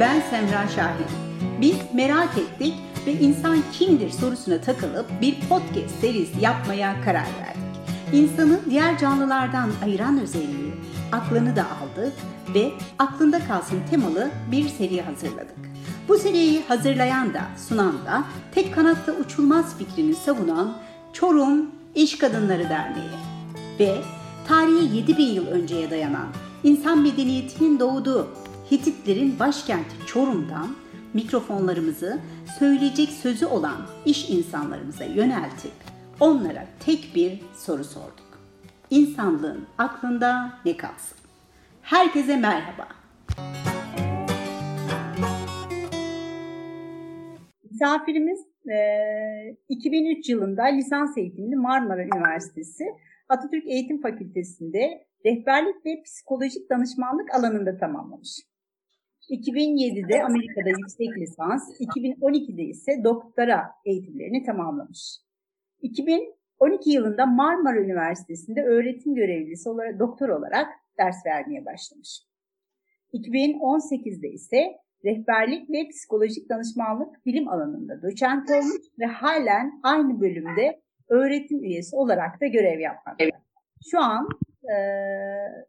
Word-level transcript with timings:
Ben 0.00 0.20
Semra 0.20 0.68
Şahin. 0.68 1.06
Biz 1.60 1.76
merak 1.94 2.38
ettik 2.38 2.74
ve 3.06 3.12
insan 3.12 3.58
kimdir 3.72 4.10
sorusuna 4.10 4.60
takılıp 4.60 5.06
bir 5.20 5.40
podcast 5.48 6.00
serisi 6.00 6.40
yapmaya 6.40 7.00
karar 7.04 7.26
verdik. 7.40 7.92
İnsanı 8.12 8.60
diğer 8.70 8.98
canlılardan 8.98 9.70
ayıran 9.84 10.20
özelliği 10.20 10.72
aklını 11.12 11.56
da 11.56 11.62
aldı 11.62 12.12
ve 12.54 12.72
aklında 12.98 13.38
kalsın 13.46 13.78
temalı 13.90 14.30
bir 14.52 14.68
seri 14.68 15.02
hazırladık. 15.02 15.58
Bu 16.08 16.18
seriyi 16.18 16.62
hazırlayan 16.68 17.34
da 17.34 17.42
sunan 17.68 17.94
da 18.06 18.24
tek 18.54 18.74
kanatta 18.74 19.12
uçulmaz 19.12 19.78
fikrini 19.78 20.14
savunan 20.14 20.76
Çorum 21.12 21.70
İş 21.94 22.18
Kadınları 22.18 22.68
Derneği 22.68 23.18
ve 23.80 23.96
tarihi 24.48 24.96
7000 24.96 25.26
yıl 25.26 25.46
önceye 25.46 25.90
dayanan 25.90 26.26
insan 26.64 26.98
medeniyetinin 26.98 27.80
doğduğu 27.80 28.28
Hititlerin 28.70 29.38
başkenti 29.38 30.06
Çorum'dan 30.06 30.68
mikrofonlarımızı 31.14 32.18
söyleyecek 32.58 33.08
sözü 33.08 33.46
olan 33.46 33.86
iş 34.04 34.30
insanlarımıza 34.30 35.04
yöneltip 35.04 35.72
onlara 36.20 36.66
tek 36.86 37.12
bir 37.14 37.40
soru 37.54 37.84
sorduk. 37.84 38.40
İnsanlığın 38.90 39.66
aklında 39.78 40.52
ne 40.64 40.76
kalsın? 40.76 41.18
Herkese 41.82 42.36
merhaba. 42.36 42.88
Misafirimiz 47.70 48.40
2003 49.68 50.28
yılında 50.28 50.64
lisans 50.64 51.18
eğitimini 51.18 51.56
Marmara 51.56 52.02
Üniversitesi 52.02 52.84
Atatürk 53.28 53.66
Eğitim 53.66 54.00
Fakültesi'nde 54.02 55.06
rehberlik 55.26 55.86
ve 55.86 56.02
psikolojik 56.02 56.70
danışmanlık 56.70 57.34
alanında 57.34 57.76
tamamlamış. 57.76 58.49
2007'de 59.30 60.24
Amerika'da 60.24 60.68
yüksek 60.68 61.18
lisans, 61.18 61.80
2012'de 61.80 62.62
ise 62.62 63.04
doktora 63.04 63.70
eğitimlerini 63.84 64.44
tamamlamış. 64.44 65.16
2012 65.82 66.90
yılında 66.90 67.26
Marmara 67.26 67.80
Üniversitesi'nde 67.80 68.62
öğretim 68.62 69.14
görevlisi 69.14 69.68
olarak 69.68 69.98
doktor 69.98 70.28
olarak 70.28 70.68
ders 70.98 71.26
vermeye 71.26 71.64
başlamış. 71.64 72.22
2018'de 73.12 74.28
ise 74.28 74.76
rehberlik 75.04 75.70
ve 75.70 75.88
psikolojik 75.88 76.50
danışmanlık 76.50 77.26
bilim 77.26 77.48
alanında 77.48 78.02
doçent 78.02 78.50
olmuş 78.50 78.82
ve 78.98 79.06
halen 79.06 79.80
aynı 79.82 80.20
bölümde 80.20 80.80
öğretim 81.08 81.64
üyesi 81.64 81.96
olarak 81.96 82.40
da 82.40 82.46
görev 82.46 82.80
yapmakta. 82.80 83.24
Şu 83.90 84.00
an 84.00 84.28
e, 84.62 84.76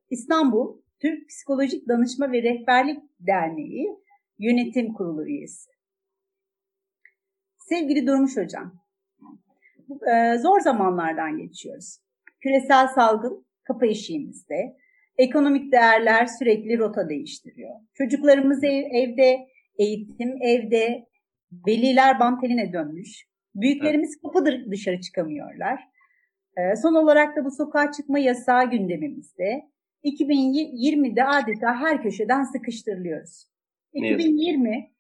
İstanbul 0.10 0.82
Türk 1.02 1.30
Psikolojik 1.30 1.88
Danışma 1.88 2.32
ve 2.32 2.44
Rehberlik 2.44 3.00
Derneği 3.20 3.88
Yönetim 4.40 4.94
Kurulu 4.94 5.28
üyesi. 5.28 5.72
Sevgili 7.58 8.08
Durmuş 8.08 8.38
Hocam, 8.38 8.74
e, 10.14 10.38
zor 10.38 10.60
zamanlardan 10.60 11.38
geçiyoruz. 11.38 11.98
Küresel 12.42 12.88
salgın 12.88 13.46
kapı 13.64 13.86
eşiğimizde. 13.86 14.78
Ekonomik 15.18 15.72
değerler 15.72 16.26
sürekli 16.26 16.78
rota 16.78 17.10
değiştiriyor. 17.10 17.76
Çocuklarımız 17.94 18.64
ev, 18.64 18.84
evde, 18.92 19.48
eğitim 19.78 20.42
evde, 20.42 21.06
veliler 21.68 22.20
banteline 22.20 22.74
dönmüş. 22.74 23.26
Büyüklerimiz 23.56 24.22
kapı 24.22 24.46
dışarı 24.72 25.02
çıkamıyorlar. 25.02 25.80
E, 26.58 26.76
son 26.76 26.96
olarak 26.96 27.36
da 27.36 27.46
bu 27.46 27.52
sokağa 27.52 27.92
çıkma 27.92 28.20
yasağı 28.20 28.70
gündemimizde. 28.70 29.72
2020'de 30.04 31.24
adeta 31.24 31.76
her 31.76 32.04
köşeden 32.04 32.44
sıkıştırılıyoruz. 32.44 33.48
2020 33.94 34.92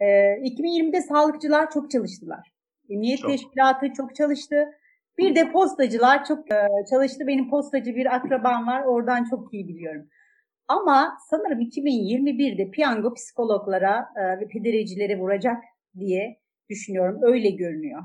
e, 0.00 0.06
2020'de 0.06 1.00
sağlıkçılar 1.00 1.70
çok 1.70 1.90
çalıştılar. 1.90 2.52
Emniyet 2.90 3.18
çok. 3.18 3.30
Teşkilatı 3.30 3.92
çok 3.92 4.14
çalıştı. 4.14 4.68
Bir 5.18 5.34
de 5.34 5.52
postacılar 5.52 6.24
çok 6.24 6.52
e, 6.52 6.68
çalıştı. 6.90 7.26
Benim 7.26 7.50
postacı 7.50 7.94
bir 7.94 8.14
akrabam 8.14 8.66
var. 8.66 8.84
Oradan 8.84 9.24
çok 9.30 9.54
iyi 9.54 9.68
biliyorum. 9.68 10.08
Ama 10.68 11.18
sanırım 11.30 11.60
2021'de 11.60 12.70
piyango 12.70 13.14
psikologlara 13.14 14.08
e, 14.16 14.40
ve 14.40 14.48
pederecilere 14.48 15.18
vuracak 15.18 15.64
diye 15.98 16.40
düşünüyorum. 16.70 17.20
Öyle 17.22 17.50
görünüyor. 17.50 18.02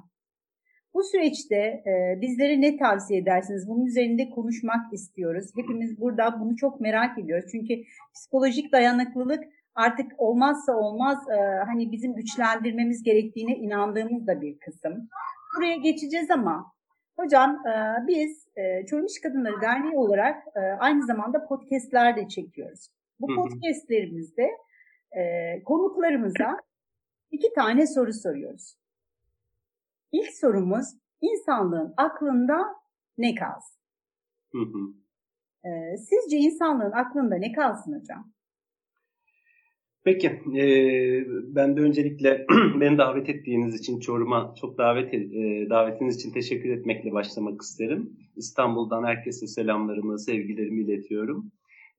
Bu 0.93 1.03
süreçte 1.03 1.55
e, 1.55 2.21
bizlere 2.21 2.61
ne 2.61 2.77
tavsiye 2.77 3.19
edersiniz? 3.19 3.67
Bunun 3.67 3.85
üzerinde 3.85 4.29
konuşmak 4.29 4.93
istiyoruz. 4.93 5.51
Hepimiz 5.55 5.99
burada 5.99 6.39
bunu 6.39 6.55
çok 6.55 6.81
merak 6.81 7.19
ediyoruz. 7.19 7.49
Çünkü 7.51 7.83
psikolojik 8.13 8.71
dayanıklılık 8.71 9.43
artık 9.75 10.11
olmazsa 10.17 10.75
olmaz 10.75 11.29
e, 11.29 11.35
hani 11.65 11.91
bizim 11.91 12.15
güçlendirmemiz 12.15 13.03
gerektiğine 13.03 13.55
inandığımız 13.55 14.27
da 14.27 14.41
bir 14.41 14.59
kısım. 14.59 15.09
Buraya 15.57 15.75
geçeceğiz 15.75 16.31
ama 16.31 16.73
hocam 17.19 17.67
e, 17.67 18.07
biz 18.07 18.47
e, 18.55 18.85
Çorum 18.85 19.05
İş 19.05 19.21
Kadınları 19.21 19.61
Derneği 19.61 19.97
olarak 19.97 20.43
e, 20.55 20.59
aynı 20.59 21.05
zamanda 21.05 21.45
podcastler 21.45 22.17
de 22.17 22.27
çekiyoruz. 22.27 22.87
Bu 23.19 23.27
podcastlerimizde 23.35 24.49
e, 25.17 25.63
konuklarımıza 25.63 26.57
iki 27.31 27.53
tane 27.53 27.87
soru 27.87 28.13
soruyoruz. 28.13 28.82
İlk 30.13 30.33
sorumuz 30.33 30.85
insanlığın 31.21 31.93
aklında 31.97 32.57
ne 33.17 33.35
kalsın? 33.35 33.79
Hı 34.51 34.59
hı. 34.59 34.79
Ee, 35.67 35.97
sizce 35.97 36.37
insanlığın 36.37 36.91
aklında 36.91 37.35
ne 37.35 37.51
kalsın 37.51 37.99
hocam? 37.99 38.33
Peki, 40.03 40.27
e, 40.57 40.65
ben 41.55 41.77
de 41.77 41.81
öncelikle 41.81 42.45
beni 42.79 42.97
davet 42.97 43.29
ettiğiniz 43.29 43.79
için 43.79 43.99
Çorum'a 43.99 44.53
çok 44.61 44.77
davet 44.77 45.13
e, 45.13 45.19
davetiniz 45.69 46.15
için 46.15 46.31
teşekkür 46.31 46.69
etmekle 46.69 47.11
başlamak 47.11 47.61
isterim. 47.61 48.17
İstanbul'dan 48.35 49.03
herkese 49.03 49.47
selamlarımı, 49.47 50.19
sevgilerimi 50.19 50.81
iletiyorum 50.81 51.51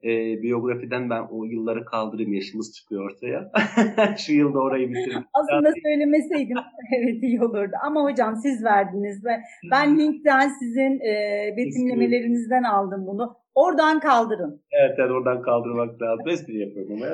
e, 0.05 0.43
biyografiden 0.43 1.11
ben 1.11 1.23
o 1.31 1.45
yılları 1.45 1.85
kaldırayım 1.85 2.33
yaşımız 2.33 2.73
çıkıyor 2.73 3.11
ortaya. 3.11 3.53
Şu 4.19 4.33
yılda 4.33 4.59
orayı 4.59 4.89
bitireyim. 4.89 5.25
Aslında 5.35 5.73
söylemeseydim 5.85 6.57
evet 6.99 7.23
iyi 7.23 7.43
olurdu. 7.43 7.73
Ama 7.87 8.03
hocam 8.03 8.37
siz 8.37 8.65
verdiniz 8.65 9.25
ve 9.25 9.41
ben 9.71 9.99
linkten 9.99 10.49
sizin 10.49 11.01
e, 11.01 11.55
betimlemelerinizden 11.57 12.63
aldım 12.63 13.07
bunu. 13.07 13.37
Oradan 13.55 14.01
kaldırın. 14.01 14.63
Evet 14.71 14.99
yani 14.99 15.13
oradan 15.13 15.43
kaldırmak 15.43 16.03
lazım. 16.03 16.29
Espri 16.29 16.59
yapıyorum 16.59 16.93
ama 16.93 17.07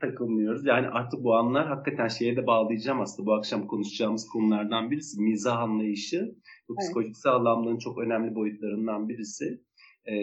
takılmıyoruz. 0.00 0.66
Yani 0.66 0.88
artık 0.88 1.24
bu 1.24 1.34
anlar 1.34 1.66
hakikaten 1.66 2.08
şeye 2.08 2.36
de 2.36 2.46
bağlayacağım 2.46 3.00
aslında. 3.00 3.26
Bu 3.26 3.34
akşam 3.34 3.66
konuşacağımız 3.66 4.28
konulardan 4.28 4.90
birisi 4.90 5.20
mizah 5.20 5.58
anlayışı. 5.58 6.34
Bu 6.68 6.72
evet. 6.72 6.80
psikolojik 6.80 7.16
sağlamlığın 7.16 7.78
çok 7.78 7.98
önemli 7.98 8.34
boyutlarından 8.34 9.08
birisi. 9.08 9.60
E, 10.06 10.16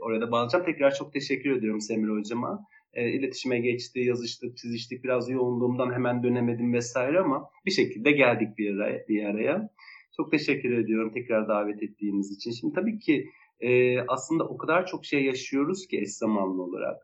orada 0.00 0.30
bağlayacağım. 0.30 0.64
Tekrar 0.64 0.94
çok 0.94 1.12
teşekkür 1.12 1.56
ediyorum 1.56 1.80
Semir 1.80 2.08
Hocama. 2.08 2.66
E, 2.92 3.10
iletişime 3.10 3.58
geçti, 3.58 4.00
yazıştık, 4.00 4.56
çiziştik. 4.56 5.04
Biraz 5.04 5.30
yoğunluğumdan 5.30 5.92
hemen 5.92 6.22
dönemedim 6.22 6.72
vesaire 6.72 7.20
ama 7.20 7.50
bir 7.66 7.70
şekilde 7.70 8.12
geldik 8.12 8.58
bir 8.58 8.74
araya. 8.74 9.08
Bir 9.08 9.24
araya. 9.24 9.68
Çok 10.16 10.30
teşekkür 10.30 10.78
ediyorum 10.78 11.12
tekrar 11.12 11.48
davet 11.48 11.82
ettiğiniz 11.82 12.36
için. 12.36 12.50
Şimdi 12.50 12.74
tabii 12.74 12.98
ki 12.98 13.30
e, 13.60 14.00
aslında 14.00 14.44
o 14.44 14.56
kadar 14.56 14.86
çok 14.86 15.04
şey 15.04 15.24
yaşıyoruz 15.24 15.86
ki 15.86 16.00
eş 16.00 16.10
zamanlı 16.10 16.62
olarak. 16.62 16.96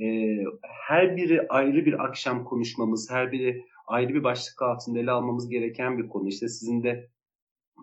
E, 0.00 0.36
her 0.62 1.16
biri 1.16 1.46
ayrı 1.48 1.86
bir 1.86 2.04
akşam 2.04 2.44
konuşmamız, 2.44 3.10
her 3.10 3.32
biri 3.32 3.64
ayrı 3.86 4.14
bir 4.14 4.24
başlık 4.24 4.62
altında 4.62 4.98
ele 4.98 5.10
almamız 5.10 5.48
gereken 5.48 5.98
bir 5.98 6.08
konu. 6.08 6.28
İşte 6.28 6.48
sizin 6.48 6.82
de 6.82 7.08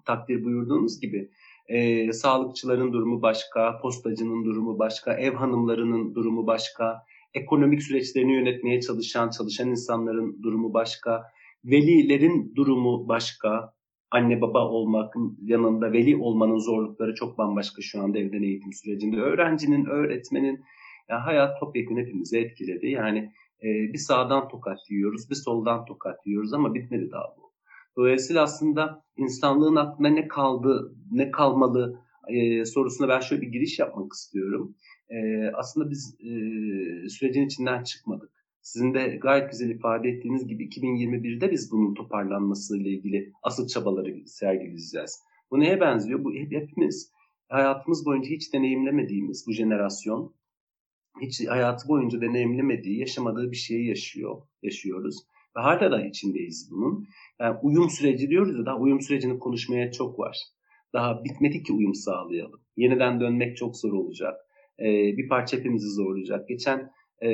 takdir 0.06 0.44
buyurduğunuz 0.44 1.02
gibi 1.02 1.30
e, 1.70 2.14
sağlıkçıların 2.14 2.94
durumu 2.94 3.22
başka, 3.22 3.80
postacının 3.82 4.46
durumu 4.46 4.80
başka, 4.80 5.14
ev 5.14 5.34
hanımlarının 5.34 6.16
durumu 6.16 6.48
başka, 6.48 7.04
ekonomik 7.34 7.84
süreçlerini 7.84 8.34
yönetmeye 8.34 8.82
çalışan, 8.82 9.30
çalışan 9.30 9.70
insanların 9.70 10.44
durumu 10.44 10.74
başka, 10.74 11.24
velilerin 11.66 12.54
durumu 12.56 13.08
başka, 13.08 13.74
anne 14.12 14.42
baba 14.42 14.70
olmakın 14.70 15.38
yanında 15.42 15.92
veli 15.92 16.18
olmanın 16.18 16.58
zorlukları 16.58 17.16
çok 17.16 17.38
bambaşka 17.38 17.82
şu 17.82 18.02
anda 18.02 18.20
evden 18.20 18.44
eğitim 18.44 18.74
sürecinde. 18.74 19.18
Öğrencinin, 19.18 19.86
öğretmenin 19.86 20.64
ya 21.10 21.26
hayat 21.26 21.60
topyekun 21.60 21.98
hepimizi 21.98 22.38
etkiledi. 22.38 22.88
Yani 22.88 23.20
e, 23.64 23.68
bir 23.94 23.98
sağdan 23.98 24.48
tokat 24.48 24.80
yiyoruz, 24.90 25.30
bir 25.30 25.36
soldan 25.36 25.86
tokat 25.86 26.28
yiyoruz 26.28 26.54
ama 26.54 26.74
bitmedi 26.74 27.12
daha 27.12 27.36
bu. 27.38 27.49
Dolayısıyla 28.00 28.44
aslında 28.44 29.04
insanlığın 29.18 29.76
aklına 29.76 30.10
ne 30.10 30.28
kaldı, 30.28 30.96
ne 31.12 31.32
kalmalı 31.32 32.00
e, 32.28 32.66
sorusuna 32.66 33.08
ben 33.08 33.20
şöyle 33.20 33.42
bir 33.42 33.48
giriş 33.48 33.80
yapmak 33.80 34.14
istiyorum. 34.14 34.76
E, 35.10 35.48
aslında 35.54 35.90
biz 35.90 36.16
e, 36.20 36.30
sürecin 37.10 37.46
içinden 37.46 37.84
çıkmadık. 37.84 38.30
Sizin 38.62 38.94
de 38.94 39.08
gayet 39.22 39.52
güzel 39.52 39.70
ifade 39.70 40.10
ettiğiniz 40.10 40.48
gibi 40.48 40.68
2021'de 40.68 41.52
biz 41.52 41.72
bunun 41.72 41.94
toparlanması 41.94 42.78
ile 42.78 42.90
ilgili 42.90 43.34
asıl 43.44 43.68
çabaları 43.68 44.28
sergileyeceğiz. 44.28 45.20
Bu 45.52 45.60
neye 45.60 45.82
benziyor? 45.82 46.24
Bu 46.24 46.34
hep, 46.34 46.52
hepimiz 46.52 47.12
hayatımız 47.50 48.06
boyunca 48.06 48.30
hiç 48.30 48.54
deneyimlemediğimiz 48.54 49.44
bu 49.48 49.52
jenerasyon 49.52 50.34
hiç 51.22 51.48
hayatı 51.48 51.88
boyunca 51.88 52.22
deneyimlemediği, 52.22 53.00
yaşamadığı 53.00 53.52
bir 53.52 53.58
şeyi 53.58 53.88
yaşıyor, 53.88 54.42
yaşıyoruz. 54.64 55.16
Ve 55.58 55.62
hala 55.62 55.92
da 55.92 56.06
içindeyiz 56.06 56.70
bunun. 56.72 57.08
Yani 57.40 57.58
uyum 57.64 57.90
süreci 57.90 58.30
diyoruz 58.30 58.58
ya, 58.60 58.66
daha 58.66 58.78
uyum 58.78 59.02
sürecini 59.02 59.40
konuşmaya 59.40 59.92
çok 59.92 60.20
var. 60.20 60.38
Daha 60.94 61.24
bitmedi 61.24 61.64
ki 61.64 61.74
uyum 61.74 61.94
sağlayalım. 61.94 62.62
Yeniden 62.78 63.20
dönmek 63.20 63.58
çok 63.58 63.78
zor 63.78 63.94
olacak. 63.94 64.36
Ee, 64.80 65.18
bir 65.18 65.28
parça 65.28 65.58
hepimizi 65.58 65.88
zorlayacak. 65.88 66.50
Geçen 66.50 66.92
e, 67.22 67.30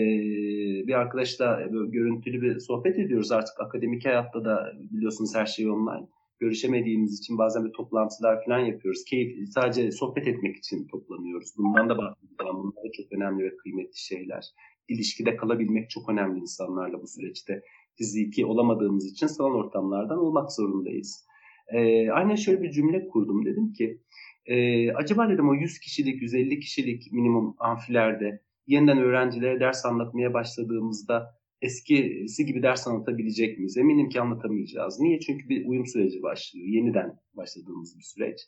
bir 0.87 0.93
arkadaşla 0.93 1.69
görüntülü 1.71 2.41
bir 2.41 2.59
sohbet 2.59 2.99
ediyoruz 2.99 3.31
artık 3.31 3.59
akademik 3.59 4.05
hayatta 4.05 4.45
da 4.45 4.73
biliyorsunuz 4.91 5.35
her 5.35 5.45
şey 5.45 5.69
online. 5.69 6.07
Görüşemediğimiz 6.39 7.19
için 7.19 7.37
bazen 7.37 7.65
bir 7.65 7.71
toplantılar 7.71 8.45
falan 8.45 8.59
yapıyoruz. 8.59 9.03
Keyif, 9.03 9.49
sadece 9.49 9.91
sohbet 9.91 10.27
etmek 10.27 10.57
için 10.57 10.87
toplanıyoruz. 10.87 11.53
Bundan 11.57 11.89
da 11.89 11.97
bahsedeceğim. 11.97 12.55
Bunlar 12.55 12.83
da 12.83 12.91
çok 12.97 13.11
önemli 13.11 13.43
ve 13.43 13.57
kıymetli 13.57 13.99
şeyler. 13.99 14.43
İlişkide 14.87 15.35
kalabilmek 15.35 15.89
çok 15.89 16.09
önemli 16.09 16.39
insanlarla 16.39 17.01
bu 17.01 17.07
süreçte. 17.07 17.61
Fiziki 17.97 18.45
olamadığımız 18.45 19.11
için 19.11 19.27
sanal 19.27 19.53
ortamlardan 19.55 20.17
olmak 20.17 20.51
zorundayız. 20.51 21.25
Ee, 21.73 22.09
aynen 22.09 22.35
şöyle 22.35 22.61
bir 22.61 22.71
cümle 22.71 23.07
kurdum. 23.07 23.45
Dedim 23.45 23.73
ki 23.73 24.01
e, 24.45 24.91
acaba 24.91 25.29
dedim 25.29 25.49
o 25.49 25.53
100 25.53 25.79
kişilik, 25.79 26.21
150 26.21 26.59
kişilik 26.59 27.11
minimum 27.11 27.55
amfilerde 27.59 28.41
yeniden 28.67 28.97
öğrencilere 28.97 29.59
ders 29.59 29.85
anlatmaya 29.85 30.33
başladığımızda 30.33 31.35
eskisi 31.61 32.45
gibi 32.45 32.63
ders 32.63 32.87
anlatabilecek 32.87 33.57
miyiz? 33.57 33.77
Eminim 33.77 34.09
ki 34.09 34.21
anlatamayacağız. 34.21 34.99
Niye? 34.99 35.19
Çünkü 35.19 35.49
bir 35.49 35.65
uyum 35.65 35.85
süreci 35.85 36.21
başlıyor. 36.21 36.67
Yeniden 36.67 37.19
başladığımız 37.33 37.97
bir 37.97 38.03
süreç. 38.03 38.39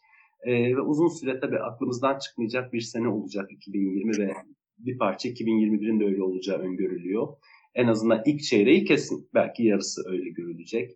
Ee, 0.44 0.76
ve 0.76 0.82
uzun 0.82 1.08
süre 1.08 1.40
tabii 1.40 1.60
aklımızdan 1.60 2.20
çıkmayacak 2.20 2.74
bir 2.74 2.82
sene 2.82 3.08
olacak 3.08 3.52
2020 3.52 4.18
ve 4.18 4.34
bir 4.78 4.98
parça 4.98 5.30
2021'in 5.30 6.00
de 6.00 6.06
öyle 6.06 6.24
olacağı 6.24 6.58
öngörülüyor. 6.58 7.28
En 7.78 7.88
azından 7.88 8.22
ilk 8.26 8.44
çeyreği 8.44 8.86
kesin. 8.86 9.30
Belki 9.34 9.64
yarısı 9.64 10.02
öyle 10.10 10.30
görülecek, 10.30 10.92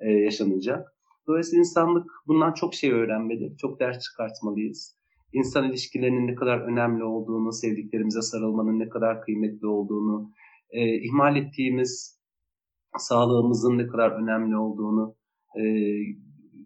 e, 0.00 0.10
yaşanacak. 0.10 0.88
Dolayısıyla 1.26 1.58
insanlık 1.58 2.10
bundan 2.26 2.52
çok 2.52 2.74
şey 2.74 2.92
öğrenmeli, 2.92 3.56
çok 3.56 3.80
ders 3.80 3.98
çıkartmalıyız 3.98 4.96
insan 5.34 5.70
ilişkilerinin 5.70 6.26
ne 6.26 6.34
kadar 6.34 6.60
önemli 6.60 7.04
olduğunu, 7.04 7.52
sevdiklerimize 7.52 8.22
sarılmanın 8.22 8.78
ne 8.78 8.88
kadar 8.88 9.20
kıymetli 9.20 9.66
olduğunu, 9.66 10.32
e, 10.70 11.02
ihmal 11.02 11.36
ettiğimiz 11.36 12.20
sağlığımızın 12.98 13.78
ne 13.78 13.86
kadar 13.86 14.10
önemli 14.10 14.56
olduğunu 14.56 15.16
e, 15.56 15.62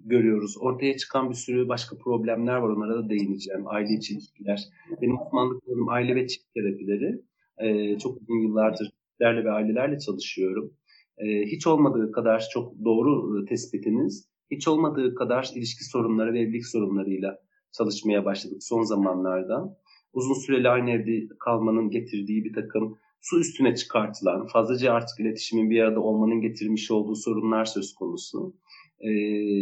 görüyoruz. 0.04 0.56
Ortaya 0.60 0.96
çıkan 0.96 1.30
bir 1.30 1.34
sürü 1.34 1.68
başka 1.68 1.98
problemler 1.98 2.56
var. 2.56 2.68
Onlara 2.68 3.04
da 3.04 3.08
değineceğim. 3.08 3.68
Aile 3.68 3.94
içi 3.94 4.14
ilişkiler. 4.14 4.60
Benim 5.02 5.16
uzmanlıklarım 5.26 5.88
aile 5.88 6.14
ve 6.14 6.26
çift 6.26 6.46
terapileri. 6.54 7.20
E, 7.58 7.98
çok 7.98 8.16
uzun 8.22 8.42
yıllardır 8.42 8.90
çiftlerle 9.18 9.44
ve 9.44 9.50
ailelerle 9.50 9.98
çalışıyorum. 9.98 10.72
E, 11.18 11.26
hiç 11.46 11.66
olmadığı 11.66 12.12
kadar 12.12 12.48
çok 12.52 12.84
doğru 12.84 13.44
tespitiniz, 13.44 14.28
hiç 14.50 14.68
olmadığı 14.68 15.14
kadar 15.14 15.50
ilişki 15.54 15.84
sorunları 15.84 16.32
ve 16.32 16.40
evlilik 16.40 16.66
sorunlarıyla 16.66 17.38
çalışmaya 17.78 18.24
başladık 18.24 18.58
son 18.60 18.82
zamanlarda. 18.82 19.76
Uzun 20.12 20.34
süreli 20.34 20.68
aynı 20.68 20.90
evde 20.90 21.28
kalmanın 21.40 21.90
getirdiği 21.90 22.44
bir 22.44 22.52
takım 22.52 22.98
su 23.20 23.40
üstüne 23.40 23.74
çıkartılan, 23.74 24.46
fazlaca 24.46 24.92
artık 24.92 25.20
iletişimin 25.20 25.70
bir 25.70 25.80
arada 25.80 26.00
olmanın 26.00 26.40
getirmiş 26.40 26.90
olduğu 26.90 27.14
sorunlar 27.14 27.64
söz 27.64 27.94
konusu. 27.94 28.54
Ee, 29.00 29.10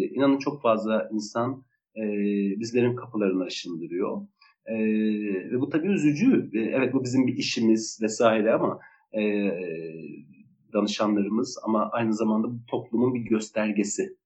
inanın 0.09 0.39
çok 0.39 0.63
fazla 0.63 1.09
insan 1.13 1.65
e, 1.97 2.03
bizlerin 2.61 2.97
kapılarını 2.97 3.45
aşındırıyor. 3.45 4.23
Ee, 4.67 4.77
ve 5.51 5.61
bu 5.61 5.69
tabii 5.69 5.89
üzücü. 5.89 6.51
Ee, 6.55 6.59
evet 6.61 6.95
bu 6.95 7.05
bizim 7.05 7.27
bir 7.27 7.37
işimiz 7.37 7.99
vesaire 8.03 8.53
ama 8.53 8.79
e, 9.19 9.23
danışanlarımız 10.73 11.59
ama 11.65 11.91
aynı 11.93 12.15
zamanda 12.15 12.49
bu 12.51 12.59
toplumun 12.67 13.15
bir 13.15 13.21
göstergesi. 13.21 14.17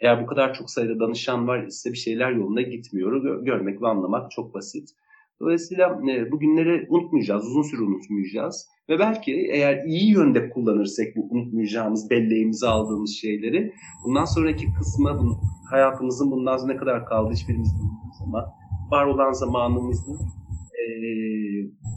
Eğer 0.00 0.22
bu 0.22 0.26
kadar 0.26 0.54
çok 0.54 0.70
sayıda 0.70 1.00
danışan 1.00 1.48
var 1.48 1.66
ise 1.66 1.92
bir 1.92 1.98
şeyler 1.98 2.30
yolunda 2.30 2.62
gitmiyor. 2.62 3.44
Görmek 3.44 3.82
ve 3.82 3.88
anlamak 3.88 4.30
çok 4.30 4.54
basit. 4.54 4.88
Dolayısıyla 5.40 6.00
e, 6.10 6.30
bu 6.32 6.38
günleri 6.38 6.86
unutmayacağız, 6.88 7.46
uzun 7.46 7.62
süre 7.62 7.82
unutmayacağız. 7.82 8.68
Ve 8.88 8.98
belki 8.98 9.32
eğer 9.32 9.84
iyi 9.84 10.10
yönde 10.10 10.50
kullanırsak 10.50 11.06
bu 11.16 11.28
unutmayacağımız, 11.30 12.10
belleğimize 12.10 12.66
aldığımız 12.66 13.10
şeyleri 13.10 13.72
bundan 14.04 14.24
sonraki 14.24 14.66
kısmı 14.78 15.38
hayatımızın 15.70 16.30
bundan 16.30 16.56
sonra 16.56 16.72
ne 16.72 16.78
kadar 16.78 17.06
kaldı 17.06 17.32
hiçbirimiz 17.32 17.74
bilmiyoruz 17.74 18.18
ama 18.26 18.54
var 18.90 19.06
olan 19.06 19.32
zamanımızı 19.32 20.18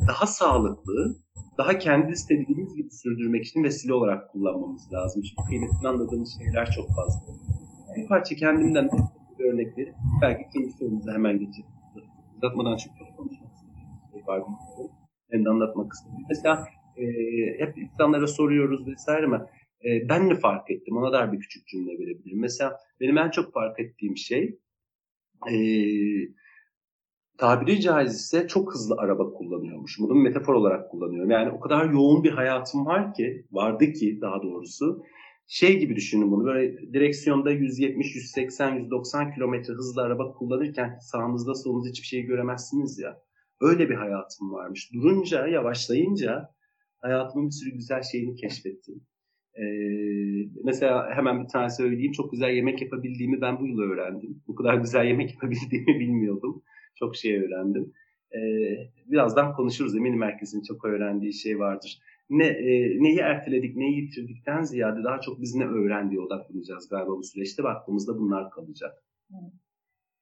daha 0.08 0.26
sağlıklı, 0.26 1.16
daha 1.58 1.78
kendi 1.78 2.12
istediğimiz 2.12 2.76
gibi 2.76 2.92
sürdürmek 2.92 3.46
için 3.46 3.64
vesile 3.64 3.94
olarak 3.94 4.32
kullanmamız 4.32 4.94
lazım. 4.94 5.22
Çünkü 5.22 5.50
kıymetini 5.50 5.88
anladığımız 5.88 6.38
şeyler 6.40 6.72
çok 6.72 6.88
fazla 6.88 7.36
bir 7.96 8.08
parça 8.08 8.36
kendimden 8.36 8.90
bir 9.40 9.46
örnek 9.46 9.78
verip 9.78 9.96
belki 10.22 10.46
ikinci 10.50 10.78
sorumuza 10.78 11.14
hemen 11.14 11.40
geçelim. 11.40 11.70
Uzatmadan 12.38 12.78
çok 12.78 12.98
çok 12.98 13.18
konuşmak 13.18 13.52
istedim. 13.54 14.92
Hem 15.32 15.46
de 15.46 15.50
anlatmak 15.50 15.94
istedim. 15.94 16.26
Mesela 16.30 16.68
e, 16.98 17.06
hep 17.60 17.78
insanlara 17.78 18.28
soruyoruz 18.28 18.88
vesaire 18.88 19.26
ama 19.26 19.48
e, 19.86 20.10
ben 20.10 20.30
ne 20.30 20.36
fark 20.36 20.72
ettim? 20.72 20.98
Ona 20.98 21.14
da 21.14 21.32
bir 21.32 21.40
küçük 21.40 21.68
cümle 21.68 21.92
verebilirim. 21.92 22.42
Mesela 22.42 22.78
benim 23.00 23.18
en 23.18 23.30
çok 23.30 23.54
fark 23.54 23.80
ettiğim 23.80 24.18
şey 24.18 24.60
e, 25.52 25.56
tabiri 27.38 27.82
caizse 27.82 28.48
çok 28.48 28.74
hızlı 28.74 28.96
araba 28.98 29.34
kullanıyormuş. 29.34 30.00
Bunu 30.00 30.16
metafor 30.16 30.54
olarak 30.54 30.92
kullanıyorum. 30.92 31.32
Yani 31.32 31.52
o 31.52 31.60
kadar 31.60 31.90
yoğun 31.90 32.24
bir 32.24 32.32
hayatım 32.32 32.86
var 32.86 33.14
ki, 33.14 33.46
vardı 33.52 33.92
ki 33.92 34.20
daha 34.22 34.44
doğrusu 34.44 35.04
şey 35.48 35.80
gibi 35.80 35.96
düşünün 35.96 36.32
bunu. 36.32 36.46
Böyle 36.46 36.94
direksiyonda 36.94 37.52
170, 37.52 38.16
180, 38.16 38.76
190 38.76 39.34
kilometre 39.34 39.74
hızlı 39.74 40.02
araba 40.02 40.32
kullanırken 40.32 40.98
sağınızda 41.02 41.56
solunuzda 41.56 41.90
hiçbir 41.90 42.08
şey 42.08 42.22
göremezsiniz 42.22 43.00
ya. 43.00 43.18
Öyle 43.62 43.90
bir 43.90 43.96
hayatım 43.96 44.52
varmış. 44.52 44.94
Durunca, 44.94 45.48
yavaşlayınca 45.48 46.50
hayatımın 47.02 47.48
bir 47.48 47.52
sürü 47.52 47.72
güzel 47.72 48.02
şeyini 48.02 48.36
keşfettim. 48.36 49.02
Ee, 49.58 49.64
mesela 50.64 51.16
hemen 51.16 51.44
bir 51.44 51.48
tane 51.48 51.70
söyleyeyim. 51.70 52.12
Çok 52.12 52.32
güzel 52.32 52.50
yemek 52.50 52.82
yapabildiğimi 52.82 53.42
ben 53.42 53.60
bu 53.60 53.68
yıl 53.68 53.80
öğrendim. 53.80 54.44
Bu 54.48 54.56
kadar 54.56 54.74
güzel 54.76 55.06
yemek 55.06 55.34
yapabildiğimi 55.34 55.88
bilmiyordum. 56.00 56.64
Çok 56.96 57.16
şey 57.16 57.44
öğrendim. 57.44 57.94
Ee, 58.36 58.40
birazdan 59.06 59.54
konuşuruz. 59.54 59.96
Eminim 59.96 60.22
herkesin 60.22 60.64
çok 60.64 60.86
öğrendiği 60.86 61.34
şey 61.34 61.60
vardır 61.60 62.02
ne 62.30 62.46
e, 62.46 63.04
neyi 63.04 63.20
erteledik, 63.20 63.76
neyi 63.76 64.02
yitirdikten 64.02 64.64
ziyade 64.64 65.04
daha 65.04 65.22
çok 65.22 65.42
biz 65.42 65.56
ne 65.56 65.66
öğrendiğe 65.66 66.22
odaklanacağız 66.22 66.90
galiba 66.90 67.18
bu 67.18 67.24
süreçte 67.24 67.64
ve 67.64 67.70
aklımızda 67.70 68.20
bunlar 68.20 68.50
kalacak. 68.50 69.04
Evet. 69.32 69.54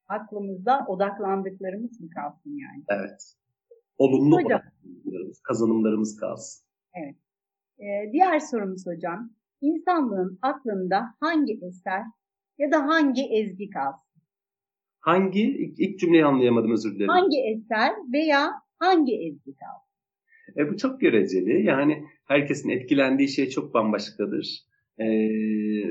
Aklımızda 0.08 0.86
odaklandıklarımız 0.88 2.02
mı 2.02 2.10
kalsın 2.10 2.58
yani? 2.58 2.84
Evet. 2.90 3.36
Olumlu 3.98 4.36
hocam. 4.36 4.62
odaklandıklarımız, 4.62 5.42
kazanımlarımız 5.42 6.16
kalsın. 6.16 6.66
Evet. 6.94 7.16
Ee, 7.80 8.12
diğer 8.12 8.40
sorumuz 8.40 8.86
hocam. 8.88 9.32
İnsanlığın 9.62 10.40
aklında 10.42 11.16
hangi 11.20 11.60
eser 11.68 12.04
ya 12.58 12.72
da 12.72 12.88
hangi 12.88 13.24
ezgi 13.24 13.70
kalsın? 13.70 14.13
Hangi? 15.04 15.42
İlk, 15.42 15.80
ilk 15.80 16.00
cümleyi 16.00 16.26
anlayamadım 16.26 16.72
özür 16.72 16.96
dilerim. 16.96 17.10
Hangi 17.10 17.38
eser 17.38 17.92
veya 18.14 18.52
hangi 18.80 19.14
ezgi 19.16 19.52
kalsın? 19.56 19.94
E, 20.58 20.70
bu 20.70 20.78
çok 20.78 21.02
göreceli. 21.02 21.66
Yani 21.66 22.04
herkesin 22.26 22.70
etkilendiği 22.70 23.30
şey 23.30 23.50
çok 23.50 23.74
bambaşkadır. 23.74 24.64
E, 25.00 25.06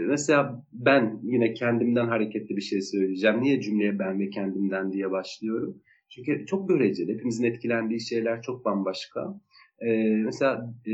mesela 0.09 0.65
ben 0.73 1.21
yine 1.23 1.53
kendimden 1.53 2.09
hareketli 2.09 2.57
bir 2.57 2.63
şey 2.63 2.81
söyleyeceğim. 2.81 3.43
Niye 3.43 3.61
cümleye 3.61 3.99
ben 3.99 4.21
ve 4.21 4.31
kendimden 4.31 4.93
diye 4.93 5.11
başlıyorum? 5.11 5.83
Çünkü 6.09 6.47
çok 6.47 6.69
göreceli. 6.69 7.15
Hepimizin 7.15 7.45
etkilendiği 7.45 8.01
şeyler 8.01 8.43
çok 8.43 8.65
bambaşka. 8.65 9.41
E, 9.81 10.17
mesela 10.25 10.75
e, 10.87 10.93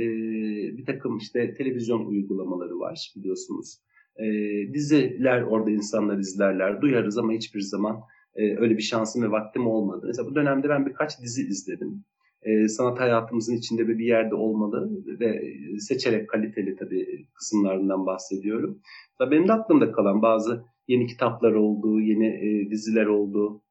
bir 0.76 0.86
takım 0.86 1.16
işte 1.16 1.54
televizyon 1.54 2.06
uygulamaları 2.06 2.78
var 2.78 3.12
biliyorsunuz. 3.16 3.78
E, 4.18 4.24
diziler 4.72 5.42
orada 5.42 5.70
insanlar 5.70 6.18
izlerler, 6.18 6.80
duyarız 6.80 7.18
ama 7.18 7.32
hiçbir 7.32 7.60
zaman 7.60 8.00
e, 8.34 8.56
öyle 8.56 8.76
bir 8.76 8.82
şansım 8.82 9.22
ve 9.22 9.30
vaktim 9.30 9.66
olmadı. 9.66 10.04
Mesela 10.06 10.30
bu 10.30 10.34
dönemde 10.34 10.68
ben 10.68 10.86
birkaç 10.86 11.20
dizi 11.20 11.42
izledim 11.42 12.04
e, 12.42 12.68
sanat 12.68 13.00
hayatımızın 13.00 13.56
içinde 13.56 13.88
bir 13.88 13.98
yerde 13.98 14.34
olmalı 14.34 14.90
ve 15.20 15.54
seçerek 15.78 16.28
kaliteli 16.28 16.76
tabii 16.76 17.26
kısımlarından 17.34 18.06
bahsediyorum. 18.06 18.78
Tabii 19.18 19.30
benim 19.30 19.48
de 19.48 19.52
aklımda 19.52 19.92
kalan 19.92 20.22
bazı 20.22 20.64
yeni 20.88 21.06
kitaplar 21.06 21.52
oldu, 21.52 22.00
yeni 22.00 22.26
e, 22.26 22.70
diziler 22.70 23.06
oldu. 23.06 23.62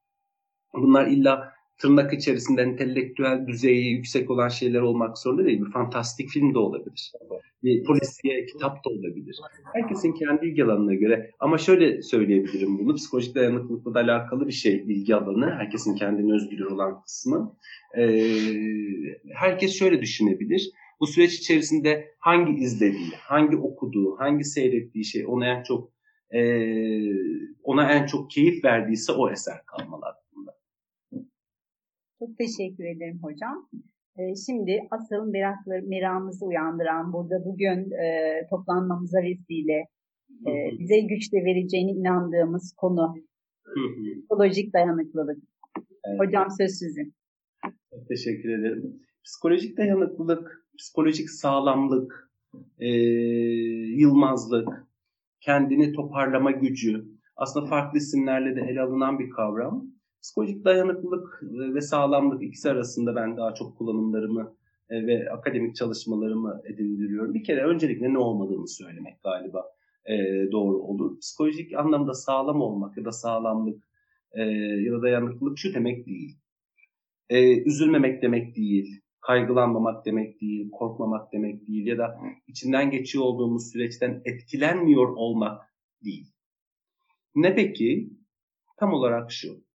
Bunlar 0.73 1.07
illa 1.07 1.53
tırnak 1.77 2.13
içerisinde 2.13 2.61
entelektüel 2.61 3.47
düzeyi 3.47 3.91
yüksek 3.91 4.29
olan 4.29 4.49
şeyler 4.49 4.81
olmak 4.81 5.17
zorunda 5.17 5.45
değil. 5.45 5.65
Bir 5.65 5.71
fantastik 5.71 6.29
film 6.29 6.53
de 6.53 6.59
olabilir. 6.59 7.13
Bir 7.63 7.83
polisiye 7.83 8.45
kitap 8.45 8.85
da 8.85 8.89
olabilir. 8.89 9.39
Herkesin 9.73 10.13
kendi 10.13 10.45
ilgi 10.45 10.63
alanına 10.63 10.93
göre. 10.93 11.31
Ama 11.39 11.57
şöyle 11.57 12.01
söyleyebilirim 12.01 12.79
bunu. 12.79 12.95
Psikolojik 12.95 13.35
dayanıklılıkla 13.35 13.93
da 13.93 13.99
alakalı 13.99 14.47
bir 14.47 14.53
şey 14.53 14.75
ilgi 14.75 15.15
alanı. 15.15 15.51
Herkesin 15.51 15.95
kendine 15.95 16.33
özgür 16.33 16.65
olan 16.65 17.01
kısmı. 17.01 17.55
Ee, 17.97 18.29
herkes 19.33 19.79
şöyle 19.79 20.01
düşünebilir. 20.01 20.71
Bu 20.99 21.07
süreç 21.07 21.33
içerisinde 21.33 22.07
hangi 22.19 22.53
izlediği, 22.63 23.11
hangi 23.19 23.57
okuduğu, 23.57 24.19
hangi 24.19 24.43
seyrettiği 24.43 25.05
şey 25.05 25.25
ona 25.27 25.47
en 25.47 25.63
çok 25.63 25.91
e, 26.31 26.41
ona 27.63 27.91
en 27.91 28.05
çok 28.05 28.31
keyif 28.31 28.63
verdiyse 28.63 29.11
o 29.11 29.31
eser 29.31 29.65
kalmalı. 29.65 30.05
Çok 32.19 32.37
teşekkür 32.37 32.83
ederim 32.83 33.19
hocam. 33.21 33.69
Ee, 34.17 34.35
şimdi 34.45 34.87
asıl 34.91 35.31
merakları, 35.31 35.87
meramımızı 35.87 36.45
uyandıran 36.45 37.13
burada 37.13 37.45
bugün 37.45 37.91
e, 37.91 38.07
toplanmamıza 38.49 39.17
vesile 39.17 39.79
e, 40.47 40.51
bize 40.79 40.99
güç 40.99 41.33
de 41.33 41.37
vereceğine 41.37 41.91
inandığımız 41.91 42.73
konu 42.77 43.15
psikolojik 44.19 44.73
dayanıklılık. 44.73 45.37
Evet. 46.05 46.19
Hocam 46.19 46.47
söz 46.57 46.71
sizin. 46.71 47.13
Teşekkür 48.07 48.49
ederim. 48.59 48.99
Psikolojik 49.25 49.77
dayanıklılık, 49.77 50.65
psikolojik 50.79 51.29
sağlamlık, 51.29 52.31
e, 52.79 52.89
yılmazlık, 54.01 54.67
kendini 55.41 55.93
toparlama 55.93 56.51
gücü 56.51 57.05
aslında 57.35 57.65
farklı 57.65 57.97
isimlerle 57.97 58.55
de 58.55 58.61
ele 58.61 58.81
alınan 58.81 59.19
bir 59.19 59.29
kavram. 59.29 59.96
Psikolojik 60.21 60.65
dayanıklılık 60.65 61.39
ve 61.51 61.81
sağlamlık 61.81 62.43
ikisi 62.43 62.69
arasında 62.69 63.15
ben 63.15 63.37
daha 63.37 63.53
çok 63.53 63.77
kullanımlarımı 63.77 64.55
e, 64.89 65.07
ve 65.07 65.29
akademik 65.31 65.75
çalışmalarımı 65.75 66.61
edindiriyorum. 66.65 67.33
Bir 67.33 67.43
kere 67.43 67.63
öncelikle 67.63 68.13
ne 68.13 68.17
olmadığını 68.17 68.67
söylemek 68.67 69.23
galiba 69.23 69.65
e, 70.05 70.15
doğru 70.51 70.77
olur. 70.77 71.19
Psikolojik 71.19 71.73
anlamda 71.73 72.13
sağlam 72.13 72.61
olmak 72.61 72.97
ya 72.97 73.05
da 73.05 73.11
sağlamlık 73.11 73.83
e, 74.31 74.41
ya 74.85 74.93
da 74.93 75.01
dayanıklılık 75.01 75.57
şu 75.57 75.73
demek 75.73 76.05
değil. 76.05 76.37
Üzülmemek 77.65 78.21
demek 78.21 78.55
değil, 78.55 79.01
kaygılanmamak 79.21 80.05
demek 80.05 80.41
değil, 80.41 80.71
korkmamak 80.71 81.33
demek 81.33 81.67
değil 81.67 81.87
ya 81.87 81.97
da 81.97 82.19
içinden 82.47 82.91
geçiyor 82.91 83.23
olduğumuz 83.23 83.71
süreçten 83.71 84.21
etkilenmiyor 84.25 85.07
olmak 85.07 85.61
değil. 86.03 86.33
Ne 87.35 87.55
peki? 87.55 88.09
Tam 88.77 88.93
olarak 88.93 89.31
şu. 89.31 89.66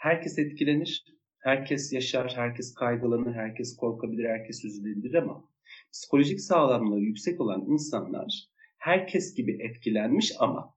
Herkes 0.00 0.38
etkilenir, 0.38 1.04
herkes 1.38 1.92
yaşar, 1.92 2.32
herkes 2.36 2.74
kaygılanır, 2.74 3.34
herkes 3.34 3.76
korkabilir, 3.76 4.28
herkes 4.28 4.64
üzülebilir 4.64 5.14
ama 5.14 5.44
psikolojik 5.92 6.40
sağlamlığı 6.40 7.00
yüksek 7.00 7.40
olan 7.40 7.64
insanlar 7.68 8.48
herkes 8.78 9.34
gibi 9.34 9.62
etkilenmiş 9.62 10.32
ama 10.38 10.74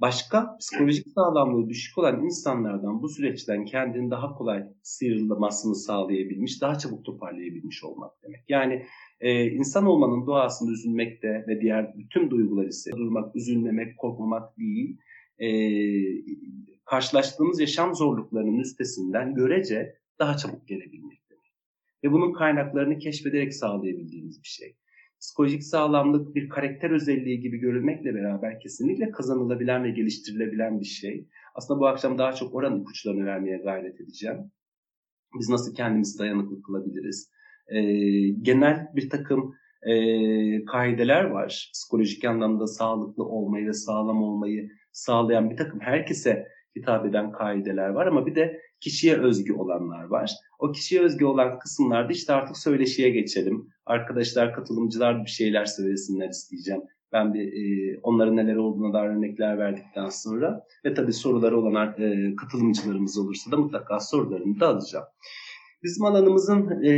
başka 0.00 0.56
psikolojik 0.60 1.08
sağlamlığı 1.08 1.68
düşük 1.68 1.98
olan 1.98 2.24
insanlardan 2.24 3.02
bu 3.02 3.08
süreçten 3.08 3.64
kendini 3.64 4.10
daha 4.10 4.34
kolay 4.34 4.64
sıyrılmasını 4.82 5.74
sağlayabilmiş, 5.74 6.62
daha 6.62 6.78
çabuk 6.78 7.04
toparlayabilmiş 7.04 7.84
olmak 7.84 8.12
demek. 8.22 8.44
Yani 8.48 8.86
e, 9.20 9.50
insan 9.50 9.86
olmanın 9.86 10.26
doğasında 10.26 10.72
üzülmekte 10.72 11.44
ve 11.48 11.60
diğer 11.60 11.98
bütün 11.98 12.30
duygular 12.30 12.66
ise 12.66 12.90
durmak, 12.90 13.36
üzülmemek, 13.36 13.98
korkmamak 13.98 14.58
değil, 14.58 14.98
e, 15.38 15.48
karşılaştığımız 16.84 17.60
yaşam 17.60 17.94
zorluklarının 17.94 18.58
üstesinden 18.58 19.34
görece 19.34 19.96
daha 20.18 20.36
çabuk 20.36 20.68
gelebilmek 20.68 21.30
demek. 21.30 21.52
Ve 22.04 22.12
bunun 22.12 22.32
kaynaklarını 22.32 22.98
keşfederek 22.98 23.54
sağlayabildiğimiz 23.54 24.42
bir 24.42 24.48
şey. 24.48 24.76
Psikolojik 25.20 25.64
sağlamlık 25.64 26.34
bir 26.34 26.48
karakter 26.48 26.90
özelliği 26.90 27.40
gibi 27.40 27.58
görülmekle 27.58 28.14
beraber 28.14 28.60
kesinlikle 28.60 29.10
kazanılabilen 29.10 29.84
ve 29.84 29.90
geliştirilebilen 29.90 30.80
bir 30.80 30.84
şey. 30.84 31.28
Aslında 31.54 31.80
bu 31.80 31.86
akşam 31.86 32.18
daha 32.18 32.32
çok 32.32 32.54
oranın 32.54 32.80
ipuçlarını 32.80 33.26
vermeye 33.26 33.56
gayret 33.56 34.00
edeceğim. 34.00 34.38
Biz 35.38 35.48
nasıl 35.48 35.74
kendimizi 35.74 36.18
dayanıklı 36.18 36.62
kılabiliriz? 36.62 37.30
Ee, 37.68 37.82
genel 38.42 38.86
bir 38.96 39.10
takım 39.10 39.54
e, 39.82 40.64
kaideler 40.64 41.24
var. 41.24 41.70
Psikolojik 41.74 42.24
anlamda 42.24 42.66
sağlıklı 42.66 43.24
olmayı 43.24 43.66
ve 43.66 43.72
sağlam 43.72 44.22
olmayı 44.22 44.68
sağlayan 44.96 45.50
bir 45.50 45.56
takım 45.56 45.80
herkese 45.80 46.48
hitap 46.76 47.06
eden 47.06 47.32
kaideler 47.32 47.88
var 47.88 48.06
ama 48.06 48.26
bir 48.26 48.34
de 48.34 48.60
kişiye 48.80 49.16
özgü 49.16 49.52
olanlar 49.52 50.04
var. 50.04 50.30
O 50.58 50.72
kişiye 50.72 51.00
özgü 51.02 51.24
olan 51.24 51.58
kısımlarda 51.58 52.12
işte 52.12 52.32
artık 52.32 52.56
söyleşiye 52.56 53.10
geçelim. 53.10 53.68
Arkadaşlar, 53.86 54.54
katılımcılar 54.54 55.24
bir 55.24 55.30
şeyler 55.30 55.64
söylesinler 55.64 56.28
isteyeceğim. 56.28 56.82
Ben 57.12 57.34
bir 57.34 57.52
e, 57.52 57.98
onların 58.02 58.36
neler 58.36 58.56
olduğuna 58.56 58.92
dair 58.92 59.08
örnekler 59.08 59.58
verdikten 59.58 60.08
sonra 60.08 60.64
ve 60.84 60.94
tabii 60.94 61.12
soruları 61.12 61.58
olan 61.60 61.94
e, 61.98 62.36
katılımcılarımız 62.36 63.18
olursa 63.18 63.50
da 63.50 63.56
mutlaka 63.56 64.00
sorularını 64.00 64.60
da 64.60 64.68
alacağım. 64.68 65.06
Bizim 65.82 66.04
alanımızın 66.04 66.82
e, 66.84 66.90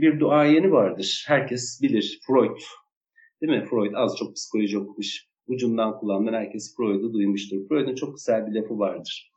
bir 0.00 0.20
duayeni 0.20 0.72
vardır. 0.72 1.24
Herkes 1.28 1.82
bilir. 1.82 2.20
Freud. 2.26 2.60
Değil 3.42 3.52
mi? 3.52 3.66
Freud 3.70 3.92
az 3.94 4.16
çok 4.16 4.34
psikoloji 4.34 4.78
okumuş 4.78 5.31
ucundan 5.46 5.98
kullanan 5.98 6.32
herkes 6.32 6.76
Freud'u 6.76 7.12
duymuştur. 7.12 7.68
Freud'un 7.68 7.94
çok 7.94 8.16
güzel 8.16 8.46
bir 8.46 8.52
lafı 8.52 8.78
vardır. 8.78 9.32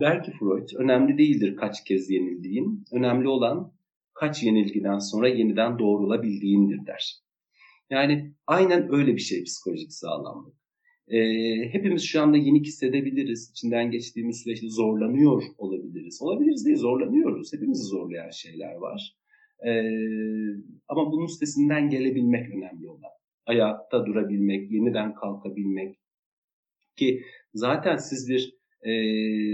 Der 0.00 0.22
ki 0.22 0.32
Freud, 0.38 0.68
önemli 0.76 1.18
değildir 1.18 1.56
kaç 1.56 1.84
kez 1.84 2.10
yenildiğin, 2.10 2.84
önemli 2.92 3.28
olan 3.28 3.72
kaç 4.14 4.42
yenilgiden 4.42 4.98
sonra 4.98 5.28
yeniden 5.28 5.78
doğrulabildiğindir 5.78 6.86
der. 6.86 7.14
Yani 7.90 8.32
aynen 8.46 8.94
öyle 8.94 9.14
bir 9.14 9.20
şey 9.20 9.44
psikolojik 9.44 9.92
sağlamlık. 9.92 10.54
Ee, 11.08 11.18
hepimiz 11.72 12.02
şu 12.02 12.22
anda 12.22 12.36
yenik 12.36 12.66
hissedebiliriz. 12.66 13.50
İçinden 13.50 13.90
geçtiğimiz 13.90 14.42
süreçte 14.42 14.68
zorlanıyor 14.68 15.42
olabiliriz. 15.58 16.22
Olabiliriz 16.22 16.66
değil, 16.66 16.76
zorlanıyoruz. 16.76 17.52
Hepimizi 17.52 17.82
zorlayan 17.82 18.30
şeyler 18.30 18.74
var. 18.74 19.16
Ee, 19.66 19.70
ama 20.88 21.12
bunun 21.12 21.26
üstesinden 21.26 21.90
gelebilmek 21.90 22.50
önemli 22.50 22.88
olan 22.88 23.13
ayakta 23.46 24.06
durabilmek, 24.06 24.70
yeniden 24.70 25.14
kalkabilmek 25.14 25.96
ki 26.96 27.22
zaten 27.54 27.96
siz 27.96 28.28
bir 28.28 28.54
e, 28.82 28.92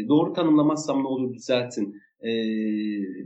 doğru 0.09 0.33
tanımlamazsam 0.33 1.03
ne 1.03 1.07
olur 1.07 1.35
düzeltin 1.35 1.97
e, 2.23 2.31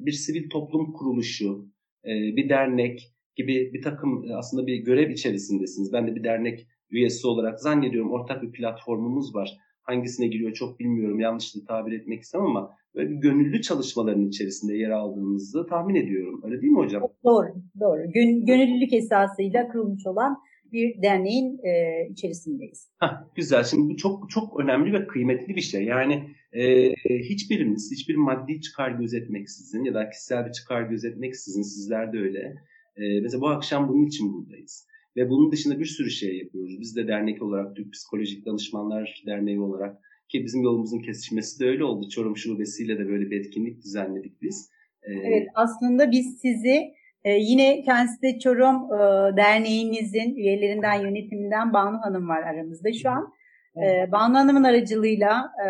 bir 0.06 0.12
sivil 0.12 0.50
toplum 0.50 0.92
kuruluşu, 0.92 1.66
e, 2.04 2.10
bir 2.36 2.48
dernek 2.48 3.14
gibi 3.36 3.70
bir 3.74 3.82
takım 3.82 4.24
aslında 4.36 4.66
bir 4.66 4.76
görev 4.76 5.10
içerisindesiniz. 5.10 5.92
Ben 5.92 6.06
de 6.06 6.14
bir 6.14 6.24
dernek 6.24 6.66
üyesi 6.90 7.26
olarak 7.26 7.60
zannediyorum 7.60 8.12
ortak 8.12 8.42
bir 8.42 8.52
platformumuz 8.52 9.34
var. 9.34 9.50
Hangisine 9.82 10.26
giriyor 10.26 10.52
çok 10.52 10.80
bilmiyorum. 10.80 11.20
Yanlış 11.20 11.56
da 11.56 11.60
tabir 11.68 11.92
etmek 11.92 12.22
istemem 12.22 12.46
ama 12.46 12.70
böyle 12.94 13.10
bir 13.10 13.16
gönüllü 13.16 13.62
çalışmaların 13.62 14.28
içerisinde 14.28 14.76
yer 14.76 14.90
aldığınızı 14.90 15.66
tahmin 15.66 15.94
ediyorum. 15.94 16.40
Öyle 16.44 16.60
değil 16.60 16.72
mi 16.72 16.78
hocam? 16.78 17.02
Doğru, 17.24 17.48
doğru. 17.80 18.02
Gön, 18.14 18.46
gönüllülük 18.46 18.92
esasıyla 18.92 19.68
kurulmuş 19.68 20.06
olan 20.06 20.36
bir 20.74 21.02
derneğin 21.02 21.58
e, 21.64 22.06
içerisindeyiz. 22.10 22.88
Heh, 23.00 23.12
güzel. 23.34 23.64
Şimdi 23.64 23.92
bu 23.92 23.96
çok 23.96 24.30
çok 24.30 24.60
önemli 24.60 24.92
ve 24.92 25.06
kıymetli 25.06 25.56
bir 25.56 25.60
şey. 25.60 25.84
Yani 25.84 26.30
e, 26.52 26.92
hiçbirimiz 27.04 27.90
hiçbir 27.92 28.14
maddi 28.14 28.60
çıkar 28.60 28.90
gözetmeksizin 28.90 29.84
ya 29.84 29.94
da 29.94 30.10
kişisel 30.10 30.46
bir 30.46 30.52
çıkar 30.52 30.82
gözetmeksizin 30.82 31.62
sizler 31.62 32.12
de 32.12 32.18
öyle. 32.18 32.54
E, 32.96 33.20
mesela 33.20 33.40
bu 33.40 33.48
akşam 33.48 33.88
bunun 33.88 34.06
için 34.06 34.32
buradayız. 34.32 34.86
Ve 35.16 35.30
bunun 35.30 35.52
dışında 35.52 35.80
bir 35.80 35.84
sürü 35.84 36.10
şey 36.10 36.38
yapıyoruz. 36.38 36.80
Biz 36.80 36.96
de 36.96 37.08
dernek 37.08 37.42
olarak 37.42 37.76
Türk 37.76 37.92
Psikolojik 37.92 38.46
Danışmanlar 38.46 39.22
Derneği 39.26 39.60
olarak 39.60 39.96
ki 40.28 40.44
bizim 40.44 40.62
yolumuzun 40.62 40.98
kesişmesi 40.98 41.60
de 41.60 41.68
öyle 41.68 41.84
oldu. 41.84 42.08
Çorum 42.08 42.36
Şubesi'yle 42.36 42.98
de 42.98 43.08
böyle 43.08 43.30
bir 43.30 43.40
etkinlik 43.40 43.82
düzenledik 43.82 44.42
biz. 44.42 44.70
Ee, 45.02 45.12
evet 45.12 45.48
aslında 45.54 46.10
biz 46.10 46.38
sizi 46.42 46.94
ee, 47.24 47.32
yine 47.32 47.82
kendisi 47.82 48.22
de 48.22 48.38
Çorum 48.38 48.76
e, 48.76 49.36
Derneğimizin 49.36 50.36
üyelerinden, 50.36 51.00
yönetiminden 51.00 51.72
Banu 51.72 51.98
Hanım 52.02 52.28
var 52.28 52.42
aramızda 52.42 52.92
şu 52.92 53.10
an. 53.10 53.32
Ee, 53.76 54.12
Banu 54.12 54.34
Hanım'ın 54.34 54.64
aracılığıyla 54.64 55.50
e, 55.66 55.68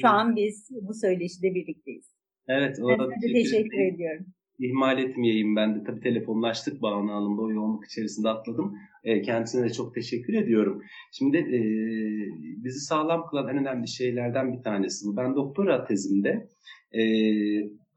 şu 0.00 0.08
an 0.08 0.36
biz 0.36 0.68
bu 0.82 0.94
söyleşide 0.94 1.54
birlikteyiz. 1.54 2.06
Evet. 2.48 2.76
Ben 2.88 3.20
teşekkür, 3.20 3.34
teşekkür 3.34 3.94
ediyorum. 3.94 4.26
İhmal 4.58 4.98
etmeyeyim 4.98 5.56
ben 5.56 5.74
de. 5.74 5.84
Tabii 5.84 6.00
telefonlaştık 6.00 6.82
Banu 6.82 7.12
Hanım'la 7.12 7.42
o 7.42 7.50
yoğunluk 7.50 7.86
içerisinde 7.86 8.28
atladım. 8.28 8.74
E, 9.04 9.22
kendisine 9.22 9.64
de 9.64 9.72
çok 9.72 9.94
teşekkür 9.94 10.34
ediyorum. 10.34 10.82
Şimdi 11.12 11.36
e, 11.36 11.60
bizi 12.64 12.80
sağlam 12.80 13.26
kılan 13.26 13.48
en 13.48 13.58
önemli 13.58 13.88
şeylerden 13.88 14.52
bir 14.52 14.62
tanesi 14.62 15.06
bu. 15.06 15.16
Ben 15.16 15.34
doktora 15.34 15.84
tezimde 15.84 16.48
e, 16.92 17.02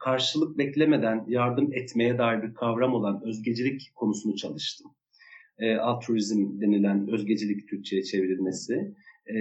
karşılık 0.03 0.57
beklemeden 0.57 1.25
yardım 1.27 1.73
etmeye 1.73 2.17
dair 2.17 2.43
bir 2.43 2.53
kavram 2.53 2.93
olan 2.93 3.21
özgecilik 3.25 3.91
konusunu 3.95 4.35
çalıştım. 4.35 4.91
E, 5.59 5.75
altruizm 5.75 6.61
denilen 6.61 7.07
özgecilik 7.11 7.69
Türkçe'ye 7.69 8.03
çevrilmesi. 8.03 8.95
E, 9.25 9.35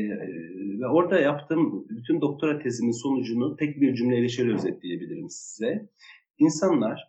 ve 0.81 0.87
orada 0.87 1.21
yaptığım 1.21 1.89
bütün 1.89 2.21
doktora 2.21 2.59
tezimin 2.59 3.03
sonucunu 3.03 3.57
tek 3.57 3.81
bir 3.81 3.95
cümleyle 3.95 4.29
şöyle 4.29 4.55
özetleyebilirim 4.55 5.27
size. 5.31 5.89
İnsanlar 6.39 7.09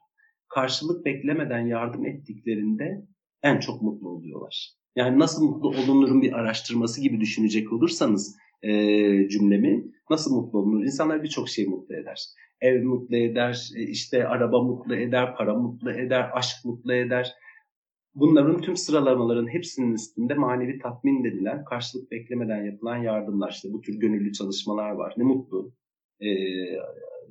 karşılık 0.50 1.05
beklemeden 1.05 1.65
yardım 1.67 2.05
ettiklerinde 2.05 3.05
en 3.43 3.60
çok 3.60 3.81
mutlu 3.81 4.10
oluyorlar. 4.10 4.69
Yani 4.95 5.19
nasıl 5.19 5.43
mutlu 5.45 5.69
olunurun 5.69 6.22
bir 6.22 6.33
araştırması 6.33 7.01
gibi 7.01 7.22
düşünecek 7.22 7.74
olursanız 7.74 8.38
e, 8.63 8.69
cümlemi 9.29 9.83
nasıl 10.10 10.36
mutlu 10.36 10.60
olunur? 10.60 10.83
İnsanlar 10.83 11.24
birçok 11.24 11.50
şey 11.50 11.65
mutlu 11.65 11.95
eder. 11.95 12.25
Ev 12.62 12.83
mutlu 12.83 13.17
eder, 13.17 13.69
e, 13.75 13.81
işte 13.81 14.27
araba 14.27 14.63
mutlu 14.63 14.95
eder, 14.95 15.36
para 15.36 15.55
mutlu 15.55 15.91
eder, 15.91 16.29
aşk 16.33 16.65
mutlu 16.65 16.93
eder. 16.93 17.33
Bunların 18.15 18.62
tüm 18.62 18.77
sıralamaların 18.77 19.48
hepsinin 19.48 19.93
üstünde 19.93 20.33
manevi 20.33 20.79
tatmin 20.79 21.24
denilen, 21.24 21.65
karşılık 21.65 22.12
beklemeden 22.12 22.65
yapılan 22.65 22.98
yardımlar. 22.98 23.51
İşte 23.51 23.74
bu 23.74 23.81
tür 23.81 24.00
gönüllü 24.00 24.33
çalışmalar 24.33 24.91
var. 24.91 25.13
Ne 25.17 25.24
mutlu 25.24 25.74
e, 26.22 26.27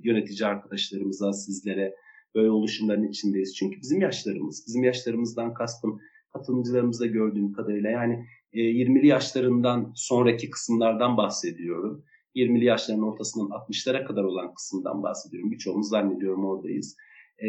yönetici 0.03 0.47
arkadaşlarımıza, 0.49 1.33
sizlere 1.33 1.95
böyle 2.35 2.51
oluşumların 2.51 3.09
içindeyiz. 3.09 3.57
Çünkü 3.57 3.81
bizim 3.81 4.01
yaşlarımız, 4.01 4.65
bizim 4.67 4.85
yaşlarımızdan 4.85 5.55
kastım 5.55 6.01
katılımcılarımızda 6.33 7.07
gördüğüm 7.07 7.53
kadarıyla 7.53 7.91
yani 7.91 8.27
20'li 8.55 9.07
e, 9.07 9.09
yaşlarından 9.09 9.93
sonraki 9.95 10.51
kısımlardan 10.51 11.17
bahsediyorum. 11.17 12.05
20'li 12.37 12.65
yaşların 12.65 13.03
ortasından 13.03 13.49
60'lara 13.49 14.05
kadar 14.05 14.25
olan 14.25 14.55
kısımdan 14.55 15.03
bahsediyorum. 15.03 15.51
Birçoğumuz 15.51 15.89
zannediyorum 15.89 16.45
oradayız. 16.45 16.97
Ee, 17.39 17.49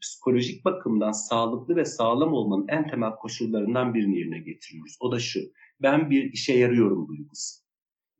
psikolojik 0.00 0.64
bakımdan 0.64 1.12
sağlıklı 1.12 1.76
ve 1.76 1.84
sağlam 1.84 2.32
olmanın 2.32 2.66
en 2.68 2.88
temel 2.88 3.10
koşullarından 3.10 3.94
birini 3.94 4.18
yerine 4.18 4.38
getiriyoruz. 4.38 4.96
O 5.00 5.12
da 5.12 5.18
şu, 5.18 5.40
ben 5.82 6.10
bir 6.10 6.32
işe 6.32 6.52
yarıyorum 6.52 7.08
duygusu. 7.08 7.60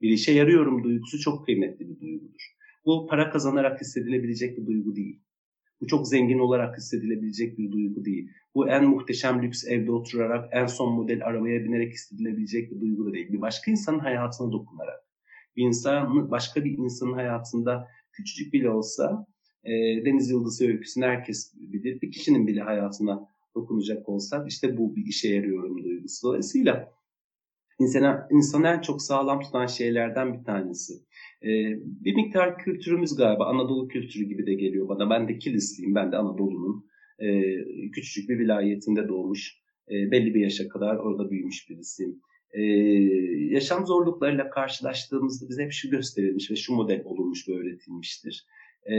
Bir 0.03 0.11
işe 0.11 0.33
yarıyorum 0.33 0.85
duygusu 0.85 1.19
çok 1.19 1.45
kıymetli 1.45 1.89
bir 1.89 2.01
duygudur. 2.01 2.55
Bu 2.87 3.07
para 3.07 3.31
kazanarak 3.31 3.81
hissedilebilecek 3.81 4.59
bir 4.59 4.67
duygu 4.67 4.97
değil. 4.97 5.21
Bu 5.81 5.87
çok 5.87 6.09
zengin 6.09 6.39
olarak 6.39 6.77
hissedilebilecek 6.77 7.59
bir 7.59 7.73
duygu 7.73 8.05
değil. 8.05 8.31
Bu 8.55 8.69
en 8.69 8.85
muhteşem 8.85 9.43
lüks 9.43 9.65
evde 9.67 9.93
oturarak, 9.93 10.49
en 10.53 10.67
son 10.67 10.95
model 10.95 11.25
arabaya 11.25 11.65
binerek 11.65 11.93
hissedilebilecek 11.93 12.71
bir 12.71 12.81
duygu 12.81 13.07
da 13.07 13.13
değil. 13.13 13.33
Bir 13.33 13.41
başka 13.41 13.71
insanın 13.71 13.99
hayatına 13.99 14.53
dokunarak. 14.53 15.08
Bir 15.59 15.65
insan, 15.65 16.31
başka 16.31 16.65
bir 16.65 16.79
insanın 16.79 17.13
hayatında 17.13 17.89
küçücük 18.13 18.53
bile 18.53 18.71
olsa 18.71 19.27
e, 19.65 19.71
Deniz 20.05 20.31
Yıldızı 20.31 20.67
öyküsünü 20.67 21.05
herkes 21.05 21.55
bilir. 21.55 22.01
Bir 22.01 22.13
kişinin 22.13 22.47
bile 22.47 22.61
hayatına 22.61 23.29
dokunacak 23.55 24.09
olsak 24.09 24.49
işte 24.49 24.77
bu 24.77 24.97
bir 24.97 25.07
işe 25.07 25.35
yarıyorum 25.35 25.85
duygusu. 25.85 26.29
Dolayısıyla 26.29 26.93
insana, 27.81 28.29
insanı 28.31 28.67
en 28.69 28.81
çok 28.81 29.03
sağlam 29.03 29.41
tutan 29.41 29.67
şeylerden 29.67 30.39
bir 30.39 30.45
tanesi. 30.45 30.93
Ee, 31.43 31.49
bir 32.05 32.15
miktar 32.15 32.59
kültürümüz 32.59 33.17
galiba 33.17 33.47
Anadolu 33.47 33.89
kültürü 33.89 34.25
gibi 34.25 34.47
de 34.47 34.55
geliyor 34.55 34.89
bana. 34.89 35.11
Ben 35.11 35.29
de 35.29 35.39
Kilisliyim, 35.39 35.95
ben 35.95 36.13
de 36.13 36.17
Anadolu'nun 36.17 36.87
e, 37.19 37.29
küçücük 37.91 38.29
bir 38.31 38.39
vilayetinde 38.39 39.09
doğmuş, 39.09 39.59
e, 39.91 40.11
belli 40.11 40.35
bir 40.35 40.41
yaşa 40.41 40.69
kadar 40.69 40.97
orada 40.97 41.31
büyümüş 41.31 41.71
birisiyim. 41.71 42.21
E, 42.53 42.63
yaşam 43.55 43.87
zorluklarıyla 43.87 44.51
karşılaştığımızda 44.51 45.49
bize 45.49 45.65
hep 45.65 45.73
şu 45.73 45.91
gösterilmiş 45.91 46.51
ve 46.51 46.57
şu 46.57 46.75
model 46.75 47.03
olunmuş 47.05 47.49
ve 47.49 47.53
öğretilmiştir. 47.53 48.47
E, 48.85 48.95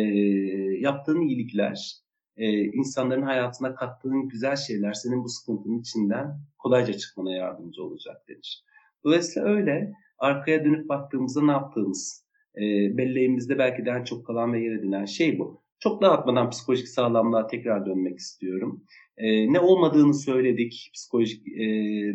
yaptığın 0.79 1.21
iyilikler, 1.21 1.95
e, 2.37 2.63
insanların 2.63 3.21
hayatına 3.21 3.75
kattığın 3.75 4.27
güzel 4.27 4.55
şeyler 4.55 4.93
senin 4.93 5.23
bu 5.23 5.29
sıkıntının 5.29 5.79
içinden 5.79 6.39
kolayca 6.57 6.93
çıkmana 6.93 7.35
yardımcı 7.35 7.83
olacak 7.83 8.17
denir. 8.29 8.63
Dolayısıyla 9.03 9.49
öyle 9.49 9.93
arkaya 10.17 10.65
dönüp 10.65 10.89
baktığımızda 10.89 11.41
ne 11.41 11.51
yaptığımız, 11.51 12.25
e, 12.55 12.61
belleğimizde 12.97 13.57
belki 13.57 13.85
de 13.85 13.89
en 13.89 14.03
çok 14.03 14.25
kalan 14.25 14.53
ve 14.53 14.63
yer 14.63 14.71
edinen 14.71 15.05
şey 15.05 15.39
bu. 15.39 15.61
Çok 15.79 16.01
dağıtmadan 16.01 16.49
psikolojik 16.49 16.87
sağlamlığa 16.87 17.47
tekrar 17.47 17.85
dönmek 17.85 18.19
istiyorum. 18.19 18.83
E, 19.17 19.53
ne 19.53 19.59
olmadığını 19.59 20.13
söyledik 20.13 20.91
psikolojik 20.93 21.47
e, 21.47 21.63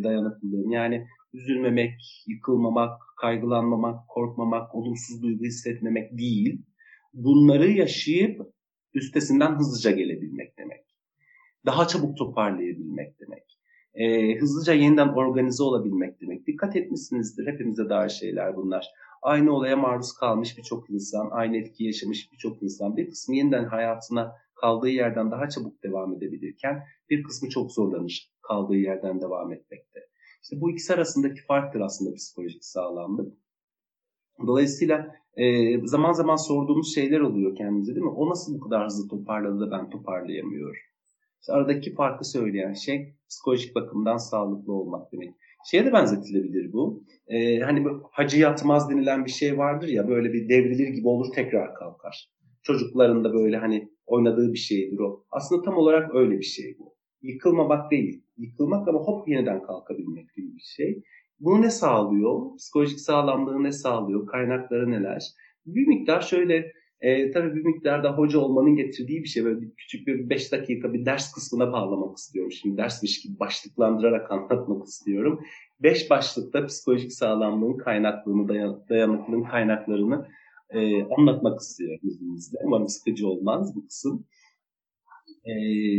dayanıklılığın. 0.02 0.70
Yani 0.70 1.06
üzülmemek, 1.34 2.24
yıkılmamak, 2.26 3.00
kaygılanmamak, 3.20 4.08
korkmamak, 4.08 4.74
olumsuz 4.74 5.22
duygu 5.22 5.44
hissetmemek 5.44 6.18
değil. 6.18 6.62
Bunları 7.14 7.70
yaşayıp 7.70 8.40
üstesinden 8.94 9.58
hızlıca 9.58 9.90
gelebilmek 9.90 10.58
demek. 10.58 10.84
Daha 11.66 11.88
çabuk 11.88 12.18
toparlayabilmek 12.18 13.20
demek. 13.20 13.44
E, 13.94 14.34
hızlıca 14.38 14.72
yeniden 14.72 15.08
organize 15.08 15.62
olabilmek 15.62 16.20
demek. 16.20 16.46
Dikkat 16.46 16.76
etmişsinizdir. 16.76 17.46
Hepimize 17.46 17.88
dair 17.88 18.08
şeyler 18.08 18.56
bunlar 18.56 18.86
aynı 19.22 19.52
olaya 19.52 19.76
maruz 19.76 20.12
kalmış 20.12 20.58
birçok 20.58 20.90
insan, 20.90 21.28
aynı 21.30 21.56
etki 21.56 21.84
yaşamış 21.84 22.32
birçok 22.32 22.62
insan 22.62 22.96
bir 22.96 23.10
kısmı 23.10 23.36
yeniden 23.36 23.64
hayatına 23.64 24.32
kaldığı 24.54 24.88
yerden 24.88 25.30
daha 25.30 25.48
çabuk 25.48 25.82
devam 25.82 26.14
edebilirken 26.14 26.82
bir 27.10 27.22
kısmı 27.22 27.48
çok 27.48 27.72
zorlanır 27.72 28.30
kaldığı 28.42 28.76
yerden 28.76 29.20
devam 29.20 29.52
etmekte. 29.52 30.00
İşte 30.44 30.60
bu 30.60 30.70
ikisi 30.70 30.94
arasındaki 30.94 31.40
farktır 31.42 31.80
aslında 31.80 32.14
psikolojik 32.14 32.64
sağlamlık. 32.64 33.32
Dolayısıyla 34.46 35.14
e, 35.36 35.78
zaman 35.86 36.12
zaman 36.12 36.36
sorduğumuz 36.36 36.94
şeyler 36.94 37.20
oluyor 37.20 37.56
kendimize 37.56 37.94
değil 37.94 38.06
mi? 38.06 38.12
O 38.12 38.30
nasıl 38.30 38.54
bu 38.54 38.60
kadar 38.60 38.84
hızlı 38.84 39.08
toparladı 39.08 39.60
da 39.60 39.70
ben 39.70 39.90
toparlayamıyorum? 39.90 40.76
İşte 41.40 41.52
aradaki 41.52 41.94
farkı 41.94 42.24
söyleyen 42.24 42.72
şey 42.72 43.14
psikolojik 43.28 43.74
bakımdan 43.74 44.16
sağlıklı 44.16 44.72
olmak 44.72 45.12
demek. 45.12 45.34
Şeye 45.70 45.84
de 45.86 45.92
benzetilebilir 45.92 46.72
bu. 46.72 47.04
Ee, 47.28 47.60
hani 47.60 47.84
bu 47.84 48.08
hacı 48.12 48.38
yatmaz 48.38 48.90
denilen 48.90 49.24
bir 49.24 49.30
şey 49.30 49.58
vardır 49.58 49.88
ya 49.88 50.08
böyle 50.08 50.32
bir 50.32 50.48
devrilir 50.48 50.88
gibi 50.88 51.08
olur 51.08 51.32
tekrar 51.34 51.74
kalkar. 51.74 52.30
Çocukların 52.62 53.24
da 53.24 53.32
böyle 53.34 53.56
hani 53.56 53.88
oynadığı 54.06 54.52
bir 54.52 54.58
şeydir 54.58 54.98
o. 54.98 55.24
Aslında 55.30 55.62
tam 55.62 55.76
olarak 55.76 56.14
öyle 56.14 56.38
bir 56.38 56.44
şey 56.44 56.76
bu. 56.78 56.93
Yıkılmamak 57.24 57.90
değil. 57.90 58.22
Yıkılmak 58.38 58.88
ama 58.88 58.98
hop 58.98 59.28
yeniden 59.28 59.62
kalkabilmek 59.62 60.34
gibi 60.34 60.54
bir 60.56 60.74
şey. 60.76 61.02
Bunu 61.40 61.62
ne 61.62 61.70
sağlıyor? 61.70 62.56
Psikolojik 62.56 63.00
sağlamlığı 63.00 63.64
ne 63.64 63.72
sağlıyor? 63.72 64.26
Kaynakları 64.26 64.90
neler? 64.90 65.22
Bir 65.66 65.86
miktar 65.86 66.20
şöyle 66.20 66.72
e, 67.00 67.30
tabii 67.30 67.54
bir 67.54 67.64
miktarda 67.64 68.12
hoca 68.12 68.38
olmanın 68.38 68.76
getirdiği 68.76 69.22
bir 69.22 69.28
şey. 69.28 69.44
Böyle 69.44 69.60
bir, 69.60 69.70
küçük 69.76 70.06
bir 70.06 70.30
5 70.30 70.52
dakika 70.52 70.92
bir 70.92 71.04
ders 71.04 71.32
kısmına 71.32 71.72
bağlamak 71.72 72.16
istiyorum. 72.16 72.52
Şimdi 72.52 72.76
dersmiş 72.76 73.22
gibi 73.22 73.38
başlıklandırarak 73.38 74.30
anlatmak 74.30 74.86
istiyorum. 74.86 75.40
5 75.82 76.10
başlıkta 76.10 76.66
psikolojik 76.66 77.12
sağlamlığın 77.12 77.76
kaynaklığını, 77.76 78.48
dayan, 78.48 78.84
dayanıklılığın 78.88 79.44
kaynaklarını 79.44 80.28
e, 80.70 81.04
anlatmak 81.04 81.60
istiyorum 81.60 81.98
izninizle. 82.02 82.58
Umarım 82.64 82.88
sıkıcı 82.88 83.28
olmaz 83.28 83.76
bu 83.76 83.86
kısım 83.86 84.24
e, 85.46 85.54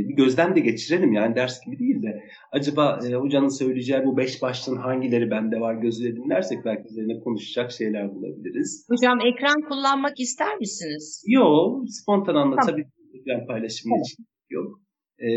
bir 0.10 0.16
gözden 0.16 0.56
de 0.56 0.60
geçirelim 0.60 1.14
yani 1.14 1.36
ders 1.36 1.66
gibi 1.66 1.80
değil 1.80 2.04
de 2.04 2.24
acaba 2.52 3.00
e, 3.08 3.14
hocanın 3.14 3.48
söyleyeceği 3.48 4.06
bu 4.06 4.18
beş 4.18 4.42
başlığın 4.42 4.76
hangileri 4.76 5.32
bende 5.32 5.60
var 5.60 5.76
gözüyle 5.76 6.16
dinlersek 6.16 6.66
belki 6.66 6.90
üzerine 6.90 7.20
konuşacak 7.20 7.72
şeyler 7.72 8.16
bulabiliriz. 8.16 8.86
Hocam 8.90 9.20
ekran 9.20 9.62
kullanmak 9.70 10.20
ister 10.20 10.58
misiniz? 10.58 11.24
Yok 11.28 11.84
spontan 11.90 12.36
anlatabilirim 12.36 12.92
tamam. 12.98 13.22
ekran 13.22 13.48
paylaşımı 13.48 13.96
için 14.00 14.26
yok. 14.50 14.80
Ee, 15.20 15.30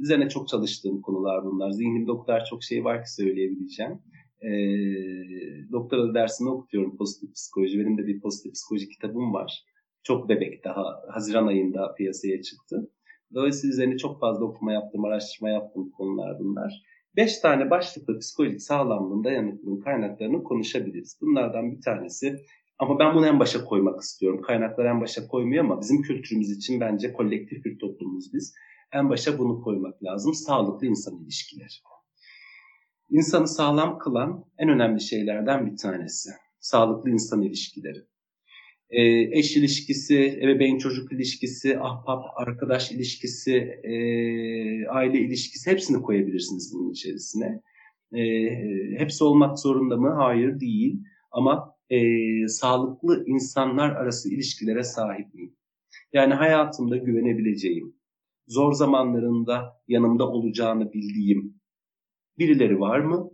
üzerine 0.00 0.28
çok 0.28 0.48
çalıştığım 0.48 1.00
konular 1.00 1.44
bunlar. 1.44 1.70
Zihnimde 1.70 2.12
o 2.12 2.24
kadar 2.24 2.44
çok 2.44 2.62
şey 2.62 2.84
var 2.84 3.04
ki 3.04 3.12
söyleyebileceğim. 3.12 3.92
Ee, 4.42 4.52
doktora 5.72 6.14
dersini 6.14 6.48
okutuyorum 6.48 6.96
pozitif 6.96 7.34
psikoloji. 7.34 7.78
Benim 7.78 7.98
de 7.98 8.06
bir 8.06 8.20
pozitif 8.20 8.52
psikoloji 8.52 8.88
kitabım 8.88 9.32
var 9.32 9.64
çok 10.06 10.28
bebek 10.28 10.64
daha 10.64 11.02
Haziran 11.10 11.46
ayında 11.46 11.94
piyasaya 11.94 12.42
çıktı. 12.42 12.90
Dolayısıyla 13.34 13.72
üzerine 13.72 13.96
çok 13.96 14.20
fazla 14.20 14.44
okuma 14.44 14.72
yaptım, 14.72 15.04
araştırma 15.04 15.50
yaptım 15.50 15.90
konular 15.90 16.38
bunlar. 16.40 16.82
Beş 17.16 17.38
tane 17.38 17.70
başlıklı 17.70 18.18
psikolojik 18.18 18.62
sağlamlığın, 18.62 19.24
dayanıklılığın 19.24 19.80
kaynaklarını 19.80 20.42
konuşabiliriz. 20.42 21.18
Bunlardan 21.20 21.72
bir 21.72 21.80
tanesi 21.82 22.36
ama 22.78 22.98
ben 22.98 23.14
bunu 23.14 23.26
en 23.26 23.40
başa 23.40 23.64
koymak 23.64 24.00
istiyorum. 24.00 24.42
Kaynakları 24.42 24.88
en 24.88 25.00
başa 25.00 25.28
koymuyor 25.28 25.64
ama 25.64 25.80
bizim 25.80 26.02
kültürümüz 26.02 26.50
için 26.50 26.80
bence 26.80 27.12
kolektif 27.12 27.64
bir 27.64 27.78
toplumuz 27.78 28.34
biz. 28.34 28.54
En 28.92 29.10
başa 29.10 29.38
bunu 29.38 29.60
koymak 29.60 30.04
lazım. 30.04 30.34
Sağlıklı 30.34 30.86
insan 30.86 31.22
ilişkileri. 31.22 31.68
İnsanı 33.10 33.48
sağlam 33.48 33.98
kılan 33.98 34.44
en 34.58 34.68
önemli 34.68 35.00
şeylerden 35.00 35.66
bir 35.66 35.76
tanesi. 35.76 36.30
Sağlıklı 36.60 37.10
insan 37.10 37.42
ilişkileri 37.42 38.06
e, 38.90 39.02
eş 39.38 39.56
ilişkisi, 39.56 40.38
ebeveyn 40.42 40.78
çocuk 40.78 41.12
ilişkisi, 41.12 41.78
ahbap 41.80 42.24
arkadaş 42.36 42.92
ilişkisi, 42.92 43.56
e, 43.84 43.94
aile 44.88 45.18
ilişkisi 45.18 45.70
hepsini 45.70 46.02
koyabilirsiniz 46.02 46.74
bunun 46.74 46.90
içerisine. 46.90 47.62
E, 48.12 48.22
hepsi 48.98 49.24
olmak 49.24 49.58
zorunda 49.58 49.96
mı? 49.96 50.14
Hayır 50.16 50.60
değil. 50.60 51.02
Ama 51.30 51.74
e, 51.90 51.98
sağlıklı 52.48 53.24
insanlar 53.26 53.90
arası 53.90 54.34
ilişkilere 54.34 54.82
sahip 54.82 55.34
miyim? 55.34 55.56
Yani 56.12 56.34
hayatımda 56.34 56.96
güvenebileceğim, 56.96 57.96
zor 58.46 58.72
zamanlarında 58.72 59.82
yanımda 59.88 60.28
olacağını 60.28 60.92
bildiğim 60.92 61.60
birileri 62.38 62.80
var 62.80 63.00
mı? 63.00 63.30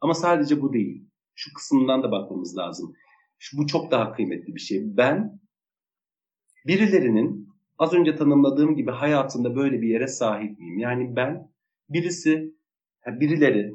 Ama 0.00 0.14
sadece 0.14 0.62
bu 0.62 0.72
değil. 0.72 1.08
Şu 1.34 1.52
kısımdan 1.54 2.02
da 2.02 2.10
bakmamız 2.10 2.56
lazım. 2.56 2.94
Bu 3.52 3.66
çok 3.66 3.90
daha 3.90 4.12
kıymetli 4.12 4.54
bir 4.54 4.60
şey. 4.60 4.96
Ben 4.96 5.40
birilerinin 6.66 7.48
az 7.78 7.92
önce 7.92 8.16
tanımladığım 8.16 8.76
gibi 8.76 8.90
hayatında 8.90 9.56
böyle 9.56 9.82
bir 9.82 9.88
yere 9.88 10.06
sahip 10.06 10.58
miyim? 10.58 10.78
Yani 10.78 11.16
ben 11.16 11.48
birisi, 11.88 12.54
birileri, 13.06 13.72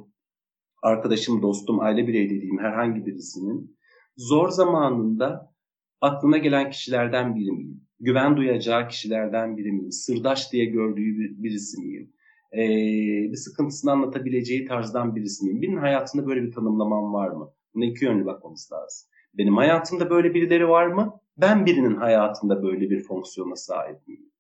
arkadaşım, 0.84 1.42
dostum, 1.42 1.80
aile 1.80 2.08
bireyi 2.08 2.30
dediğim 2.30 2.60
herhangi 2.60 3.06
birisinin 3.06 3.78
zor 4.18 4.50
zamanında 4.50 5.54
aklına 6.02 6.38
gelen 6.38 6.70
kişilerden 6.70 7.36
biri 7.36 7.52
miyim? 7.52 7.82
Güven 8.00 8.38
duyacağı 8.38 8.88
kişilerden 8.88 9.58
biri 9.58 9.72
miyim? 9.72 9.92
Sırdaş 9.92 10.52
diye 10.54 10.66
gördüğü 10.66 11.44
birisi 11.44 11.82
miyim? 11.82 12.14
Ee, 12.54 13.32
bir 13.32 13.36
sıkıntısını 13.36 13.92
anlatabileceği 13.92 14.66
tarzdan 14.66 15.16
birisi 15.16 15.46
miyim? 15.46 15.62
Birinin 15.62 15.78
hayatında 15.78 16.28
böyle 16.28 16.44
bir 16.44 16.52
tanımlamam 16.52 17.14
var 17.14 17.30
mı? 17.30 17.54
Buna 17.74 17.86
iki 17.86 18.06
yönlü 18.06 18.26
bakmamız 18.26 18.70
lazım. 18.74 19.10
Benim 19.34 19.58
hayatımda 19.58 20.10
böyle 20.10 20.34
birileri 20.34 20.70
var 20.70 20.88
mı? 20.88 21.20
Ben 21.38 21.66
birinin 21.66 21.96
hayatında 21.96 22.64
böyle 22.64 22.90
bir 22.90 23.04
fonksiyona 23.04 23.56
sahip 23.56 24.08
miyim? 24.08 24.32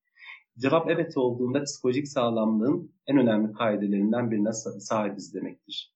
Cevap 0.57 0.89
evet 0.89 1.17
olduğunda 1.17 1.63
psikolojik 1.63 2.07
sağlamlığın 2.07 2.91
en 3.07 3.17
önemli 3.17 3.53
kaidelerinden 3.53 4.31
birine 4.31 4.53
sahibiz 4.79 5.33
demektir. 5.33 5.93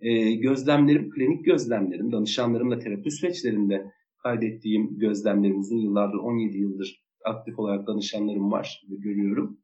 Ee, 0.00 0.34
gözlemlerim, 0.34 1.10
klinik 1.10 1.44
gözlemlerim, 1.44 2.12
danışanlarımla 2.12 2.78
terapi 2.78 3.10
süreçlerinde 3.10 3.92
kaydettiğim 4.22 4.98
gözlemlerim 4.98 5.58
uzun 5.58 5.76
yıllardır, 5.76 6.18
17 6.18 6.58
yıldır 6.58 7.04
aktif 7.24 7.58
olarak 7.58 7.86
danışanlarım 7.86 8.52
var 8.52 8.82
ve 8.90 8.96
görüyorum. 8.96 9.58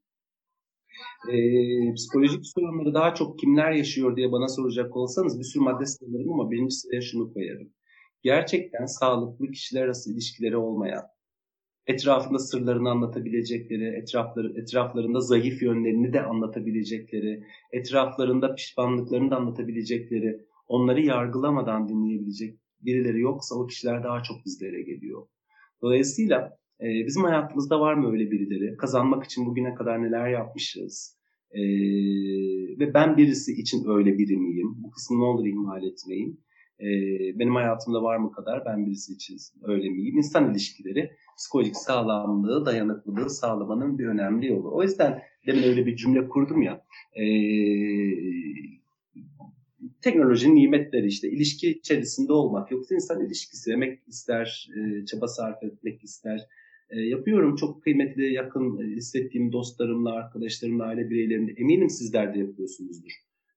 Ee, 1.33 1.95
psikolojik 1.95 2.47
sorunları 2.47 2.95
daha 2.95 3.15
çok 3.15 3.39
kimler 3.39 3.73
yaşıyor 3.73 4.17
diye 4.17 4.33
bana 4.33 4.49
soracak 4.49 4.97
olsanız 4.97 5.39
bir 5.39 5.45
sürü 5.45 5.63
madde 5.63 5.87
sayarım 5.87 6.33
ama 6.33 6.51
birinci 6.51 6.75
sıraya 6.75 7.01
şunu 7.01 7.33
koyarım. 7.33 7.73
Gerçekten 8.25 8.87
sağlıklı 8.87 9.51
kişiler 9.51 9.83
arası 9.83 10.13
ilişkileri 10.13 10.57
olmayan, 10.57 11.03
etrafında 11.87 12.39
sırlarını 12.39 12.91
anlatabilecekleri, 12.91 13.85
etrafları, 13.85 14.61
etraflarında 14.61 15.21
zayıf 15.21 15.63
yönlerini 15.63 16.13
de 16.13 16.23
anlatabilecekleri, 16.23 17.45
etraflarında 17.73 18.55
pişmanlıklarını 18.55 19.31
da 19.31 19.37
anlatabilecekleri, 19.37 20.41
onları 20.67 21.01
yargılamadan 21.01 21.89
dinleyebilecek 21.89 22.59
birileri 22.81 23.21
yoksa 23.21 23.55
o 23.55 23.67
kişiler 23.67 24.05
daha 24.05 24.23
çok 24.23 24.45
bizlere 24.45 24.83
geliyor. 24.83 25.27
Dolayısıyla 25.83 26.59
e, 26.81 26.87
bizim 27.07 27.25
hayatımızda 27.25 27.81
var 27.81 27.95
mı 27.95 28.13
öyle 28.13 28.31
birileri? 28.31 28.77
Kazanmak 28.77 29.25
için 29.25 29.47
bugüne 29.47 29.75
kadar 29.75 30.03
neler 30.03 30.29
yapmışız? 30.29 31.19
E, 31.51 31.61
ve 32.79 32.95
ben 32.95 33.17
birisi 33.17 33.53
için 33.53 33.89
öyle 33.89 34.19
biri 34.19 34.37
miyim? 34.37 34.75
Bu 34.77 34.91
kısmı 34.91 35.19
ne 35.19 35.25
olur 35.25 35.47
ihmal 35.47 35.83
etmeyin. 35.83 36.45
E, 36.81 36.87
benim 37.39 37.55
hayatımda 37.55 38.03
var 38.03 38.17
mı 38.17 38.33
kadar 38.33 38.65
ben 38.65 38.87
birisi 38.87 39.13
için 39.13 39.37
öyle 39.63 39.89
miyim? 39.89 40.17
İnsan 40.17 40.51
ilişkileri 40.51 41.11
psikolojik 41.37 41.77
sağlamlığı, 41.77 42.67
dayanıklılığı 42.67 43.31
sağlamanın 43.31 43.99
bir 43.99 44.07
önemli 44.07 44.47
yolu. 44.47 44.75
O 44.75 44.83
yüzden 44.83 45.23
demin 45.47 45.63
öyle 45.63 45.87
bir 45.87 45.97
cümle 45.97 46.29
kurdum 46.29 46.63
ya. 46.63 46.85
E, 47.15 47.25
teknolojinin 50.03 50.57
nimetleri 50.57 51.07
işte 51.07 51.31
ilişki 51.31 51.71
içerisinde 51.71 52.33
olmak. 52.33 52.71
Yoksa 52.71 52.95
insan 52.95 53.27
ilişkisi 53.27 53.71
demek 53.71 54.09
ister, 54.09 54.69
e, 54.77 55.07
çaba 55.07 55.29
sarf 55.29 55.63
etmek 55.63 56.05
ister. 56.05 56.41
E, 56.91 57.01
yapıyorum 57.01 57.57
çok 57.57 57.83
kıymetli, 57.83 58.33
yakın 58.33 58.79
e, 58.79 58.97
hissettiğim 58.97 59.53
dostlarımla, 59.53 60.13
arkadaşlarımla, 60.13 60.85
aile 60.85 61.11
bireylerimle 61.11 61.53
eminim 61.53 61.91
sizler 61.91 62.35
de 62.35 62.39
yapıyorsunuzdur. 62.39 63.13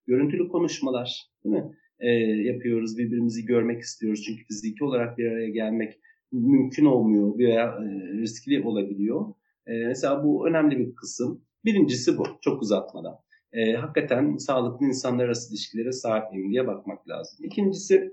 Görüntülü 0.07 0.49
konuşmalar 0.49 1.27
değil 1.43 1.55
mi? 1.55 1.71
E, 1.99 2.09
yapıyoruz, 2.51 2.97
birbirimizi 2.97 3.45
görmek 3.45 3.81
istiyoruz. 3.81 4.23
Çünkü 4.25 4.43
fiziki 4.43 4.83
olarak 4.83 5.17
bir 5.17 5.31
araya 5.31 5.49
gelmek 5.49 5.99
mümkün 6.31 6.85
olmuyor 6.85 7.37
veya 7.37 7.65
e, 7.65 8.13
riskli 8.13 8.63
olabiliyor. 8.63 9.33
E, 9.67 9.85
mesela 9.87 10.23
bu 10.23 10.47
önemli 10.47 10.79
bir 10.79 10.95
kısım. 10.95 11.41
Birincisi 11.65 12.17
bu, 12.17 12.23
çok 12.41 12.61
uzatmadan 12.61 13.15
e, 13.53 13.73
hakikaten 13.73 14.37
sağlıklı 14.37 14.85
insanlar 14.85 15.25
arası 15.25 15.53
ilişkilere 15.53 15.91
sahip 15.91 16.31
miyim 16.31 16.51
diye 16.51 16.67
bakmak 16.67 17.09
lazım. 17.09 17.45
İkincisi 17.45 18.11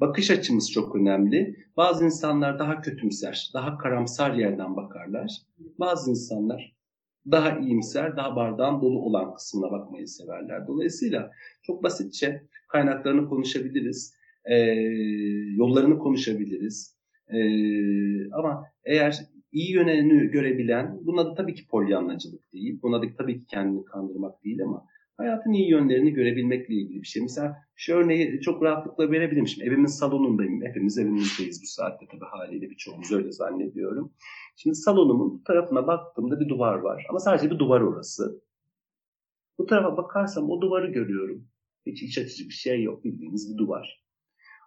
bakış 0.00 0.30
açımız 0.30 0.72
çok 0.72 0.96
önemli. 0.96 1.56
Bazı 1.76 2.04
insanlar 2.04 2.58
daha 2.58 2.80
kötümser, 2.80 3.50
daha 3.54 3.78
karamsar 3.78 4.34
yerden 4.34 4.76
bakarlar. 4.76 5.30
Bazı 5.58 6.10
insanlar 6.10 6.77
daha 7.30 7.58
iyimser, 7.58 8.16
daha 8.16 8.36
bardağın 8.36 8.80
dolu 8.80 8.98
olan 8.98 9.34
kısmına 9.34 9.70
bakmayı 9.70 10.08
severler. 10.08 10.66
Dolayısıyla 10.66 11.30
çok 11.62 11.82
basitçe 11.82 12.42
kaynaklarını 12.68 13.28
konuşabiliriz, 13.28 14.14
e, 14.44 14.56
yollarını 15.56 15.98
konuşabiliriz. 15.98 16.96
E, 17.28 17.38
ama 18.32 18.64
eğer 18.84 19.18
iyi 19.52 19.72
yönünü 19.72 20.30
görebilen, 20.30 20.98
buna 21.02 21.26
da 21.26 21.34
tabii 21.34 21.54
ki 21.54 21.66
polyanlacılık 21.66 22.52
değil, 22.52 22.78
buna 22.82 23.02
da 23.02 23.06
tabii 23.18 23.38
ki 23.38 23.46
kendini 23.46 23.84
kandırmak 23.84 24.44
değil 24.44 24.62
ama 24.62 24.86
hayatın 25.18 25.52
iyi 25.52 25.70
yönlerini 25.70 26.12
görebilmekle 26.12 26.74
ilgili 26.74 27.02
bir 27.02 27.06
şey. 27.06 27.22
Mesela 27.22 27.56
şu 27.76 27.94
örneği 27.94 28.40
çok 28.40 28.62
rahatlıkla 28.62 29.10
verebilirim. 29.10 29.46
Şimdi 29.46 29.68
evimin 29.68 29.86
salonundayım. 29.86 30.62
Hepimiz 30.64 30.98
evimizdeyiz 30.98 31.62
bu 31.62 31.66
saatte 31.66 32.06
tabii 32.10 32.24
haliyle 32.24 32.70
birçoğumuz 32.70 33.12
öyle 33.12 33.32
zannediyorum. 33.32 34.12
Şimdi 34.56 34.76
salonumun 34.76 35.34
bu 35.34 35.42
tarafına 35.44 35.86
baktığımda 35.86 36.40
bir 36.40 36.48
duvar 36.48 36.74
var. 36.74 37.06
Ama 37.10 37.18
sadece 37.18 37.50
bir 37.50 37.58
duvar 37.58 37.80
orası. 37.80 38.42
Bu 39.58 39.66
tarafa 39.66 39.96
bakarsam 39.96 40.50
o 40.50 40.60
duvarı 40.60 40.90
görüyorum. 40.92 41.48
Hiç 41.86 42.02
iç 42.02 42.18
açıcı 42.18 42.44
bir 42.44 42.54
şey 42.54 42.82
yok 42.82 43.04
bildiğiniz 43.04 43.52
bir 43.52 43.58
duvar. 43.58 44.04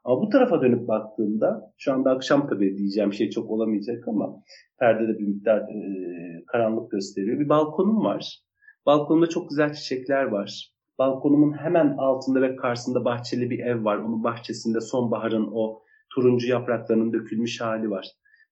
Ama 0.03 0.21
bu 0.21 0.29
tarafa 0.29 0.61
dönüp 0.61 0.87
baktığımda, 0.87 1.73
şu 1.77 1.93
anda 1.93 2.11
akşam 2.11 2.47
tabii 2.47 2.77
diyeceğim 2.77 3.13
şey 3.13 3.29
çok 3.29 3.51
olamayacak 3.51 4.07
ama 4.07 4.43
perdede 4.79 5.19
bir 5.19 5.27
miktar 5.27 5.59
e, 5.59 6.43
karanlık 6.47 6.91
gösteriyor. 6.91 7.39
Bir 7.39 7.49
balkonum 7.49 8.03
var. 8.03 8.41
Balkonumda 8.85 9.29
çok 9.29 9.49
güzel 9.49 9.73
çiçekler 9.73 10.23
var. 10.23 10.71
Balkonumun 10.99 11.57
hemen 11.57 11.97
altında 11.97 12.41
ve 12.41 12.55
karşısında 12.55 13.05
bahçeli 13.05 13.49
bir 13.49 13.59
ev 13.59 13.85
var. 13.85 13.97
Onun 13.97 14.23
bahçesinde 14.23 14.81
sonbaharın 14.81 15.49
o 15.53 15.83
turuncu 16.15 16.47
yapraklarının 16.47 17.13
dökülmüş 17.13 17.61
hali 17.61 17.89
var. 17.89 18.07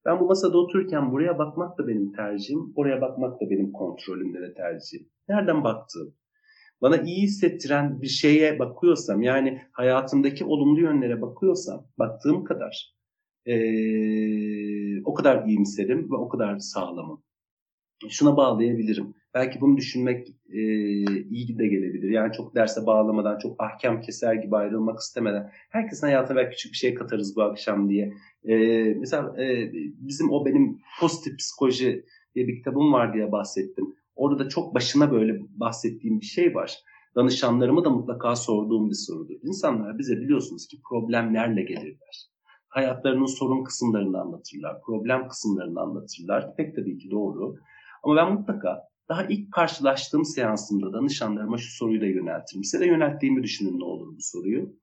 Ben 0.05 0.19
bu 0.19 0.25
masada 0.25 0.57
otururken 0.57 1.11
buraya 1.11 1.39
bakmak 1.39 1.77
da 1.77 1.87
benim 1.87 2.11
tercihim, 2.11 2.73
oraya 2.75 3.01
bakmak 3.01 3.41
da 3.41 3.49
benim 3.49 3.71
kontrolümde 3.71 4.41
ve 4.41 4.53
tercihim. 4.53 5.09
Nereden 5.29 5.63
baktığım? 5.63 6.13
bana 6.81 6.97
iyi 6.97 7.21
hissettiren 7.21 8.01
bir 8.01 8.07
şeye 8.07 8.59
bakıyorsam 8.59 9.21
yani 9.21 9.61
hayatımdaki 9.71 10.45
olumlu 10.45 10.81
yönlere 10.81 11.21
bakıyorsam 11.21 11.87
baktığım 11.99 12.43
kadar 12.43 12.95
ee, 13.45 15.03
o 15.03 15.13
kadar 15.13 15.45
iyimserim 15.45 16.11
ve 16.11 16.15
o 16.15 16.29
kadar 16.29 16.59
sağlamım. 16.59 17.23
Şuna 18.09 18.37
bağlayabilirim. 18.37 19.13
Belki 19.39 19.61
bunu 19.61 19.77
düşünmek 19.77 20.27
e, 20.49 20.61
iyi 21.29 21.57
de 21.59 21.67
gelebilir. 21.67 22.09
Yani 22.09 22.33
çok 22.33 22.55
derse 22.55 22.85
bağlamadan, 22.85 23.37
çok 23.37 23.63
ahkam 23.63 24.01
keser 24.01 24.33
gibi 24.33 24.55
ayrılmak 24.55 24.99
istemeden. 24.99 25.51
Herkesin 25.69 26.07
hayatına 26.07 26.37
belki 26.37 26.51
küçük 26.51 26.71
bir 26.71 26.77
şey 26.77 26.93
katarız 26.93 27.35
bu 27.35 27.41
akşam 27.41 27.89
diye. 27.89 28.13
E, 28.43 28.55
mesela 28.93 29.43
e, 29.43 29.71
bizim 29.99 30.31
o 30.31 30.45
benim 30.45 30.79
pozitif 30.99 31.37
psikoloji 31.37 32.05
diye 32.35 32.47
bir 32.47 32.55
kitabım 32.55 32.93
var 32.93 33.13
diye 33.13 33.31
bahsettim. 33.31 33.95
Orada 34.15 34.49
çok 34.49 34.75
başına 34.75 35.11
böyle 35.11 35.39
bahsettiğim 35.59 36.21
bir 36.21 36.25
şey 36.25 36.55
var. 36.55 36.77
Danışanlarıma 37.15 37.85
da 37.85 37.89
mutlaka 37.89 38.35
sorduğum 38.35 38.89
bir 38.89 38.95
sorudur. 38.95 39.35
İnsanlar 39.43 39.97
bize 39.99 40.17
biliyorsunuz 40.17 40.67
ki 40.67 40.77
problemlerle 40.89 41.61
gelirler. 41.61 42.29
Hayatlarının 42.67 43.25
sorun 43.25 43.63
kısımlarını 43.63 44.21
anlatırlar, 44.21 44.81
problem 44.85 45.27
kısımlarını 45.27 45.79
anlatırlar. 45.79 46.55
Pek 46.57 46.75
tabii 46.75 46.97
ki 46.97 47.11
doğru. 47.11 47.55
Ama 48.03 48.15
ben 48.15 48.33
mutlaka 48.33 48.88
daha 49.09 49.25
ilk 49.25 49.51
karşılaştığım 49.53 50.25
seansımda 50.25 50.93
danışanlarıma 50.93 51.57
şu 51.57 51.75
soruyu 51.77 52.01
da 52.01 52.05
yöneltirim. 52.05 52.63
Size 52.63 52.79
de 52.79 52.85
yönelttiğimi 52.85 53.43
düşünün 53.43 53.79
ne 53.79 53.83
olur 53.83 54.07
bu 54.17 54.21
soruyu. 54.21 54.79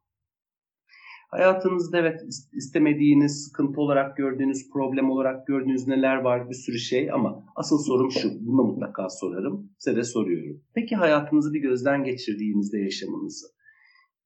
Hayatınızda 1.31 1.99
evet 1.99 2.21
istemediğiniz, 2.53 3.45
sıkıntı 3.45 3.81
olarak 3.81 4.17
gördüğünüz, 4.17 4.71
problem 4.73 5.11
olarak 5.11 5.47
gördüğünüz 5.47 5.87
neler 5.87 6.17
var 6.17 6.51
bir 6.51 6.55
sürü 6.55 6.79
şey 6.79 7.13
ama 7.13 7.45
asıl 7.57 7.79
sorum 7.79 8.11
şu. 8.11 8.29
Bunu 8.41 8.63
mutlaka 8.63 9.09
sorarım. 9.11 9.71
Size 9.79 9.97
de 9.97 10.05
soruyorum. 10.05 10.63
Peki 10.75 10.97
hayatınızı 10.97 11.55
bir 11.55 11.61
gözden 11.61 12.05
geçirdiğinizde 12.05 12.79
yaşamınızı. 12.79 13.47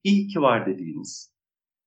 İyi 0.04 0.26
ki 0.26 0.40
var 0.40 0.66
dediğiniz, 0.66 1.34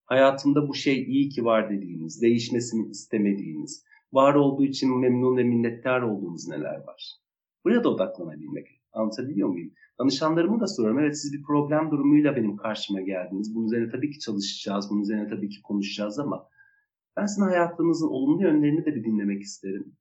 hayatımda 0.06 0.68
bu 0.68 0.74
şey 0.74 1.04
iyi 1.04 1.30
ki 1.30 1.46
var 1.46 1.70
dediğiniz, 1.70 2.22
değişmesini 2.22 2.90
istemediğiniz, 2.90 3.84
var 4.14 4.34
olduğu 4.34 4.64
için 4.64 5.00
memnun 5.00 5.38
ve 5.38 5.44
minnettar 5.44 6.02
olduğunuz 6.02 6.48
neler 6.48 6.84
var? 6.88 7.23
Buraya 7.66 7.84
da 7.84 7.90
odaklanabilmek. 7.90 8.68
Anlatabiliyor 8.94 9.50
muyum? 9.50 9.72
Danışanlarımı 10.00 10.60
da 10.60 10.68
soruyorum. 10.68 11.00
Evet 11.00 11.18
siz 11.18 11.34
bir 11.34 11.44
problem 11.44 11.92
durumuyla 11.92 12.36
benim 12.36 12.58
karşıma 12.58 13.02
geldiniz. 13.02 13.56
Bunun 13.56 13.66
üzerine 13.66 13.90
tabii 13.90 14.12
ki 14.12 14.20
çalışacağız. 14.20 14.90
Bunun 14.90 15.02
üzerine 15.02 15.28
tabii 15.28 15.50
ki 15.50 15.62
konuşacağız 15.62 16.20
ama 16.20 16.48
ben 17.18 17.26
sizin 17.26 17.42
hayatınızın 17.42 18.08
olumlu 18.08 18.44
yönlerini 18.44 18.86
de 18.86 18.96
bir 18.96 19.04
dinlemek 19.04 19.42
isterim. 19.42 19.96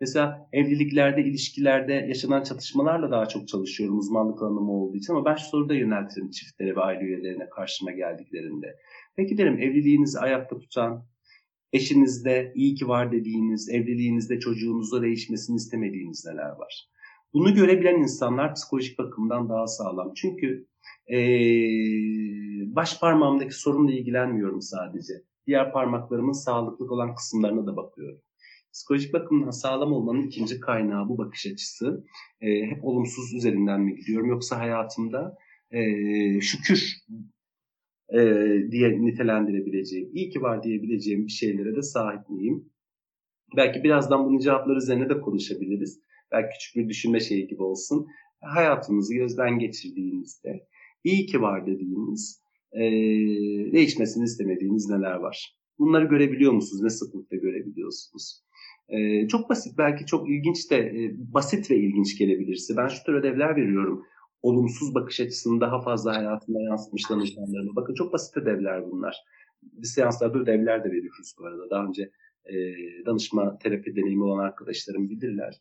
Mesela 0.00 0.48
evliliklerde, 0.52 1.24
ilişkilerde 1.24 1.92
yaşanan 1.92 2.42
çatışmalarla 2.42 3.10
daha 3.10 3.26
çok 3.26 3.48
çalışıyorum 3.48 3.98
uzmanlık 3.98 4.42
alanım 4.42 4.68
olduğu 4.68 4.96
için 4.96 5.12
ama 5.12 5.24
ben 5.24 5.34
şu 5.34 5.46
soruda 5.46 5.74
yöneltirim 5.74 6.30
çiftlere 6.30 6.76
ve 6.76 6.80
aile 6.80 7.04
üyelerine 7.04 7.48
karşıma 7.48 7.92
geldiklerinde. 7.92 8.76
Peki 9.16 9.38
derim 9.38 9.58
evliliğinizi 9.58 10.18
ayakta 10.18 10.58
tutan, 10.58 11.04
eşinizde 11.72 12.52
iyi 12.54 12.74
ki 12.74 12.88
var 12.88 13.12
dediğiniz, 13.12 13.68
evliliğinizde 13.68 14.40
çocuğunuzda 14.40 15.02
değişmesini 15.02 15.56
istemediğiniz 15.56 16.26
neler 16.26 16.50
var? 16.50 16.88
Bunu 17.34 17.54
görebilen 17.54 17.98
insanlar 17.98 18.54
psikolojik 18.54 18.98
bakımdan 18.98 19.48
daha 19.48 19.66
sağlam. 19.66 20.12
Çünkü 20.14 20.66
ee, 21.08 21.16
baş 22.76 23.00
parmağımdaki 23.00 23.54
sorunla 23.54 23.92
ilgilenmiyorum 23.92 24.62
sadece. 24.62 25.14
Diğer 25.46 25.72
parmaklarımın 25.72 26.32
sağlıklı 26.32 26.84
olan 26.84 27.14
kısımlarına 27.14 27.66
da 27.66 27.76
bakıyorum. 27.76 28.20
Psikolojik 28.72 29.12
bakımdan 29.12 29.50
sağlam 29.50 29.92
olmanın 29.92 30.22
ikinci 30.22 30.60
kaynağı 30.60 31.08
bu 31.08 31.18
bakış 31.18 31.46
açısı. 31.46 32.04
E, 32.40 32.66
hep 32.66 32.84
olumsuz 32.84 33.34
üzerinden 33.34 33.80
mi 33.80 33.96
gidiyorum 33.96 34.28
yoksa 34.28 34.58
hayatımda 34.58 35.36
e, 35.70 35.80
şükür 36.40 36.96
e, 38.08 38.18
diye 38.70 39.02
nitelendirebileceğim, 39.02 40.10
iyi 40.12 40.30
ki 40.30 40.42
var 40.42 40.62
diyebileceğim 40.62 41.26
bir 41.26 41.32
şeylere 41.32 41.76
de 41.76 41.82
sahip 41.82 42.30
miyim? 42.30 42.70
Belki 43.56 43.84
birazdan 43.84 44.26
bunun 44.26 44.38
cevapları 44.38 44.78
üzerine 44.78 45.08
de 45.08 45.20
konuşabiliriz. 45.20 46.00
Belki 46.32 46.48
küçük 46.52 46.76
bir 46.76 46.88
düşünme 46.88 47.20
şeyi 47.20 47.46
gibi 47.46 47.62
olsun. 47.62 48.06
Hayatınızı 48.40 49.14
gözden 49.14 49.58
geçirdiğinizde 49.58 50.66
iyi 51.04 51.26
ki 51.26 51.42
var 51.42 51.66
dediğiniz, 51.66 52.42
e, 52.72 52.82
değişmesini 53.72 54.24
istemediğiniz 54.24 54.88
neler 54.88 55.14
var? 55.14 55.56
Bunları 55.78 56.04
görebiliyor 56.04 56.52
musunuz? 56.52 56.82
Ne 56.82 56.90
sıklıkta 56.90 57.36
görebiliyorsunuz? 57.36 58.44
E, 58.88 59.28
çok 59.28 59.50
basit, 59.50 59.78
belki 59.78 60.06
çok 60.06 60.30
ilginç 60.30 60.70
de, 60.70 60.76
e, 60.76 61.14
basit 61.34 61.70
ve 61.70 61.76
ilginç 61.76 62.18
gelebilir 62.18 62.56
size. 62.56 62.76
Ben 62.76 62.88
şu 62.88 63.04
tür 63.04 63.14
ödevler 63.14 63.56
veriyorum. 63.56 64.04
Olumsuz 64.42 64.94
bakış 64.94 65.20
açısını 65.20 65.60
daha 65.60 65.82
fazla 65.82 66.16
hayatına 66.16 66.62
yansıtmış 66.62 67.10
danışanlarıma. 67.10 67.76
Bakın 67.76 67.94
çok 67.94 68.12
basit 68.12 68.36
ödevler 68.36 68.90
bunlar. 68.90 69.16
Biz 69.62 69.90
seanslarda 69.90 70.38
ödevler 70.38 70.84
de 70.84 70.88
veriyoruz 70.88 71.34
bu 71.38 71.46
arada. 71.46 71.70
Daha 71.70 71.86
önce 71.86 72.10
e, 72.44 72.54
danışma 73.06 73.58
terapi 73.58 73.96
deneyimi 73.96 74.24
olan 74.24 74.44
arkadaşlarım 74.44 75.10
bilirler. 75.10 75.60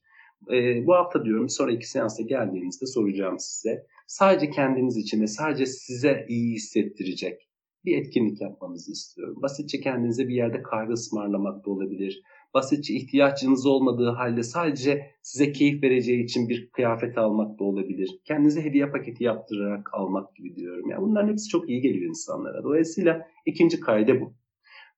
E, 0.52 0.88
bu 0.88 0.94
hafta 0.94 1.26
diyorum 1.26 1.50
sonraki 1.50 1.90
seansa 1.90 2.24
geldiğinizde 2.24 2.86
soracağım 2.86 3.36
size. 3.40 3.86
Sadece 4.08 4.50
kendiniz 4.50 4.98
için 4.98 5.22
ve 5.22 5.28
sadece 5.28 5.66
size 5.66 6.26
iyi 6.30 6.54
hissettirecek 6.54 7.50
bir 7.86 7.98
etkinlik 7.98 8.42
yapmanızı 8.42 8.92
istiyorum. 8.92 9.38
Basitçe 9.42 9.80
kendinize 9.80 10.28
bir 10.28 10.36
yerde 10.36 10.64
kahve 10.64 10.92
ısmarlamak 10.92 11.66
da 11.66 11.72
olabilir. 11.72 12.22
Basitçe 12.54 12.94
ihtiyacınız 12.94 13.66
olmadığı 13.66 14.10
halde 14.10 14.44
sadece 14.44 15.06
size 15.22 15.52
keyif 15.52 15.84
vereceği 15.84 16.24
için 16.24 16.50
bir 16.50 16.70
kıyafet 16.70 17.18
almak 17.18 17.60
da 17.60 17.64
olabilir. 17.64 18.10
Kendinize 18.26 18.64
hediye 18.64 18.92
paketi 18.92 19.24
yaptırarak 19.24 19.94
almak 19.94 20.36
gibi 20.36 20.56
diyorum. 20.56 20.90
Yani 20.90 21.02
bunların 21.02 21.30
hepsi 21.30 21.50
çok 21.50 21.70
iyi 21.70 21.82
geliyor 21.82 22.10
insanlara. 22.10 22.64
Dolayısıyla 22.64 23.28
ikinci 23.46 23.80
kayda 23.80 24.22
bu. 24.22 24.34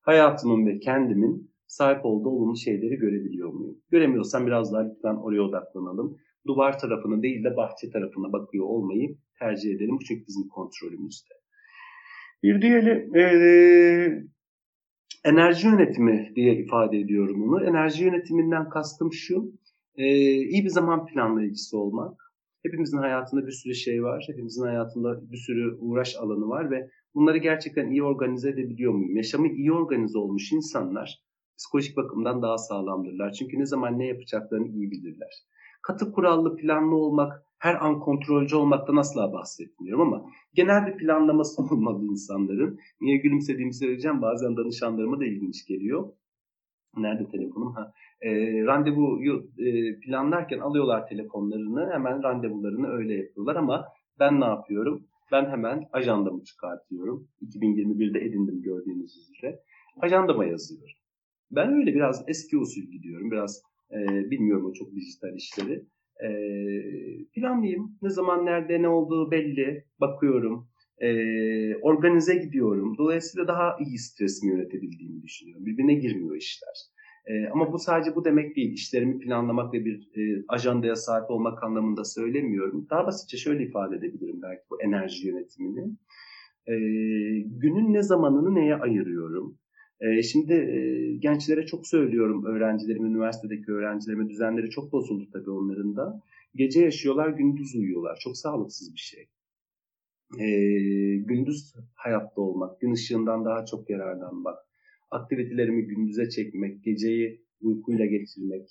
Hayatımın 0.02 0.66
ve 0.66 0.80
kendimin 0.80 1.55
sahip 1.68 2.06
olduğu 2.06 2.30
olumlu 2.30 2.58
şeyleri 2.58 2.96
görebiliyor 2.96 3.54
muyum? 3.54 3.78
Göremiyorsam 3.92 4.48
biraz 4.48 4.74
daha 4.74 4.82
lütfen 4.82 5.16
oraya 5.16 5.42
odaklanalım. 5.42 6.18
Duvar 6.48 6.80
tarafına 6.80 7.22
değil 7.22 7.44
de 7.44 7.58
bahçe 7.58 7.90
tarafına 7.90 8.34
bakıyor 8.34 8.66
olmayı 8.66 9.18
tercih 9.40 9.76
edelim. 9.76 10.00
Çünkü 10.08 10.28
bizim 10.28 10.48
kontrolümüzde. 10.48 11.34
Bir 12.44 12.62
diğeri 12.62 13.20
e, 13.20 13.24
enerji 15.26 15.68
yönetimi 15.68 16.32
diye 16.36 16.56
ifade 16.56 16.98
ediyorum 17.00 17.42
bunu. 17.42 17.66
Enerji 17.66 18.04
yönetiminden 18.04 18.70
kastım 18.70 19.14
şu. 19.14 19.54
E, 19.96 20.06
iyi 20.32 20.64
bir 20.64 20.70
zaman 20.70 21.06
planlayıcısı 21.06 21.78
olmak. 21.78 22.26
Hepimizin 22.64 22.98
hayatında 22.98 23.48
bir 23.48 23.52
sürü 23.52 23.76
şey 23.76 24.04
var. 24.04 24.26
Hepimizin 24.30 24.64
hayatında 24.64 25.32
bir 25.32 25.38
sürü 25.38 25.78
uğraş 25.80 26.16
alanı 26.16 26.48
var 26.48 26.72
ve 26.72 26.90
bunları 27.16 27.38
gerçekten 27.38 27.92
iyi 27.92 28.04
organize 28.04 28.50
edebiliyor 28.50 28.94
muyum? 28.94 29.16
Yaşamı 29.16 29.48
iyi 29.48 29.72
organize 29.72 30.18
olmuş 30.18 30.52
insanlar 30.52 31.25
psikolojik 31.58 31.98
bakımdan 31.98 32.42
daha 32.42 32.58
sağlamdırlar. 32.58 33.32
Çünkü 33.32 33.60
ne 33.60 33.66
zaman 33.66 34.00
ne 34.00 34.08
yapacaklarını 34.08 34.68
iyi 34.68 34.92
bilirler. 34.92 35.46
Katı 35.82 36.12
kurallı 36.12 36.56
planlı 36.56 36.96
olmak, 36.96 37.44
her 37.58 37.86
an 37.86 38.00
kontrolcü 38.00 38.56
olmaktan 38.56 38.96
asla 38.96 39.34
bahsetmiyorum 39.34 40.02
ama 40.02 40.26
genel 40.54 40.86
bir 40.88 40.98
planlaması 40.98 41.62
olmalı 41.72 42.04
insanların. 42.06 42.80
Niye 43.02 43.18
gülümsediğimi 43.18 43.74
söyleyeceğim. 43.74 44.22
Bazen 44.22 44.58
danışanlarıma 44.58 45.20
da 45.20 45.26
ilginç 45.26 45.66
geliyor. 45.68 46.10
Nerede 46.98 47.28
telefonum? 47.32 47.74
Ha. 47.74 47.94
E, 48.22 48.30
randevuyu 48.66 49.50
e, 49.58 50.00
planlarken 50.00 50.60
alıyorlar 50.60 51.08
telefonlarını. 51.08 51.90
Hemen 51.94 52.24
randevularını 52.24 52.88
öyle 52.88 53.14
yapıyorlar 53.14 53.56
ama 53.56 53.86
ben 54.20 54.42
ne 54.42 54.46
yapıyorum? 54.46 55.08
Ben 55.32 55.46
hemen 55.46 55.84
ajandamı 55.92 56.44
çıkartıyorum. 56.44 57.28
2021'de 57.42 58.20
edindim 58.20 58.62
gördüğünüz 58.62 59.18
üzere. 59.18 59.60
Ajandama 60.02 60.46
yazıyorum. 60.46 60.85
Ben 61.56 61.74
öyle 61.74 61.96
biraz 61.96 62.24
eski 62.28 62.58
usul 62.58 62.82
gidiyorum. 62.82 63.32
Biraz 63.32 63.62
e, 63.92 64.32
bilmiyorum 64.32 64.66
o 64.66 64.74
çok 64.74 64.96
dijital 64.96 65.36
işleri. 65.36 65.86
E, 66.24 66.30
planlayayım. 67.36 67.98
Ne 68.02 68.10
zaman 68.10 68.46
nerede 68.46 68.82
ne 68.82 68.88
olduğu 68.88 69.32
belli. 69.32 69.86
Bakıyorum. 70.00 70.68
E, 71.02 71.10
organize 71.76 72.36
gidiyorum. 72.36 72.98
Dolayısıyla 72.98 73.48
daha 73.48 73.78
iyi 73.88 73.98
stresimi 73.98 74.52
yönetebildiğimi 74.52 75.22
düşünüyorum. 75.22 75.66
Birbirine 75.66 75.94
girmiyor 75.94 76.36
işler. 76.36 76.78
E, 77.28 77.48
ama 77.54 77.74
bu 77.74 77.80
sadece 77.80 78.16
bu 78.16 78.26
demek 78.26 78.56
değil. 78.56 78.74
İşlerimi 78.74 79.20
planlamak 79.20 79.74
ve 79.74 79.86
bir 79.86 80.10
e, 80.16 80.44
ajandaya 80.48 80.96
sahip 80.96 81.32
olmak 81.32 81.64
anlamında 81.64 82.04
söylemiyorum. 82.04 82.88
Daha 82.90 83.08
basitçe 83.08 83.38
şöyle 83.38 83.64
ifade 83.64 83.96
edebilirim 83.96 84.42
belki 84.42 84.62
bu 84.72 84.82
enerji 84.82 85.28
yönetimini. 85.28 85.96
E, 86.68 86.76
günün 87.46 87.94
ne 87.94 88.04
zamanını 88.04 88.56
neye 88.56 88.76
ayırıyorum? 88.76 89.58
E, 90.02 90.24
şimdi 90.24 90.54
e, 90.54 91.12
gençlere 91.18 91.66
çok 91.66 91.88
söylüyorum 91.88 92.46
öğrencilerime, 92.46 93.08
üniversitedeki 93.08 93.72
öğrencilerime 93.72 94.30
düzenleri 94.30 94.70
çok 94.70 94.92
bozuldu 94.92 95.30
tabii 95.34 95.52
onların 95.52 95.96
da. 95.96 96.22
Gece 96.56 96.82
yaşıyorlar, 96.82 97.30
gündüz 97.30 97.76
uyuyorlar. 97.76 98.18
Çok 98.20 98.38
sağlıksız 98.38 98.94
bir 98.94 99.00
şey. 99.00 99.28
E, 100.40 100.48
gündüz 101.18 101.74
hayatta 101.96 102.42
olmak, 102.42 102.82
gün 102.82 102.94
ışığından 102.94 103.46
daha 103.46 103.66
çok 103.66 103.90
yararlanmak, 103.90 104.58
aktivitelerimi 105.12 105.88
gündüze 105.88 106.30
çekmek, 106.30 106.84
geceyi 106.84 107.46
uykuyla 107.62 108.06
geçirmek, 108.06 108.70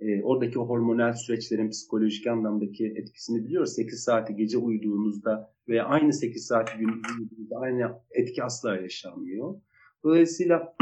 e, 0.00 0.22
oradaki 0.22 0.58
hormonal 0.58 1.12
süreçlerin 1.12 1.70
psikolojik 1.70 2.26
anlamdaki 2.26 2.86
etkisini 2.86 3.44
biliyoruz. 3.44 3.74
8 3.74 4.02
saati 4.02 4.36
gece 4.36 4.58
uyuduğunuzda 4.58 5.54
veya 5.68 5.84
aynı 5.84 6.12
8 6.12 6.46
saati 6.46 6.78
gündüz 6.78 7.18
uyuduğunuzda 7.18 7.56
aynı 7.56 8.00
etki 8.10 8.44
asla 8.44 8.76
yaşanmıyor. 8.76 9.54
Dolayısıyla 10.06 10.76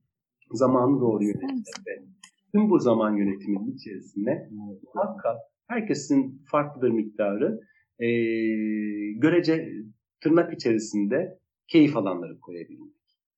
zamanı 0.52 1.00
doğru 1.00 1.24
yönetimde. 1.24 2.04
Tüm 2.52 2.70
bu 2.70 2.78
zaman 2.78 3.16
yönetiminin 3.16 3.76
içerisinde 3.76 4.50
muhakkak 4.94 5.36
herkesin 5.66 6.42
farklıdır 6.50 6.90
miktarı 6.90 7.60
e, 7.98 8.08
görece 9.12 9.68
tırnak 10.20 10.54
içerisinde 10.54 11.38
keyif 11.68 11.96
alanları 11.96 12.40
koyabilmek. 12.40 12.94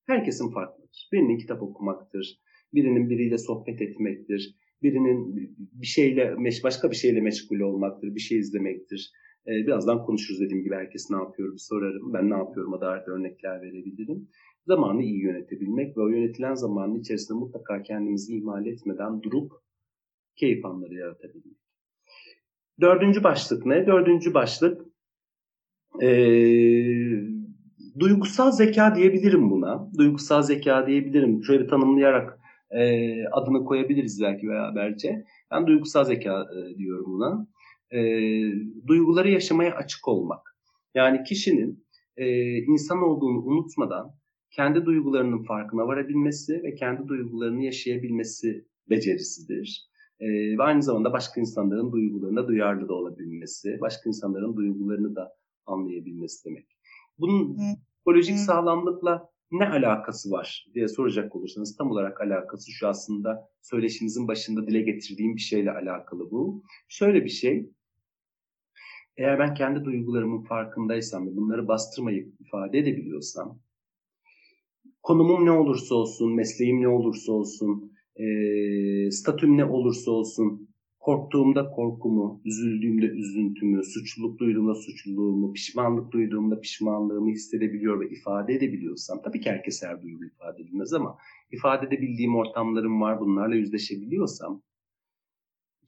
Herkesin 0.06 0.50
farklıdır. 0.50 1.08
Birinin 1.12 1.38
kitap 1.38 1.62
okumaktır, 1.62 2.40
birinin 2.74 3.10
biriyle 3.10 3.38
sohbet 3.38 3.82
etmektir, 3.82 4.56
birinin 4.82 5.34
bir 5.58 5.86
şeyle 5.86 6.36
başka 6.64 6.90
bir 6.90 6.96
şeyle 6.96 7.20
meşgul 7.20 7.60
olmaktır, 7.60 8.14
bir 8.14 8.20
şey 8.20 8.38
izlemektir. 8.38 9.12
Ee, 9.46 9.50
birazdan 9.66 10.04
konuşuruz 10.04 10.40
dediğim 10.40 10.64
gibi 10.64 10.74
herkes 10.74 11.10
ne 11.10 11.16
yapıyor 11.16 11.52
bir 11.52 11.58
sorarım. 11.58 12.12
Ben 12.12 12.30
ne 12.30 12.34
yapıyorum 12.34 12.80
dair 12.80 13.02
örnekler 13.06 13.62
verebilirim 13.62 14.28
zamanı 14.66 15.02
iyi 15.02 15.22
yönetebilmek 15.22 15.96
ve 15.96 16.00
o 16.00 16.08
yönetilen 16.08 16.54
zamanın 16.54 17.00
içerisinde 17.00 17.38
mutlaka 17.38 17.82
kendimizi 17.82 18.36
ihmal 18.36 18.66
etmeden 18.66 19.22
durup 19.22 19.52
keyif 20.36 20.64
anları 20.64 20.94
yaratabilmek. 20.94 21.56
Dördüncü 22.80 23.24
başlık 23.24 23.66
ne? 23.66 23.86
Dördüncü 23.86 24.34
başlık 24.34 24.92
ee, 26.02 27.02
duygusal 27.98 28.52
zeka 28.52 28.94
diyebilirim 28.94 29.50
buna. 29.50 29.90
Duygusal 29.98 30.42
zeka 30.42 30.86
diyebilirim. 30.86 31.44
Şöyle 31.44 31.66
tanımlayarak 31.66 32.38
e, 32.70 33.24
adını 33.26 33.64
koyabiliriz 33.64 34.22
belki 34.22 34.48
beraberce. 34.48 35.24
Ben 35.50 35.66
duygusal 35.66 36.04
zeka 36.04 36.46
e, 36.56 36.78
diyorum 36.78 37.06
buna. 37.06 37.46
E, 37.90 38.00
duyguları 38.86 39.30
yaşamaya 39.30 39.74
açık 39.74 40.08
olmak. 40.08 40.56
Yani 40.94 41.22
kişinin 41.24 41.86
e, 42.16 42.56
insan 42.58 43.02
olduğunu 43.02 43.42
unutmadan 43.42 44.10
kendi 44.52 44.84
duygularının 44.84 45.42
farkına 45.42 45.86
varabilmesi 45.86 46.62
ve 46.62 46.74
kendi 46.74 47.08
duygularını 47.08 47.64
yaşayabilmesi 47.64 48.64
becerisidir. 48.90 49.88
Ee, 50.20 50.58
ve 50.58 50.62
aynı 50.62 50.82
zamanda 50.82 51.12
başka 51.12 51.40
insanların 51.40 51.92
duygularına 51.92 52.48
duyarlı 52.48 52.88
da 52.88 52.94
olabilmesi, 52.94 53.80
başka 53.80 54.08
insanların 54.10 54.56
duygularını 54.56 55.16
da 55.16 55.32
anlayabilmesi 55.66 56.44
demek. 56.44 56.66
Bunun 57.18 57.58
psikolojik 57.96 58.38
sağlamlıkla 58.38 59.32
ne 59.50 59.68
alakası 59.68 60.30
var 60.30 60.66
diye 60.74 60.88
soracak 60.88 61.36
olursanız 61.36 61.76
tam 61.76 61.90
olarak 61.90 62.20
alakası 62.20 62.72
şu 62.72 62.88
aslında 62.88 63.48
söyleşimizin 63.62 64.28
başında 64.28 64.66
dile 64.66 64.80
getirdiğim 64.80 65.36
bir 65.36 65.40
şeyle 65.40 65.70
alakalı 65.70 66.30
bu. 66.30 66.62
Şöyle 66.88 67.24
bir 67.24 67.30
şey, 67.30 67.70
eğer 69.16 69.38
ben 69.38 69.54
kendi 69.54 69.84
duygularımın 69.84 70.42
farkındaysam 70.42 71.26
ve 71.26 71.36
bunları 71.36 71.68
bastırmayıp 71.68 72.40
ifade 72.40 72.78
edebiliyorsam, 72.78 73.58
konumum 75.02 75.46
ne 75.46 75.50
olursa 75.50 75.94
olsun, 75.94 76.34
mesleğim 76.34 76.82
ne 76.82 76.88
olursa 76.88 77.32
olsun, 77.32 77.92
e, 78.16 78.24
statüm 79.10 79.56
ne 79.56 79.64
olursa 79.64 80.10
olsun, 80.10 80.68
korktuğumda 80.98 81.70
korkumu, 81.70 82.40
üzüldüğümde 82.44 83.06
üzüntümü, 83.06 83.84
suçluluk 83.84 84.38
duyduğumda 84.38 84.74
suçluluğumu, 84.74 85.52
pişmanlık 85.52 86.12
duyduğumda 86.12 86.60
pişmanlığımı 86.60 87.30
hissedebiliyor 87.30 88.00
ve 88.00 88.10
ifade 88.10 88.54
edebiliyorsam, 88.54 89.22
tabii 89.24 89.40
ki 89.40 89.50
herkes 89.50 89.82
her 89.82 90.02
duygu 90.02 90.24
ifade 90.24 90.62
edilmez 90.62 90.92
ama 90.92 91.16
ifade 91.50 91.86
edebildiğim 91.86 92.36
ortamlarım 92.36 93.00
var, 93.00 93.20
bunlarla 93.20 93.54
yüzleşebiliyorsam, 93.54 94.62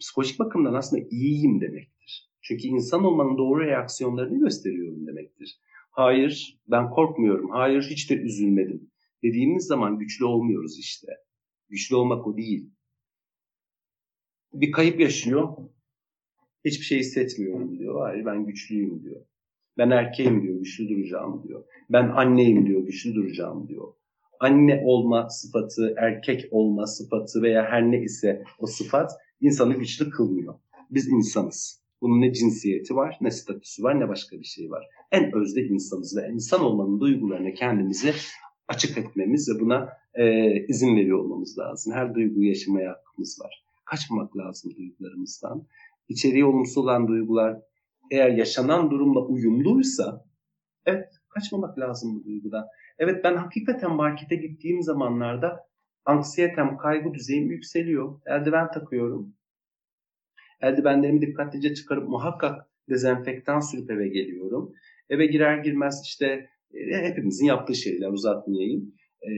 psikolojik 0.00 0.38
bakımdan 0.38 0.74
aslında 0.74 1.02
iyiyim 1.10 1.60
demektir. 1.60 2.30
Çünkü 2.42 2.68
insan 2.68 3.04
olmanın 3.04 3.38
doğru 3.38 3.60
reaksiyonlarını 3.60 4.38
gösteriyorum 4.38 5.06
demektir. 5.06 5.58
Hayır, 5.90 6.60
ben 6.68 6.90
korkmuyorum, 6.90 7.50
hayır 7.50 7.82
hiç 7.90 8.10
de 8.10 8.14
üzülmedim 8.14 8.90
dediğimiz 9.24 9.66
zaman 9.66 9.98
güçlü 9.98 10.24
olmuyoruz 10.24 10.78
işte. 10.78 11.08
Güçlü 11.68 11.96
olmak 11.96 12.26
o 12.26 12.36
değil 12.36 12.70
bir 14.54 14.72
kayıp 14.72 15.00
yaşıyor. 15.00 15.48
Hiçbir 16.64 16.84
şey 16.84 16.98
hissetmiyorum 16.98 17.78
diyor. 17.78 18.00
Hayır 18.00 18.26
ben 18.26 18.46
güçlüyüm 18.46 19.02
diyor. 19.02 19.20
Ben 19.78 19.90
erkeğim 19.90 20.42
diyor, 20.42 20.58
güçlü 20.58 20.88
duracağım 20.88 21.42
diyor. 21.48 21.64
Ben 21.90 22.08
anneyim 22.08 22.66
diyor, 22.66 22.82
güçlü 22.82 23.14
duracağım 23.14 23.68
diyor. 23.68 23.92
Anne 24.40 24.82
olma 24.84 25.30
sıfatı, 25.30 25.94
erkek 25.98 26.48
olma 26.50 26.86
sıfatı 26.86 27.42
veya 27.42 27.64
her 27.64 27.90
ne 27.90 28.02
ise 28.02 28.44
o 28.58 28.66
sıfat 28.66 29.12
insanı 29.40 29.74
güçlü 29.74 30.10
kılmıyor. 30.10 30.54
Biz 30.90 31.08
insanız. 31.08 31.84
Bunun 32.00 32.20
ne 32.20 32.32
cinsiyeti 32.32 32.96
var, 32.96 33.18
ne 33.20 33.30
statüsü 33.30 33.82
var, 33.82 34.00
ne 34.00 34.08
başka 34.08 34.38
bir 34.38 34.44
şey 34.44 34.70
var. 34.70 34.86
En 35.12 35.34
özde 35.34 35.60
insanız 35.60 36.16
ve 36.16 36.28
insan 36.32 36.60
olmanın 36.60 37.00
duygularını 37.00 37.54
kendimizi 37.54 38.12
açık 38.68 38.98
etmemiz 38.98 39.48
ve 39.48 39.60
buna 39.60 39.88
e, 40.14 40.52
izin 40.66 40.96
veriyor 40.96 41.18
olmamız 41.18 41.58
lazım. 41.58 41.92
Her 41.92 42.14
duyguyu 42.14 42.48
yaşamaya 42.48 42.90
hakkımız 42.90 43.40
var 43.40 43.64
kaçmamak 43.84 44.36
lazım 44.36 44.76
duygularımızdan. 44.76 45.66
İçeriye 46.08 46.44
olumsuz 46.44 46.76
olan 46.76 47.08
duygular 47.08 47.60
eğer 48.10 48.30
yaşanan 48.30 48.90
durumla 48.90 49.20
uyumluysa 49.20 50.24
evet 50.86 51.08
kaçmamak 51.28 51.78
lazım 51.78 52.14
bu 52.14 52.24
duygudan. 52.24 52.66
Evet 52.98 53.24
ben 53.24 53.36
hakikaten 53.36 53.92
markete 53.92 54.36
gittiğim 54.36 54.82
zamanlarda 54.82 55.68
anksiyetem, 56.04 56.76
kaygı 56.76 57.14
düzeyim 57.14 57.50
yükseliyor. 57.50 58.20
Eldiven 58.26 58.70
takıyorum. 58.70 59.34
Eldivenlerimi 60.60 61.20
dikkatlice 61.20 61.74
çıkarıp 61.74 62.08
muhakkak 62.08 62.66
dezenfektan 62.88 63.60
sürüp 63.60 63.90
eve 63.90 64.08
geliyorum. 64.08 64.72
Eve 65.10 65.26
girer 65.26 65.58
girmez 65.58 66.02
işte 66.04 66.50
hepimizin 66.90 67.46
yaptığı 67.46 67.74
şeyler 67.74 68.08
uzatmayayım. 68.08 68.94
Ee, 69.22 69.30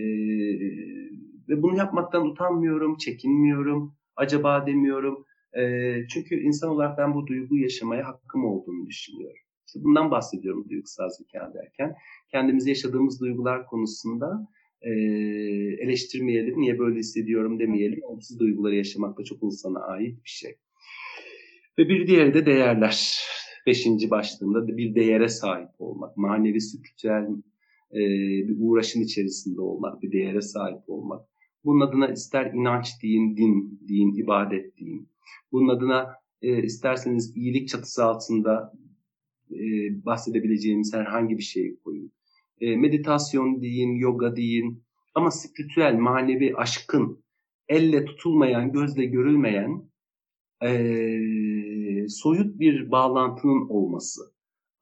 ve 1.49 1.62
bunu 1.62 1.77
yapmaktan 1.77 2.27
utanmıyorum, 2.27 2.96
çekinmiyorum 2.96 3.96
acaba 4.16 4.66
demiyorum. 4.66 5.25
E, 5.59 5.62
çünkü 6.09 6.35
insan 6.40 6.70
olarak 6.70 6.99
ben 6.99 7.14
bu 7.14 7.27
duyguyu 7.27 7.62
yaşamaya 7.62 8.07
hakkım 8.07 8.44
olduğunu 8.44 8.87
düşünüyorum. 8.87 9.40
İşte 9.66 9.81
bundan 9.83 10.11
bahsediyorum 10.11 10.66
duygusal 10.70 11.09
zeka 11.09 11.53
derken. 11.55 11.94
Kendimizi 12.31 12.68
yaşadığımız 12.68 13.20
duygular 13.20 13.66
konusunda 13.66 14.49
e, 14.83 14.90
eleştirmeyelim, 15.85 16.61
niye 16.61 16.79
böyle 16.79 16.99
hissediyorum 16.99 17.59
demeyelim. 17.59 18.01
Olumsuz 18.03 18.38
duyguları 18.38 18.75
yaşamak 18.75 19.18
da 19.18 19.25
çok 19.25 19.42
insana 19.42 19.81
ait 19.81 20.25
bir 20.25 20.31
şey. 20.31 20.57
Ve 21.79 21.88
bir 21.88 22.07
diğeri 22.07 22.35
de 22.35 22.46
değerler. 22.46 23.20
Beşinci 23.66 24.11
başlığımda 24.11 24.68
da 24.68 24.76
bir 24.76 24.94
değere 24.94 25.29
sahip 25.29 25.68
olmak. 25.79 26.16
Manevi, 26.16 26.61
spiritüel 26.61 27.29
e, 27.92 27.98
bir 28.48 28.57
uğraşın 28.59 29.00
içerisinde 29.00 29.61
olmak, 29.61 30.02
bir 30.02 30.12
değere 30.12 30.40
sahip 30.40 30.83
olmak. 30.87 31.26
Bunun 31.64 31.81
adına 31.81 32.09
ister 32.09 32.52
inanç 32.52 33.02
deyin, 33.02 33.37
din 33.37 33.81
deyin, 33.88 34.14
ibadet 34.14 34.79
deyin. 34.79 35.09
Bunun 35.52 35.68
adına 35.68 36.14
e, 36.42 36.62
isterseniz 36.62 37.37
iyilik 37.37 37.68
çatısı 37.68 38.05
altında 38.05 38.72
e, 39.50 39.59
bahsedebileceğimiz 40.05 40.94
herhangi 40.94 41.38
bir 41.38 41.42
şey 41.42 41.76
koyun. 41.85 42.12
E, 42.61 42.76
meditasyon 42.76 43.62
deyin, 43.62 43.94
yoga 43.94 44.37
deyin. 44.37 44.83
Ama 45.14 45.31
spiritüel, 45.31 45.94
manevi, 45.94 46.57
aşkın, 46.57 47.24
elle 47.68 48.05
tutulmayan, 48.05 48.72
gözle 48.72 49.05
görülmeyen 49.05 49.83
e, 50.62 50.68
soyut 52.08 52.60
bir 52.60 52.90
bağlantının 52.90 53.68
olması. 53.68 54.20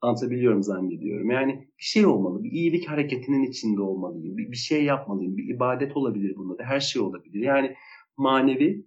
Anlatabiliyorum 0.01 0.63
zannediyorum. 0.63 1.29
Yani 1.29 1.51
bir 1.51 1.83
şey 1.83 2.05
olmalı. 2.05 2.43
Bir 2.43 2.51
iyilik 2.51 2.89
hareketinin 2.89 3.43
içinde 3.43 3.81
olmalıyım. 3.81 4.37
Bir, 4.37 4.51
bir 4.51 4.57
şey 4.57 4.83
yapmalıyım. 4.83 5.37
Bir 5.37 5.55
ibadet 5.55 5.97
olabilir 5.97 6.35
bunda 6.35 6.57
da. 6.57 6.63
Her 6.63 6.79
şey 6.79 7.01
olabilir. 7.01 7.39
Yani 7.39 7.75
manevi, 8.17 8.85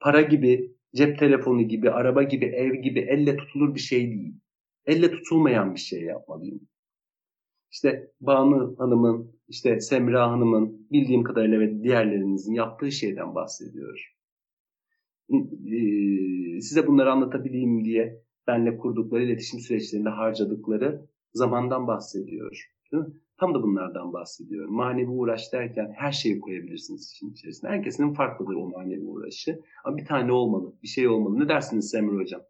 para 0.00 0.20
gibi, 0.22 0.74
cep 0.94 1.18
telefonu 1.18 1.62
gibi, 1.62 1.90
araba 1.90 2.22
gibi, 2.22 2.44
ev 2.44 2.74
gibi 2.74 3.00
elle 3.00 3.36
tutulur 3.36 3.74
bir 3.74 3.80
şey 3.80 4.10
değil. 4.10 4.34
Elle 4.86 5.10
tutulmayan 5.10 5.74
bir 5.74 5.80
şey 5.80 6.02
yapmalıyım. 6.02 6.60
İşte 7.70 8.10
Banu 8.20 8.74
Hanım'ın, 8.78 9.40
işte 9.48 9.80
Semra 9.80 10.30
Hanım'ın 10.30 10.86
bildiğim 10.90 11.22
kadarıyla 11.22 11.60
ve 11.60 11.82
diğerlerinizin 11.82 12.54
yaptığı 12.54 12.92
şeyden 12.92 13.34
bahsediyor. 13.34 14.13
Size 16.60 16.86
bunları 16.86 17.12
anlatabileyim 17.12 17.84
diye 17.84 18.22
benle 18.46 18.76
kurdukları 18.76 19.22
iletişim 19.22 19.60
süreçlerinde 19.60 20.08
harcadıkları 20.08 21.06
zamandan 21.32 21.86
bahsediyor. 21.86 22.70
Tam 23.38 23.54
da 23.54 23.62
bunlardan 23.62 24.12
bahsediyorum. 24.12 24.74
Manevi 24.74 25.08
uğraş 25.08 25.52
derken 25.52 25.92
her 25.96 26.12
şeyi 26.12 26.40
koyabilirsiniz 26.40 27.10
için 27.10 27.30
içerisine. 27.30 27.70
Herkesin 27.70 28.14
farklıdır 28.14 28.54
o 28.54 28.68
manevi 28.68 29.04
uğraşı. 29.04 29.60
Ama 29.84 29.96
bir 29.96 30.04
tane 30.04 30.32
olmalı, 30.32 30.74
bir 30.82 30.88
şey 30.88 31.08
olmalı. 31.08 31.40
Ne 31.40 31.48
dersiniz 31.48 31.90
Semir 31.90 32.20
Hocam? 32.20 32.42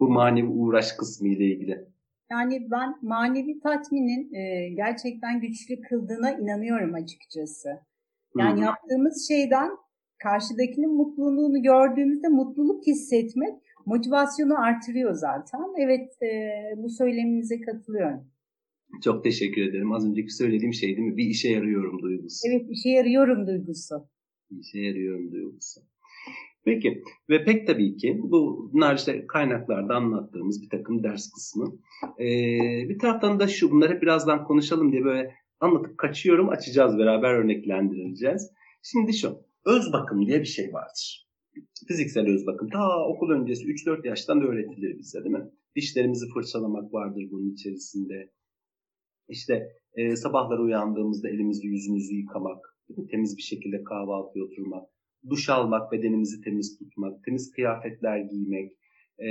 Bu 0.00 0.08
manevi 0.08 0.46
uğraş 0.46 0.92
kısmı 0.92 1.28
ile 1.28 1.44
ilgili. 1.44 1.86
Yani 2.30 2.68
ben 2.70 2.98
manevi 3.02 3.60
tatminin 3.60 4.34
e, 4.34 4.68
gerçekten 4.68 5.40
güçlü 5.40 5.80
kıldığına 5.80 6.30
inanıyorum 6.32 6.94
açıkçası. 6.94 7.68
Yani 8.38 8.56
Hı-hı. 8.56 8.64
yaptığımız 8.64 9.28
şeyden 9.28 9.70
karşıdakinin 10.22 10.94
mutluluğunu 10.94 11.62
gördüğümüzde 11.62 12.28
mutluluk 12.28 12.86
hissetmek 12.86 13.54
motivasyonu 13.86 14.60
artırıyor 14.60 15.14
zaten. 15.14 15.60
Evet 15.78 16.22
e, 16.22 16.28
bu 16.76 16.90
söyleminize 16.90 17.60
katılıyorum. 17.60 18.30
Çok 19.04 19.24
teşekkür 19.24 19.62
ederim. 19.62 19.92
Az 19.92 20.06
önceki 20.06 20.30
söylediğim 20.30 20.72
şey 20.72 20.96
değil 20.96 21.08
mi? 21.08 21.16
Bir 21.16 21.24
işe 21.24 21.48
yarıyorum 21.48 22.02
duygusu. 22.02 22.48
Evet 22.48 22.66
işe 22.70 22.88
yarıyorum 22.88 23.46
duygusu. 23.46 23.94
Bir 24.50 24.58
işe 24.60 24.78
yarıyorum 24.78 25.32
duygusu. 25.32 25.80
Peki 26.64 27.02
ve 27.30 27.44
pek 27.44 27.66
tabii 27.66 27.96
ki 27.96 28.20
bunlar 28.22 28.96
işte 28.96 29.26
kaynaklarda 29.26 29.94
anlattığımız 29.94 30.62
bir 30.62 30.68
takım 30.68 31.02
ders 31.02 31.30
kısmı. 31.30 31.72
Ee, 32.18 32.88
bir 32.88 32.98
taraftan 32.98 33.40
da 33.40 33.48
şu 33.48 33.70
bunları 33.70 34.00
birazdan 34.00 34.44
konuşalım 34.44 34.92
diye 34.92 35.04
böyle 35.04 35.34
anlatıp 35.60 35.98
kaçıyorum 35.98 36.48
açacağız 36.48 36.98
beraber 36.98 37.34
örneklendireceğiz. 37.34 38.50
Şimdi 38.82 39.14
şu 39.14 39.38
öz 39.66 39.92
bakım 39.92 40.26
diye 40.26 40.40
bir 40.40 40.44
şey 40.44 40.72
vardır. 40.72 41.28
Fiziksel 41.88 42.26
öz 42.26 42.46
bakım. 42.46 42.68
Ta 42.68 43.06
okul 43.06 43.30
öncesi 43.30 43.64
3-4 43.64 44.08
yaştan 44.08 44.42
öğretilir 44.42 44.98
bize 44.98 45.24
değil 45.24 45.36
mi? 45.36 45.50
Dişlerimizi 45.76 46.26
fırçalamak 46.34 46.94
vardır 46.94 47.22
bunun 47.30 47.52
içerisinde. 47.52 48.32
İşte 49.28 49.68
e, 49.94 50.16
sabahları 50.16 50.62
uyandığımızda 50.62 51.28
elimizi 51.28 51.66
yüzümüzü 51.66 52.14
yıkamak, 52.14 52.76
temiz 53.10 53.36
bir 53.36 53.42
şekilde 53.42 53.84
kahvaltıya 53.84 54.44
oturmak, 54.44 54.88
duş 55.30 55.48
almak, 55.48 55.92
bedenimizi 55.92 56.40
temiz 56.40 56.78
tutmak, 56.78 57.24
temiz 57.24 57.50
kıyafetler 57.50 58.18
giymek, 58.18 58.72
e, 59.18 59.28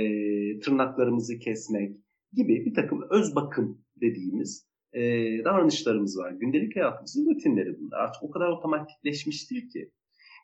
tırnaklarımızı 0.60 1.38
kesmek 1.38 1.96
gibi 2.32 2.64
bir 2.66 2.74
takım 2.74 3.02
öz 3.10 3.34
bakım 3.34 3.84
dediğimiz 4.00 4.69
e, 4.92 5.00
davranışlarımız 5.44 6.18
var. 6.18 6.32
Gündelik 6.32 6.76
hayatımızın 6.76 7.30
rutinleri 7.30 7.80
bunlar. 7.80 7.98
Artık 7.98 8.22
o 8.22 8.30
kadar 8.30 8.48
otomatikleşmiştir 8.48 9.68
ki 9.68 9.90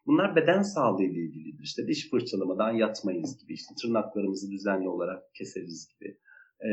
Bunlar 0.06 0.36
beden 0.36 0.62
sağlığı 0.62 1.04
ile 1.04 1.20
ilgilidir. 1.20 1.64
İşte 1.64 1.88
diş 1.88 2.10
fırçalamadan 2.10 2.72
yatmayız 2.72 3.38
gibi, 3.38 3.52
işte 3.52 3.74
tırnaklarımızı 3.82 4.50
düzenli 4.50 4.88
olarak 4.88 5.34
keseriz 5.34 5.88
gibi, 5.88 6.18
e, 6.60 6.70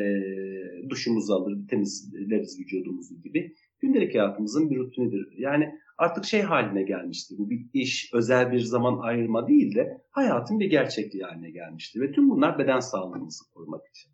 duşumuzu 0.89 1.33
alır, 1.33 1.67
temizleriz 1.67 2.59
vücudumuzu 2.59 3.21
gibi. 3.21 3.55
Gündelik 3.79 4.15
hayatımızın 4.15 4.69
bir 4.69 4.77
rutinidir. 4.77 5.27
Yani 5.37 5.71
artık 5.97 6.25
şey 6.25 6.41
haline 6.41 6.83
gelmiştir. 6.83 7.37
Bu 7.37 7.49
bir 7.49 7.69
iş, 7.73 8.13
özel 8.13 8.51
bir 8.51 8.59
zaman 8.59 8.97
ayırma 8.97 9.47
değil 9.47 9.75
de 9.75 10.01
hayatın 10.11 10.59
bir 10.59 10.69
gerçekliği 10.69 11.23
haline 11.23 11.51
gelmiştir. 11.51 12.01
Ve 12.01 12.11
tüm 12.11 12.29
bunlar 12.29 12.59
beden 12.59 12.79
sağlığımızı 12.79 13.53
korumak 13.53 13.81
içindir. 13.89 14.12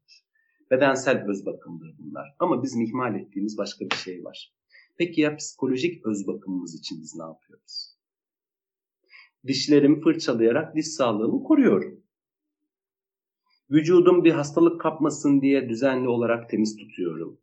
Bedensel 0.71 1.25
öz 1.29 1.45
bakımdır 1.45 1.95
bunlar. 1.99 2.35
Ama 2.39 2.63
bizim 2.63 2.81
ihmal 2.81 3.15
ettiğimiz 3.15 3.57
başka 3.57 3.85
bir 3.85 3.95
şey 3.95 4.23
var. 4.23 4.53
Peki 4.97 5.21
ya 5.21 5.35
psikolojik 5.35 6.05
öz 6.05 6.27
bakımımız 6.27 6.79
için 6.79 7.01
biz 7.01 7.15
ne 7.15 7.23
yapıyoruz? 7.23 7.95
Dişlerimi 9.47 10.01
fırçalayarak 10.01 10.75
diş 10.75 10.87
sağlığımı 10.87 11.43
koruyorum. 11.43 12.03
Vücudum 13.71 14.23
bir 14.23 14.31
hastalık 14.31 14.81
kapmasın 14.81 15.41
diye 15.41 15.69
düzenli 15.69 16.07
olarak 16.07 16.49
temiz 16.49 16.77
tutuyorum. 16.77 17.39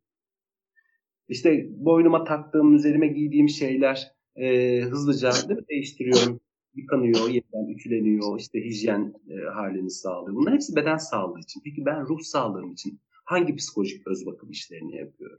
İşte 1.28 1.66
boynuma 1.70 2.24
taktığım, 2.24 2.74
üzerime 2.74 3.08
giydiğim 3.08 3.48
şeyler 3.48 4.12
e, 4.36 4.80
hızlıca 4.80 5.32
değil 5.48 5.60
mi, 5.60 5.68
değiştiriyorum. 5.68 6.40
Yıkanıyor, 6.74 7.28
yeniden 7.28 7.74
ütüleniyor, 7.74 8.40
işte 8.40 8.64
hijyen 8.64 9.14
e, 9.30 9.34
halini 9.34 9.90
sağlıyor. 9.90 10.36
Bunlar 10.36 10.54
hepsi 10.54 10.76
beden 10.76 10.96
sağlığı 10.96 11.40
için. 11.40 11.60
Peki 11.64 11.84
ben 11.86 12.06
ruh 12.06 12.20
sağlığım 12.20 12.72
için 12.72 13.00
hangi 13.26 13.56
psikolojik 13.56 14.06
öz 14.06 14.26
bakım 14.26 14.50
işlerini 14.50 14.96
yapıyorum? 14.96 15.38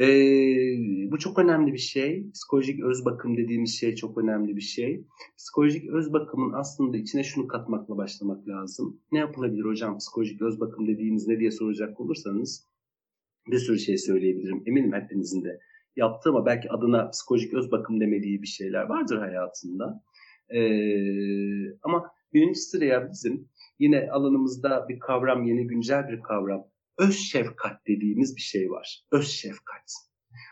Ee, 0.00 1.10
bu 1.10 1.18
çok 1.18 1.38
önemli 1.38 1.72
bir 1.72 1.78
şey. 1.78 2.30
Psikolojik 2.34 2.84
öz 2.84 3.04
bakım 3.04 3.36
dediğimiz 3.36 3.78
şey 3.80 3.94
çok 3.94 4.18
önemli 4.18 4.56
bir 4.56 4.60
şey. 4.60 5.04
Psikolojik 5.38 5.90
öz 5.90 6.12
bakımın 6.12 6.52
aslında 6.52 6.96
içine 6.96 7.24
şunu 7.24 7.48
katmakla 7.48 7.96
başlamak 7.96 8.48
lazım. 8.48 9.00
Ne 9.12 9.18
yapılabilir 9.18 9.64
hocam 9.64 9.98
psikolojik 9.98 10.42
öz 10.42 10.60
bakım 10.60 10.86
dediğiniz 10.86 11.28
ne 11.28 11.40
diye 11.40 11.50
soracak 11.50 12.00
olursanız 12.00 12.64
bir 13.50 13.58
sürü 13.58 13.78
şey 13.78 13.98
söyleyebilirim. 13.98 14.62
Eminim 14.66 14.92
hepinizin 14.92 15.44
de 15.44 15.60
yaptığı 15.96 16.30
ama 16.30 16.46
belki 16.46 16.70
adına 16.70 17.10
psikolojik 17.10 17.54
öz 17.54 17.70
bakım 17.70 18.00
demediği 18.00 18.42
bir 18.42 18.46
şeyler 18.46 18.82
vardır 18.82 19.18
hayatında. 19.18 20.02
Ee, 20.50 21.78
ama 21.82 22.10
birinci 22.34 22.60
sıraya 22.60 23.10
bizim 23.10 23.48
yine 23.78 24.10
alanımızda 24.10 24.86
bir 24.88 24.98
kavram, 24.98 25.44
yeni 25.44 25.66
güncel 25.66 26.08
bir 26.08 26.20
kavram 26.20 26.70
öz 26.98 27.18
şefkat 27.18 27.86
dediğimiz 27.86 28.36
bir 28.36 28.40
şey 28.40 28.70
var. 28.70 29.04
Öz 29.12 29.28
şefkat. 29.28 29.92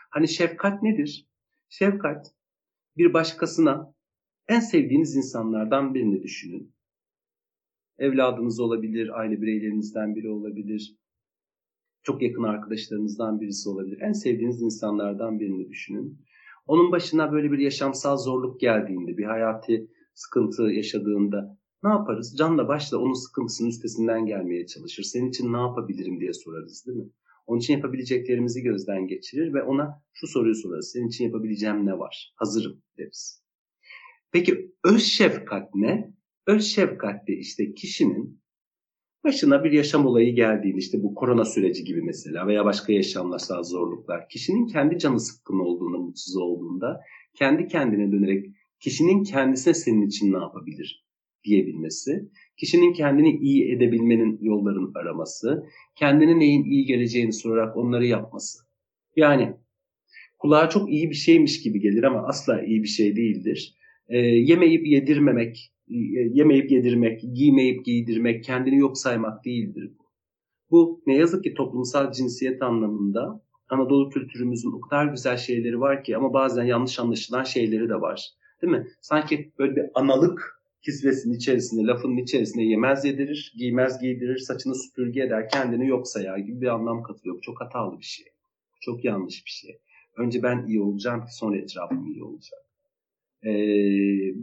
Hani 0.09 0.27
şefkat 0.27 0.83
nedir? 0.83 1.27
Şefkat 1.69 2.31
bir 2.97 3.13
başkasına 3.13 3.93
en 4.47 4.59
sevdiğiniz 4.59 5.15
insanlardan 5.15 5.93
birini 5.93 6.23
düşünün. 6.23 6.75
Evladınız 7.97 8.59
olabilir, 8.59 9.19
aile 9.19 9.41
bireylerinizden 9.41 10.15
biri 10.15 10.29
olabilir, 10.29 10.97
çok 12.03 12.21
yakın 12.21 12.43
arkadaşlarınızdan 12.43 13.41
birisi 13.41 13.69
olabilir. 13.69 14.01
En 14.01 14.11
sevdiğiniz 14.11 14.61
insanlardan 14.61 15.39
birini 15.39 15.69
düşünün. 15.69 16.25
Onun 16.65 16.91
başına 16.91 17.31
böyle 17.31 17.51
bir 17.51 17.59
yaşamsal 17.59 18.17
zorluk 18.17 18.59
geldiğinde, 18.59 19.17
bir 19.17 19.25
hayati 19.25 19.87
sıkıntı 20.13 20.63
yaşadığında 20.63 21.57
ne 21.83 21.89
yaparız? 21.89 22.35
Canla 22.37 22.67
başla 22.67 22.97
onun 22.97 23.13
sıkıntısının 23.13 23.69
üstesinden 23.69 24.25
gelmeye 24.25 24.67
çalışır. 24.67 25.03
Senin 25.03 25.29
için 25.29 25.53
ne 25.53 25.57
yapabilirim 25.57 26.19
diye 26.19 26.33
sorarız 26.33 26.85
değil 26.87 26.97
mi? 26.97 27.09
Onun 27.47 27.59
için 27.59 27.73
yapabileceklerimizi 27.73 28.61
gözden 28.61 29.07
geçirir 29.07 29.53
ve 29.53 29.63
ona 29.63 30.03
şu 30.13 30.27
soruyu 30.27 30.55
sorarız. 30.55 30.91
Senin 30.91 31.07
için 31.07 31.25
yapabileceğim 31.25 31.85
ne 31.85 31.99
var? 31.99 32.33
Hazırım 32.35 32.81
deriz. 32.97 33.43
Peki 34.31 34.71
öz 34.83 35.03
şefkat 35.03 35.75
ne? 35.75 36.13
Öz 36.47 36.65
şefkat 36.65 37.27
de 37.27 37.33
işte 37.33 37.73
kişinin 37.73 38.41
başına 39.23 39.63
bir 39.63 39.71
yaşam 39.71 40.05
olayı 40.05 40.35
geldiğinde 40.35 40.77
işte 40.77 41.03
bu 41.03 41.15
korona 41.15 41.45
süreci 41.45 41.83
gibi 41.83 42.01
mesela 42.01 42.47
veya 42.47 42.65
başka 42.65 42.93
yaşamsal 42.93 43.63
zorluklar 43.63 44.29
kişinin 44.29 44.67
kendi 44.67 44.99
canı 44.99 45.19
sıkkın 45.19 45.59
olduğunda, 45.59 45.97
mutsuz 45.97 46.37
olduğunda 46.37 47.01
kendi 47.33 47.67
kendine 47.67 48.11
dönerek 48.11 48.45
kişinin 48.79 49.23
kendisine 49.23 49.73
senin 49.73 50.07
için 50.07 50.33
ne 50.33 50.37
yapabilir 50.37 51.06
diyebilmesi, 51.47 52.29
kişinin 52.57 52.93
kendini 52.93 53.37
iyi 53.37 53.71
edebilmenin 53.71 54.39
yollarını 54.41 54.91
araması, 54.95 55.63
kendine 55.95 56.39
neyin 56.39 56.63
iyi 56.63 56.85
geleceğini 56.85 57.33
sorarak 57.33 57.77
onları 57.77 58.05
yapması. 58.05 58.59
Yani 59.15 59.53
kulağa 60.39 60.69
çok 60.69 60.91
iyi 60.91 61.09
bir 61.09 61.15
şeymiş 61.15 61.61
gibi 61.61 61.79
gelir 61.79 62.03
ama 62.03 62.27
asla 62.27 62.61
iyi 62.61 62.83
bir 62.83 62.87
şey 62.87 63.15
değildir. 63.15 63.75
E, 64.09 64.17
yemeyip 64.17 64.87
yedirmemek, 64.87 65.73
yemeyip 66.33 66.71
yedirmek, 66.71 67.21
giymeyip 67.33 67.85
giydirmek, 67.85 68.43
kendini 68.43 68.77
yok 68.77 68.97
saymak 68.97 69.45
değildir 69.45 69.91
bu. 69.99 70.07
Bu 70.71 71.03
ne 71.07 71.15
yazık 71.15 71.43
ki 71.43 71.53
toplumsal 71.53 72.11
cinsiyet 72.11 72.61
anlamında 72.61 73.47
Anadolu 73.69 74.09
kültürümüzün 74.09 74.71
o 74.71 74.81
kadar 74.81 75.05
güzel 75.05 75.37
şeyleri 75.37 75.79
var 75.79 76.03
ki 76.03 76.17
ama 76.17 76.33
bazen 76.33 76.63
yanlış 76.63 76.99
anlaşılan 76.99 77.43
şeyleri 77.43 77.89
de 77.89 78.01
var. 78.01 78.29
Değil 78.61 78.73
mi? 78.73 78.87
Sanki 79.01 79.51
böyle 79.59 79.75
bir 79.75 79.83
analık 79.93 80.56
kisvesinin 80.87 81.33
içerisinde, 81.33 81.87
lafının 81.87 82.17
içerisinde 82.17 82.63
yemez 82.63 83.05
yedirir, 83.05 83.53
giymez 83.57 83.99
giydirir, 83.99 84.37
saçını 84.37 84.75
süpürge 84.75 85.21
eder, 85.21 85.49
kendini 85.49 85.87
yok 85.87 86.07
sayar 86.07 86.37
gibi 86.37 86.61
bir 86.61 86.67
anlam 86.67 87.03
katılıyor. 87.03 87.41
Çok 87.41 87.61
hatalı 87.61 87.99
bir 87.99 88.05
şey. 88.05 88.25
Çok 88.81 89.05
yanlış 89.05 89.45
bir 89.45 89.51
şey. 89.51 89.79
Önce 90.17 90.43
ben 90.43 90.65
iyi 90.67 90.81
olacağım 90.81 91.25
ki 91.25 91.35
sonra 91.35 91.57
etrafım 91.57 92.05
iyi 92.05 92.23
olacak. 92.23 92.59
Ee, 93.43 93.49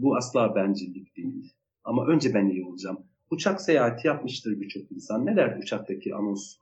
bu 0.03 0.17
asla 0.17 0.55
bencillik 0.55 1.17
değil. 1.17 1.53
Ama 1.85 2.07
önce 2.07 2.35
ben 2.35 2.49
iyi 2.49 2.65
olacağım. 2.65 2.99
Uçak 3.31 3.61
seyahati 3.61 4.07
yapmıştır 4.07 4.61
birçok 4.61 4.93
insan. 4.93 5.27
Ne 5.27 5.37
der 5.37 5.59
uçaktaki 5.63 6.15
anons? 6.15 6.57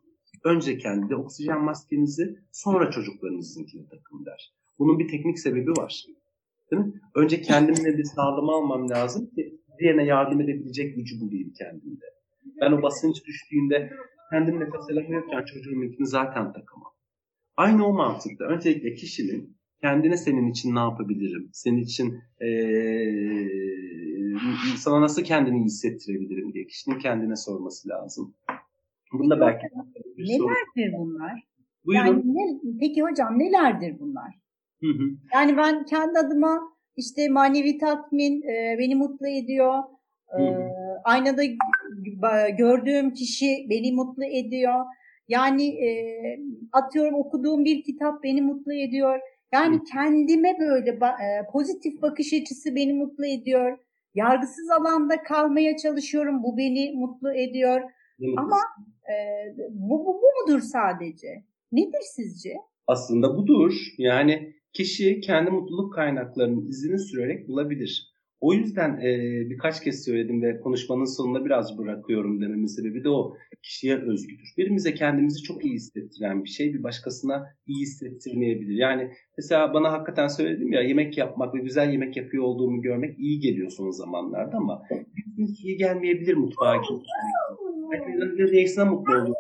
Önce 0.45 0.79
kendi 0.79 1.17
oksijen 1.17 1.65
maskenizi, 1.65 2.39
sonra 2.53 2.91
çocuklarınızınkini 2.91 3.89
takın 3.89 4.25
der. 4.27 4.53
Bunun 4.79 4.99
bir 4.99 5.09
teknik 5.09 5.39
sebebi 5.39 5.71
var. 5.71 6.05
Değil 6.71 6.83
mi? 6.83 6.93
Önce 7.15 7.43
kendimle 7.43 7.99
bir 7.99 8.05
sağlama 8.05 8.57
almam 8.57 8.91
lazım 8.91 9.27
ki 9.27 9.62
diğerine 9.79 10.05
yardım 10.05 10.41
edebilecek 10.41 10.97
gücü 10.97 11.21
bulayım 11.21 11.53
kendimde. 11.59 12.05
Ben 12.61 12.73
o 12.73 12.83
basınç 12.83 13.25
düştüğünde 13.27 13.93
kendim 14.31 14.61
nefes 14.61 14.91
alamıyorken 14.91 15.45
çocuğumunkini 15.45 16.07
zaten 16.07 16.53
takamam. 16.53 16.93
Aynı 17.57 17.87
o 17.87 17.93
mantıkta. 17.93 18.45
Öncelikle 18.45 18.95
kişinin 18.95 19.57
kendine 19.81 20.17
senin 20.17 20.51
için 20.51 20.75
ne 20.75 20.79
yapabilirim? 20.79 21.51
Senin 21.53 21.79
için 21.79 22.21
ee, 22.41 23.17
sana 24.77 25.01
nasıl 25.01 25.25
kendini 25.25 25.57
iyi 25.59 25.65
hissettirebilirim 25.65 26.53
diye 26.53 26.67
kişinin 26.67 26.99
kendine 26.99 27.37
sorması 27.37 27.89
lazım. 27.89 28.35
Bunda 29.13 29.41
belki 29.41 29.67
bir 30.17 30.25
Nelerdir 30.25 30.93
soru. 30.93 30.99
bunlar? 30.99 31.33
Buyurun. 31.87 32.07
Yani 32.07 32.23
ne, 32.25 32.61
peki 32.81 33.03
hocam 33.03 33.39
nelerdir 33.39 33.99
bunlar? 34.01 34.35
Hı 34.81 34.87
hı. 34.87 35.11
Yani 35.35 35.57
ben 35.57 35.85
kendi 35.85 36.19
adıma 36.19 36.72
işte 36.97 37.29
manevi 37.29 37.79
tatmin 37.79 38.43
e, 38.43 38.77
beni 38.79 38.95
mutlu 38.95 39.29
ediyor. 39.29 39.83
E, 40.39 40.43
aynada 41.05 41.43
gördüğüm 42.59 43.15
kişi 43.15 43.67
beni 43.71 43.93
mutlu 43.93 44.25
ediyor. 44.25 44.85
Yani 45.29 45.67
e, 45.67 45.91
atıyorum 46.73 47.15
okuduğum 47.15 47.65
bir 47.65 47.83
kitap 47.83 48.23
beni 48.23 48.43
mutlu 48.43 48.75
ediyor. 48.75 49.21
Yani 49.53 49.81
kendime 49.93 50.57
böyle 50.61 50.91
e, 50.91 51.47
pozitif 51.53 52.03
bakış 52.03 52.33
açısı 52.33 52.75
beni 52.75 52.93
mutlu 52.93 53.27
ediyor. 53.27 53.79
Yargısız 54.15 54.71
alanda 54.71 55.23
kalmaya 55.23 55.77
çalışıyorum. 55.77 56.43
Bu 56.43 56.57
beni 56.57 56.93
mutlu 56.97 57.35
ediyor. 57.35 57.81
Hı. 58.21 58.27
Ama 58.37 58.57
e, 59.09 59.15
bu, 59.71 60.07
bu, 60.07 60.23
bu 60.23 60.53
mudur 60.53 60.61
sadece? 60.61 61.45
Nedir 61.73 62.03
sizce? 62.15 62.55
Aslında 62.87 63.37
budur. 63.37 63.73
Yani 63.99 64.55
kişi 64.73 65.21
kendi 65.21 65.51
mutluluk 65.51 65.95
kaynaklarının 65.95 66.69
izini 66.69 66.99
sürerek 66.99 67.49
bulabilir. 67.49 68.13
O 68.43 68.55
yüzden 68.55 69.01
e, 69.01 69.11
birkaç 69.51 69.85
kez 69.85 70.05
söyledim 70.05 70.43
ve 70.43 70.61
konuşmanın 70.61 71.17
sonunda 71.17 71.45
biraz 71.45 71.79
bırakıyorum 71.79 72.41
dememin 72.41 72.67
sebebi 72.67 73.05
de 73.05 73.09
o 73.09 73.37
kişiye 73.63 73.97
özgüdür. 73.97 74.49
Birimize 74.59 74.95
kendimizi 74.95 75.43
çok 75.43 75.65
iyi 75.65 75.75
hissettiren 75.75 76.45
bir 76.45 76.49
şey 76.49 76.75
bir 76.75 76.83
başkasına 76.83 77.47
iyi 77.67 77.83
hissettirmeyebilir. 77.83 78.75
Yani 78.75 79.11
mesela 79.39 79.75
bana 79.75 79.93
hakikaten 79.93 80.29
söyledim 80.29 80.73
ya 80.73 80.83
yemek 80.83 81.19
yapmak 81.19 81.55
ve 81.55 81.59
güzel 81.59 81.93
yemek 81.93 82.17
yapıyor 82.17 82.45
olduğumu 82.45 82.83
görmek 82.83 83.19
iyi 83.19 83.41
geliyor 83.41 83.71
son 83.71 83.91
zamanlarda 83.91 84.57
ama 84.57 84.83
hiç 85.39 85.61
iyi 85.65 85.77
gelmeyebilir 85.77 86.35
mutfağa 86.35 86.77
gitmek. 86.77 87.07
Belki 87.93 88.53
neyse 88.53 88.85
mutlu 88.85 89.15
olduğunu 89.15 89.35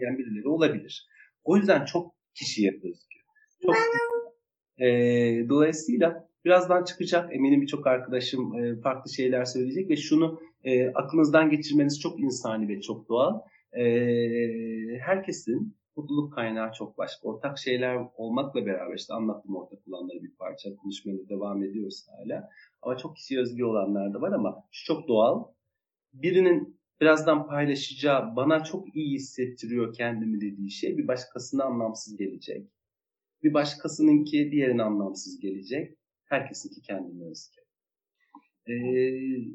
yani 0.00 0.18
birileri 0.18 0.48
olabilir. 0.48 1.08
O 1.44 1.56
yüzden 1.56 1.84
çok 1.84 2.14
kişiye 2.34 2.70
özgü. 2.70 3.16
Çok 3.62 3.74
e, 4.78 4.88
dolayısıyla 5.48 6.28
birazdan 6.44 6.84
çıkacak. 6.84 7.34
Eminim 7.34 7.62
birçok 7.62 7.86
arkadaşım 7.86 8.54
e, 8.54 8.80
farklı 8.80 9.12
şeyler 9.12 9.44
söyleyecek 9.44 9.90
ve 9.90 9.96
şunu 9.96 10.40
e, 10.64 10.88
aklınızdan 10.88 11.50
geçirmeniz 11.50 12.00
çok 12.00 12.20
insani 12.20 12.68
ve 12.68 12.80
çok 12.80 13.08
doğal. 13.08 13.40
E, 13.72 13.84
herkesin 15.00 15.76
mutluluk 15.96 16.32
kaynağı 16.32 16.72
çok 16.72 16.98
başka. 16.98 17.28
Ortak 17.28 17.58
şeyler 17.58 17.98
olmakla 18.16 18.66
beraber 18.66 18.94
işte 18.94 19.14
anlattım 19.14 19.56
ortak 19.56 19.78
olanları 19.88 20.22
bir 20.22 20.34
parça. 20.38 20.76
Konuşmaya 20.76 21.28
devam 21.28 21.62
ediyoruz 21.62 22.06
hala. 22.08 22.48
Ama 22.82 22.96
çok 22.96 23.16
kişi 23.16 23.40
özgü 23.40 23.64
olanlar 23.64 24.14
da 24.14 24.20
var 24.20 24.32
ama 24.32 24.64
şu 24.70 24.86
çok 24.86 25.08
doğal. 25.08 25.44
Birinin 26.12 26.80
birazdan 27.00 27.46
paylaşacağı 27.46 28.36
bana 28.36 28.64
çok 28.64 28.96
iyi 28.96 29.14
hissettiriyor 29.14 29.94
kendimi 29.94 30.40
dediği 30.40 30.70
şey 30.70 30.98
bir 30.98 31.08
başkasına 31.08 31.64
anlamsız 31.64 32.16
gelecek. 32.16 32.70
Bir 33.42 33.54
başkasınınki 33.54 34.48
diğerine 34.52 34.82
anlamsız 34.82 35.40
gelecek. 35.40 35.96
Herkesinki 36.24 36.80
kendine 36.82 37.30
özgü. 37.30 37.60
Ee, 38.68 38.72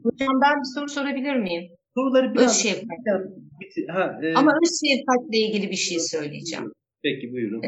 Hocam 0.03 0.41
ben 0.43 0.59
bir 0.59 0.79
soru 0.79 0.89
sorabilir 0.89 1.35
miyim? 1.35 1.63
Soruları 1.97 2.27
Öz 2.29 2.33
biraz 2.35 2.61
şefkat. 2.63 2.87
biti- 3.61 3.87
ha, 3.91 4.19
e, 4.23 4.33
Ama 4.33 4.51
öz 4.63 4.79
şefkatle 4.87 5.37
ilgili 5.37 5.71
bir 5.71 5.75
şey 5.75 5.99
söyleyeceğim. 5.99 6.71
peki 7.03 7.31
buyurun. 7.31 7.61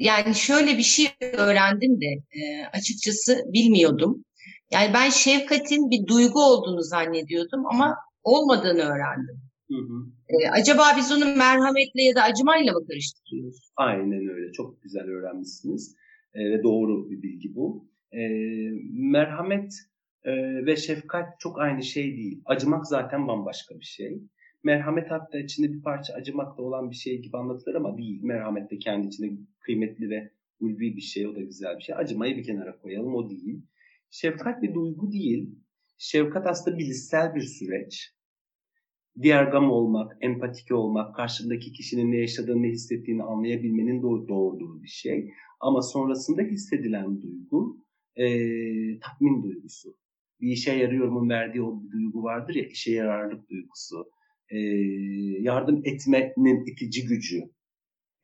Yani 0.00 0.34
şöyle 0.34 0.78
bir 0.78 0.82
şey 0.82 1.06
öğrendim 1.38 2.00
de 2.00 2.06
e, 2.40 2.66
açıkçası 2.72 3.38
bilmiyordum. 3.52 4.24
Yani 4.72 4.94
ben 4.94 5.10
şefkatin 5.10 5.90
bir 5.90 6.06
duygu 6.06 6.40
olduğunu 6.40 6.82
zannediyordum 6.82 7.66
ama 7.66 7.96
olmadığını 8.22 8.80
öğrendim. 8.82 9.40
Hı 9.70 9.76
hı. 9.78 10.06
E, 10.32 10.50
acaba 10.50 10.82
biz 10.96 11.12
onu 11.12 11.36
merhametle 11.36 12.02
ya 12.02 12.14
da 12.14 12.22
acımayla 12.22 12.72
mı 12.72 12.86
karıştırıyoruz? 12.86 13.72
Aynen 13.76 14.28
öyle. 14.28 14.52
Çok 14.52 14.82
güzel 14.82 15.04
öğrenmişsiniz. 15.04 15.96
E, 16.34 16.50
ve 16.50 16.62
doğru 16.62 17.10
bir 17.10 17.22
bilgi 17.22 17.54
bu. 17.54 17.88
E, 18.12 18.20
merhamet 18.92 19.72
e, 20.24 20.32
ve 20.66 20.76
şefkat 20.76 21.40
çok 21.40 21.60
aynı 21.60 21.82
şey 21.82 22.16
değil. 22.16 22.42
Acımak 22.44 22.86
zaten 22.86 23.28
bambaşka 23.28 23.80
bir 23.80 23.84
şey. 23.84 24.22
Merhamet 24.64 25.10
hatta 25.10 25.38
içinde 25.38 25.72
bir 25.72 25.82
parça 25.82 26.14
acımakta 26.14 26.62
olan 26.62 26.90
bir 26.90 26.96
şey 26.96 27.22
gibi 27.22 27.36
anlatılır 27.36 27.74
ama 27.74 27.98
değil. 27.98 28.22
Merhamet 28.22 28.70
de 28.70 28.78
kendi 28.78 29.06
içinde 29.06 29.32
kıymetli 29.60 30.10
ve 30.10 30.30
ulvi 30.60 30.96
bir 30.96 31.00
şey. 31.00 31.26
O 31.26 31.34
da 31.34 31.40
güzel 31.40 31.76
bir 31.76 31.82
şey. 31.82 31.94
Acımayı 31.94 32.36
bir 32.36 32.44
kenara 32.44 32.78
koyalım. 32.78 33.14
O 33.14 33.30
değil. 33.30 33.62
Şefkat 34.10 34.62
bir 34.62 34.74
duygu 34.74 35.12
değil. 35.12 35.50
Şefkat 35.98 36.46
aslında 36.46 36.78
bilişsel 36.78 37.34
bir 37.34 37.42
süreç. 37.42 38.14
Diğergam 39.22 39.70
olmak, 39.70 40.16
empatik 40.20 40.70
olmak, 40.72 41.16
karşındaki 41.16 41.72
kişinin 41.72 42.12
ne 42.12 42.16
yaşadığını, 42.16 42.62
ne 42.62 42.68
hissettiğini 42.68 43.22
anlayabilmenin 43.22 44.02
doğ- 44.02 44.28
doğurduğu 44.28 44.82
bir 44.82 44.88
şey. 44.88 45.30
Ama 45.60 45.82
sonrasında 45.82 46.42
hissedilen 46.42 47.22
duygu 47.22 47.84
e, 48.16 48.26
tatmin 49.00 49.42
duygusu. 49.42 49.96
Bir 50.40 50.52
işe 50.52 50.72
yarıyorumun 50.72 51.28
verdiği 51.28 51.62
o 51.62 51.82
duygu 51.92 52.22
vardır 52.22 52.54
ya, 52.54 52.64
işe 52.66 52.92
yararlık 52.92 53.50
duygusu. 53.50 54.10
E, 54.48 54.58
yardım 55.40 55.82
etmenin 55.84 56.66
itici 56.66 57.06
gücü. 57.06 57.40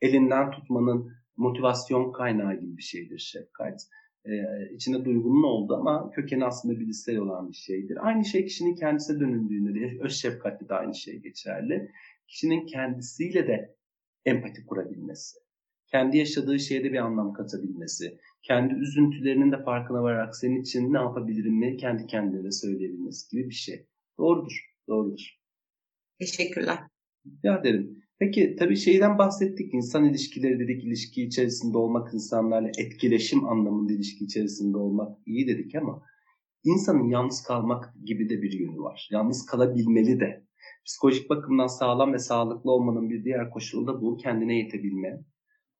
Elinden 0.01 0.51
tutmanın 0.51 1.11
motivasyon 1.37 2.11
kaynağı 2.11 2.59
gibi 2.59 2.77
bir 2.77 2.83
şeydir 2.83 3.19
şefkat. 3.19 3.81
E, 4.25 4.31
içinde 4.75 5.05
duygunun 5.05 5.43
oldu 5.43 5.75
ama 5.75 6.11
kökeni 6.11 6.45
aslında 6.45 6.79
bilişsel 6.79 7.17
olan 7.17 7.49
bir 7.49 7.55
şeydir. 7.55 8.07
Aynı 8.07 8.25
şey 8.25 8.45
kişinin 8.45 8.75
kendisine 8.75 9.19
dönüldüğünde 9.19 9.79
de 9.79 9.97
öz 10.01 10.15
şefkatte 10.21 10.69
de 10.69 10.73
aynı 10.73 10.95
şey 10.95 11.19
geçerli. 11.19 11.91
Kişinin 12.27 12.65
kendisiyle 12.65 13.47
de 13.47 13.75
empati 14.25 14.65
kurabilmesi. 14.65 15.37
Kendi 15.87 16.17
yaşadığı 16.17 16.59
şeye 16.59 16.83
de 16.83 16.91
bir 16.91 16.97
anlam 16.97 17.33
katabilmesi. 17.33 18.17
Kendi 18.41 18.73
üzüntülerinin 18.73 19.51
de 19.51 19.63
farkına 19.63 20.03
vararak 20.03 20.35
senin 20.35 20.61
için 20.61 20.93
ne 20.93 20.97
yapabilirim 20.97 21.59
mi 21.59 21.77
kendi 21.77 22.07
kendine 22.07 22.51
söyleyebilmesi 22.51 23.29
gibi 23.31 23.49
bir 23.49 23.55
şey. 23.55 23.85
Doğrudur, 24.17 24.69
doğrudur. 24.87 25.39
Teşekkürler. 26.19 26.79
Rica 27.27 27.59
ederim. 27.59 28.03
Peki 28.19 28.55
tabii 28.59 28.75
şeyden 28.75 29.17
bahsettik. 29.17 29.73
İnsan 29.73 30.05
ilişkileri 30.05 30.59
dedik, 30.59 30.83
ilişki 30.83 31.23
içerisinde 31.23 31.77
olmak, 31.77 32.13
insanlarla 32.13 32.69
etkileşim 32.77 33.45
anlamında 33.45 33.93
ilişki 33.93 34.25
içerisinde 34.25 34.77
olmak 34.77 35.17
iyi 35.25 35.47
dedik 35.47 35.75
ama 35.75 36.01
insanın 36.63 37.09
yalnız 37.09 37.43
kalmak 37.43 37.93
gibi 38.05 38.29
de 38.29 38.41
bir 38.41 38.51
yönü 38.51 38.79
var. 38.79 39.09
Yalnız 39.11 39.45
kalabilmeli 39.45 40.19
de. 40.19 40.43
Psikolojik 40.85 41.29
bakımdan 41.29 41.67
sağlam 41.67 42.13
ve 42.13 42.19
sağlıklı 42.19 42.71
olmanın 42.71 43.09
bir 43.09 43.23
diğer 43.23 43.49
koşulu 43.49 43.87
da 43.87 44.01
bu 44.01 44.17
kendine 44.17 44.57
yetebilme 44.57 45.19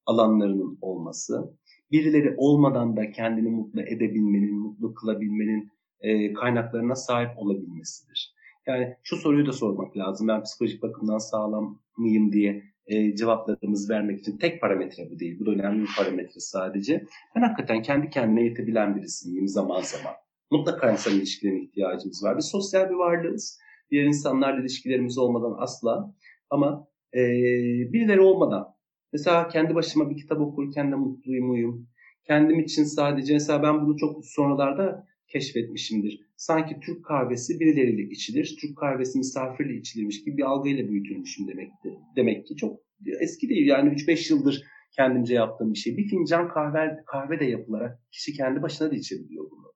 alanlarının 0.06 0.78
olması. 0.82 1.58
Birileri 1.92 2.34
olmadan 2.38 2.98
da 2.98 3.12
kendini 3.12 3.50
mutlu 3.50 3.82
edebilmenin, 3.82 4.56
mutlu 4.60 4.94
kılabilmenin 4.94 5.70
e, 6.00 6.34
kaynaklarına 6.34 6.96
sahip 6.96 7.38
olabilmesidir. 7.38 8.34
Yani 8.68 8.96
şu 9.04 9.18
soruyu 9.18 9.46
da 9.46 9.54
sormak 9.54 9.98
lazım. 9.98 10.28
Ben 10.28 10.44
psikolojik 10.44 10.84
bakımdan 10.84 11.18
sağlam 11.18 11.80
mıyım 12.00 12.32
diye 12.32 12.64
e, 12.88 13.16
cevaplarımızı 13.16 13.94
vermek 13.94 14.20
için 14.20 14.38
tek 14.38 14.62
parametre 14.62 15.10
bu 15.12 15.20
değil. 15.20 15.40
Bu 15.40 15.46
da 15.46 15.52
önemli 15.52 15.82
bir 15.82 15.96
parametre 15.98 16.40
sadece. 16.40 17.06
Ben 17.36 17.42
hakikaten 17.42 17.82
kendi 17.82 18.10
kendine 18.10 18.44
yetebilen 18.44 18.96
birisi 18.96 19.30
miyim 19.30 19.48
zaman 19.48 19.82
zaman? 19.82 20.14
Mutlaka 20.52 20.92
insan 20.92 21.14
ilişkilerine 21.14 21.64
ihtiyacımız 21.64 22.24
var. 22.24 22.38
Biz 22.38 22.46
sosyal 22.46 22.90
bir 22.90 22.96
varlığız. 22.96 23.60
Diğer 23.92 24.04
insanlarla 24.04 24.62
ilişkilerimiz 24.62 25.18
olmadan 25.18 25.56
asla. 25.60 26.14
Ama 26.50 26.88
e, 27.14 27.20
birileri 27.94 28.22
olmadan 28.22 28.68
mesela 29.14 29.48
kendi 29.48 29.76
başıma 29.76 30.10
bir 30.10 30.18
kitap 30.18 30.40
okurken 30.40 30.92
de 30.92 30.96
mutluyum 30.96 31.48
muyum? 31.48 31.88
Kendim 32.28 32.60
için 32.60 32.84
sadece 32.84 33.34
mesela 33.34 33.64
ben 33.64 33.82
bunu 33.82 33.98
çok 33.98 34.26
sonralarda 34.26 35.08
keşfetmişimdir. 35.30 36.20
Sanki 36.38 36.80
Türk 36.86 37.06
kahvesi 37.06 37.60
birileriyle 37.60 38.02
içilir, 38.02 38.58
Türk 38.62 38.78
kahvesi 38.78 39.18
misafirle 39.18 39.74
içilirmiş 39.74 40.24
gibi 40.24 40.38
bir 40.38 40.44
algıyla 40.44 40.88
büyütülmüşüm 40.90 41.48
demekti. 41.48 41.90
Demek 42.16 42.48
ki 42.48 42.56
çok 42.56 42.80
eski 43.20 43.50
değil 43.50 43.68
yani 43.68 43.90
3-5 43.90 44.34
yıldır 44.34 44.64
kendimce 44.96 45.34
yaptığım 45.34 45.74
bir 45.74 45.78
şey. 45.78 45.98
Bir 45.98 46.08
fincan 46.08 46.50
kahve, 46.50 47.04
kahve 47.06 47.40
de 47.40 47.46
yapılarak 47.46 48.00
kişi 48.12 48.34
kendi 48.34 48.62
başına 48.62 48.92
da 48.92 48.96
içebiliyor 48.96 49.46
bunu. 49.52 49.74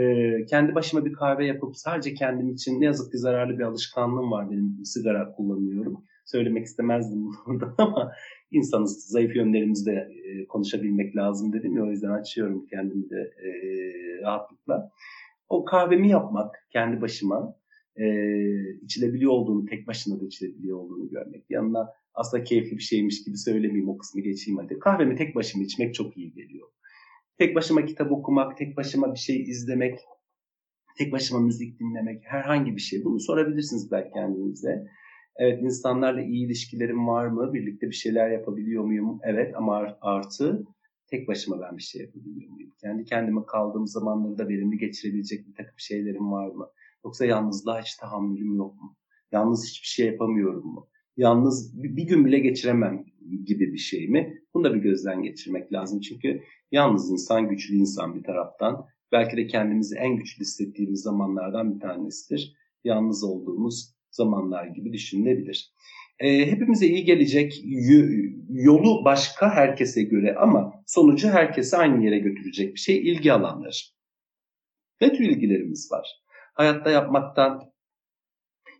Ee, 0.00 0.44
kendi 0.46 0.74
başıma 0.74 1.04
bir 1.04 1.12
kahve 1.12 1.46
yapıp 1.46 1.76
sadece 1.76 2.14
kendim 2.14 2.48
için 2.48 2.80
ne 2.80 2.84
yazık 2.84 3.12
ki 3.12 3.18
zararlı 3.18 3.58
bir 3.58 3.64
alışkanlığım 3.64 4.30
var 4.30 4.50
benim 4.50 4.84
sigara 4.84 5.32
kullanıyorum. 5.32 6.04
Söylemek 6.26 6.66
istemezdim 6.66 7.30
burada 7.46 7.74
ama 7.78 8.12
insanız 8.50 9.06
zayıf 9.08 9.36
yönlerimizde 9.36 9.92
e, 9.92 10.46
konuşabilmek 10.46 11.16
lazım 11.16 11.52
dedim 11.52 11.76
ya 11.76 11.82
o 11.82 11.90
yüzden 11.90 12.10
açıyorum 12.10 12.66
kendimi 12.66 13.10
de 13.10 13.34
e, 13.44 13.48
rahatlıkla. 14.22 14.90
O 15.48 15.64
kahvemi 15.64 16.08
yapmak 16.08 16.54
kendi 16.72 17.00
başıma 17.00 17.56
e, 17.96 18.06
içilebiliyor 18.82 19.32
olduğunu, 19.32 19.66
tek 19.66 19.86
başına 19.86 20.20
da 20.20 20.24
içilebiliyor 20.24 20.78
olduğunu 20.78 21.08
görmek. 21.08 21.44
Yanına 21.50 21.88
aslında 22.14 22.44
keyifli 22.44 22.76
bir 22.76 22.82
şeymiş 22.82 23.24
gibi 23.24 23.36
söylemeyeyim 23.36 23.88
o 23.88 23.98
kısmı 23.98 24.20
geçeyim 24.20 24.58
hadi. 24.58 24.78
Kahvemi 24.78 25.16
tek 25.16 25.34
başıma 25.34 25.64
içmek 25.64 25.94
çok 25.94 26.16
iyi 26.16 26.32
geliyor. 26.32 26.68
Tek 27.38 27.54
başıma 27.54 27.86
kitap 27.86 28.12
okumak, 28.12 28.58
tek 28.58 28.76
başıma 28.76 29.14
bir 29.14 29.18
şey 29.18 29.42
izlemek, 29.42 29.98
tek 30.98 31.12
başıma 31.12 31.40
müzik 31.40 31.80
dinlemek, 31.80 32.22
herhangi 32.24 32.76
bir 32.76 32.80
şey. 32.80 33.04
Bunu 33.04 33.20
sorabilirsiniz 33.20 33.90
belki 33.92 34.10
kendinize. 34.10 34.86
Evet 35.38 35.62
insanlarla 35.62 36.22
iyi 36.22 36.46
ilişkilerim 36.46 37.08
var 37.08 37.26
mı? 37.26 37.54
Birlikte 37.54 37.86
bir 37.86 37.94
şeyler 37.94 38.30
yapabiliyor 38.30 38.84
muyum? 38.84 39.18
Evet 39.22 39.56
ama 39.56 39.96
artı 40.00 40.64
tek 41.06 41.28
başıma 41.28 41.60
ben 41.60 41.76
bir 41.76 41.82
şey 41.82 42.02
yapabiliyor 42.02 42.50
muyum? 42.50 42.72
Kendi 42.80 43.04
kendime 43.04 43.46
kaldığım 43.46 43.86
zamanları 43.86 44.38
da 44.38 44.48
verimli 44.48 44.78
geçirebilecek 44.78 45.48
bir 45.48 45.54
takım 45.54 45.78
şeylerim 45.78 46.32
var 46.32 46.48
mı? 46.48 46.68
Yoksa 47.04 47.24
yalnızlığa 47.24 47.80
hiç 47.80 47.96
tahammülüm 47.96 48.56
yok 48.56 48.82
mu? 48.82 48.96
Yalnız 49.32 49.68
hiçbir 49.68 49.86
şey 49.86 50.06
yapamıyorum 50.06 50.66
mu? 50.66 50.88
Yalnız 51.16 51.82
bir 51.82 52.06
gün 52.06 52.24
bile 52.24 52.38
geçiremem 52.38 53.04
gibi 53.44 53.72
bir 53.72 53.78
şey 53.78 54.08
mi? 54.08 54.42
Bunu 54.54 54.64
da 54.64 54.74
bir 54.74 54.80
gözden 54.80 55.22
geçirmek 55.22 55.72
lazım. 55.72 56.00
Çünkü 56.00 56.42
yalnız 56.72 57.10
insan 57.10 57.48
güçlü 57.48 57.74
insan 57.74 58.14
bir 58.14 58.22
taraftan. 58.22 58.86
Belki 59.12 59.36
de 59.36 59.46
kendimizi 59.46 59.96
en 59.96 60.16
güçlü 60.16 60.40
hissettiğimiz 60.40 61.02
zamanlardan 61.02 61.74
bir 61.74 61.80
tanesidir. 61.80 62.56
Yalnız 62.84 63.24
olduğumuz 63.24 63.95
zamanlar 64.16 64.66
gibi 64.66 64.92
düşünülebilir. 64.92 65.72
E, 66.18 66.46
hepimize 66.50 66.86
iyi 66.86 67.04
gelecek 67.04 67.62
yolu 68.50 69.04
başka 69.04 69.54
herkese 69.54 70.02
göre 70.02 70.34
ama 70.34 70.82
sonucu 70.86 71.28
herkese 71.28 71.76
aynı 71.76 72.04
yere 72.04 72.18
götürecek 72.18 72.74
bir 72.74 72.80
şey 72.80 73.10
ilgi 73.10 73.32
alanları. 73.32 73.76
Ne 75.00 75.12
tür 75.12 75.24
ilgilerimiz 75.24 75.88
var? 75.92 76.08
Hayatta 76.54 76.90
yapmaktan 76.90 77.72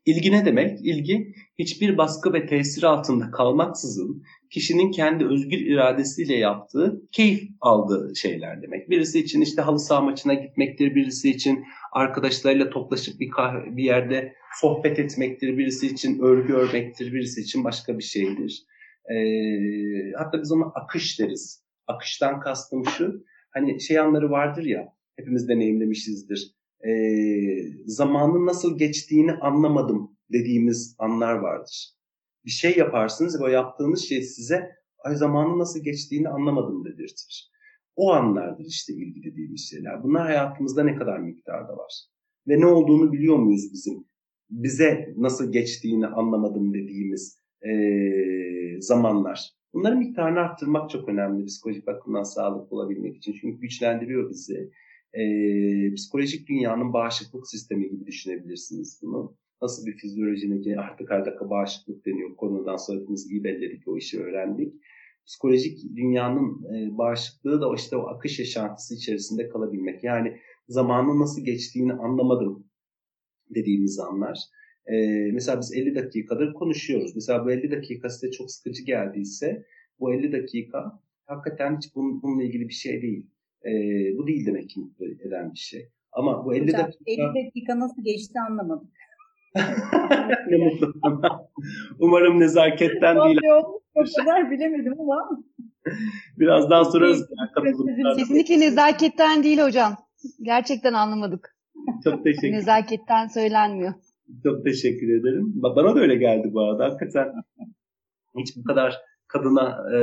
İlgi 0.07 0.33
ne 0.33 0.45
demek? 0.45 0.79
İlgi 0.83 1.35
hiçbir 1.59 1.99
baskı 1.99 2.33
ve 2.33 2.47
tesir 2.47 2.83
altında 2.83 3.31
kalmaksızın 3.31 4.23
kişinin 4.51 4.91
kendi 4.91 5.27
özgür 5.27 5.59
iradesiyle 5.59 6.35
yaptığı, 6.35 7.03
keyif 7.13 7.43
aldığı 7.61 8.17
şeyler 8.17 8.63
demek. 8.63 8.91
Birisi 8.91 9.21
için 9.21 9.41
işte 9.41 9.63
halı 9.63 9.79
saha 9.79 10.01
maçına 10.01 10.35
gitmektir, 10.35 10.95
birisi 10.95 11.31
için 11.31 11.65
arkadaşlarıyla 11.93 12.71
toplaşıp 12.71 13.21
bir 13.21 13.31
kahve, 13.31 13.77
bir 13.77 13.85
yerde 13.85 14.35
sohbet 14.61 14.99
etmektir, 14.99 15.59
birisi 15.59 15.87
için 15.87 16.19
örgü 16.19 16.53
örmektir, 16.53 17.13
birisi 17.13 17.41
için 17.41 17.65
başka 17.65 17.99
bir 17.99 18.05
şeydir. 18.05 18.67
Ee, 19.11 20.13
hatta 20.19 20.43
biz 20.43 20.53
ona 20.53 20.65
akış 20.65 21.21
deriz. 21.21 21.65
Akıştan 21.87 22.41
kastım 22.41 22.85
şu, 22.85 23.25
hani 23.51 23.81
şey 23.81 23.99
anları 23.99 24.31
vardır 24.31 24.65
ya, 24.65 24.89
hepimiz 25.17 25.49
deneyimlemişizdir 25.49 26.56
e, 26.85 26.93
zamanın 27.87 28.47
nasıl 28.47 28.79
geçtiğini 28.79 29.33
anlamadım 29.33 30.17
dediğimiz 30.33 30.97
anlar 30.99 31.35
vardır. 31.35 31.93
Bir 32.45 32.51
şey 32.51 32.77
yaparsınız 32.77 33.41
ve 33.41 33.45
o 33.45 33.49
yaptığınız 33.49 34.09
şey 34.09 34.23
size 34.23 34.71
ay 34.99 35.17
zamanın 35.17 35.59
nasıl 35.59 35.81
geçtiğini 35.81 36.29
anlamadım 36.29 36.85
dedirtir. 36.85 37.51
O 37.97 38.13
anlardır 38.13 38.65
işte 38.65 38.93
ilgi 38.93 39.23
dediğimiz 39.23 39.71
şeyler. 39.71 40.03
Bunlar 40.03 40.23
hayatımızda 40.23 40.85
ne 40.85 40.97
kadar 40.97 41.19
miktarda 41.19 41.77
var. 41.77 41.93
Ve 42.49 42.61
ne 42.61 42.67
olduğunu 42.67 43.13
biliyor 43.13 43.37
muyuz 43.37 43.73
bizim? 43.73 44.05
Bize 44.51 45.15
nasıl 45.17 45.53
geçtiğini 45.53 46.07
anlamadım 46.07 46.75
dediğimiz 46.75 47.39
e, 47.63 48.81
zamanlar. 48.81 49.51
Bunların 49.75 49.99
miktarını 49.99 50.39
arttırmak 50.39 50.91
çok 50.91 51.09
önemli 51.09 51.45
psikolojik 51.45 51.87
bakımdan 51.87 52.23
sağlıklı 52.23 52.77
olabilmek 52.77 53.17
için. 53.17 53.37
Çünkü 53.41 53.61
güçlendiriyor 53.61 54.31
bizi 54.31 54.71
e, 55.17 55.95
psikolojik 55.95 56.49
dünyanın 56.49 56.93
bağışıklık 56.93 57.49
sistemi 57.49 57.91
gibi 57.91 58.07
düşünebilirsiniz 58.07 59.01
bunu. 59.03 59.37
Nasıl 59.63 59.87
bir 59.87 59.97
fizyolojideki 59.97 60.81
artık 60.81 61.11
her 61.11 61.27
dakika 61.27 61.51
bağışıklık 61.51 62.07
deniyor. 62.07 62.37
Konudan 62.37 62.77
sonra 62.77 63.01
hepimiz 63.01 63.31
iyi 63.31 63.45
belledik 63.45 63.89
o 63.89 63.97
işi 63.97 64.21
öğrendik. 64.21 64.75
Psikolojik 65.27 65.97
dünyanın 65.97 66.65
e, 66.65 66.99
bağışıklığı 66.99 67.61
da 67.61 67.75
işte 67.77 67.97
o 67.97 68.07
akış 68.07 68.39
yaşantısı 68.39 68.95
içerisinde 68.95 69.49
kalabilmek. 69.49 70.05
Yani 70.05 70.41
zamanın 70.69 71.21
nasıl 71.21 71.45
geçtiğini 71.45 71.93
anlamadım 71.93 72.67
dediğimiz 73.55 73.99
anlar. 73.99 74.39
Ee, 74.87 75.31
mesela 75.33 75.61
biz 75.61 75.73
50 75.75 75.95
dakikadır 75.95 76.55
konuşuyoruz. 76.55 77.15
Mesela 77.15 77.45
bu 77.45 77.51
50 77.51 77.71
dakika 77.71 78.11
size 78.11 78.31
çok 78.31 78.51
sıkıcı 78.51 78.83
geldiyse 78.83 79.67
bu 80.01 80.15
50 80.15 80.33
dakika 80.33 81.01
hakikaten 81.27 81.77
hiç 81.77 81.95
bunun, 81.95 82.23
bununla 82.23 82.43
ilgili 82.43 82.69
bir 82.69 82.75
şey 82.75 83.03
değil. 83.03 83.27
Ee, 83.67 84.19
bu 84.19 84.27
değil 84.27 84.47
demek 84.47 84.71
ki 84.71 84.81
mutlu 84.81 85.07
eden 85.07 85.53
bir 85.53 85.59
şey. 85.59 85.89
Ama 86.13 86.45
bu 86.45 86.55
50 86.55 86.63
Hocam, 86.63 86.81
dakika... 86.81 87.05
50 87.07 87.47
dakika 87.47 87.79
nasıl 87.79 88.05
geçti 88.05 88.41
anlamadım. 88.49 88.91
ne 90.51 90.57
mutlu 90.57 90.95
bana. 91.03 91.49
Umarım 91.99 92.41
nezaketten 92.41 93.17
değil. 93.17 93.39
O 93.95 94.05
kadar 94.17 94.51
bilemedim 94.51 95.01
ama. 95.01 95.45
Birazdan 96.39 96.83
sorarız. 96.83 97.29
Kesinlikle 98.17 98.61
nezaketten 98.61 99.45
değil 99.45 99.59
hocam. 99.59 99.97
Gerçekten 100.43 100.93
anlamadık. 100.93 101.57
Çok 102.05 102.25
teşekkür 102.25 102.53
Nezaketten 102.53 103.27
söylenmiyor. 103.27 103.95
Çok 104.43 104.65
teşekkür 104.65 105.21
ederim. 105.21 105.53
Bana 105.55 105.95
da 105.95 106.01
öyle 106.01 106.17
geldi 106.17 106.51
bu 106.53 106.61
arada. 106.61 106.85
Hakikaten 106.85 107.33
hiç 108.39 108.57
bu 108.57 108.65
kadar 108.65 108.97
kadına 109.29 109.97
e, 109.97 110.01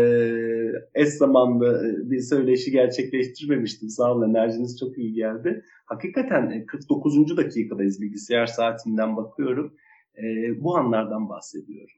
eş 0.96 1.10
zamanlı 1.10 1.96
bir 2.12 2.20
söyleşi 2.20 2.72
gerçekleştirmemiştim. 2.72 3.90
Sağ 3.90 4.12
olun 4.12 4.30
enerjiniz 4.30 4.80
çok 4.80 4.98
iyi 4.98 5.14
geldi. 5.14 5.64
Hakikaten 5.86 6.66
49. 6.66 7.38
dakikadayız 7.38 8.02
bilgisayar 8.02 8.46
saatinden 8.46 9.18
bakıyorum. 9.18 9.74
E, 10.18 10.24
bu 10.64 10.78
anlardan 10.78 11.30
bahsediyorum. 11.30 11.96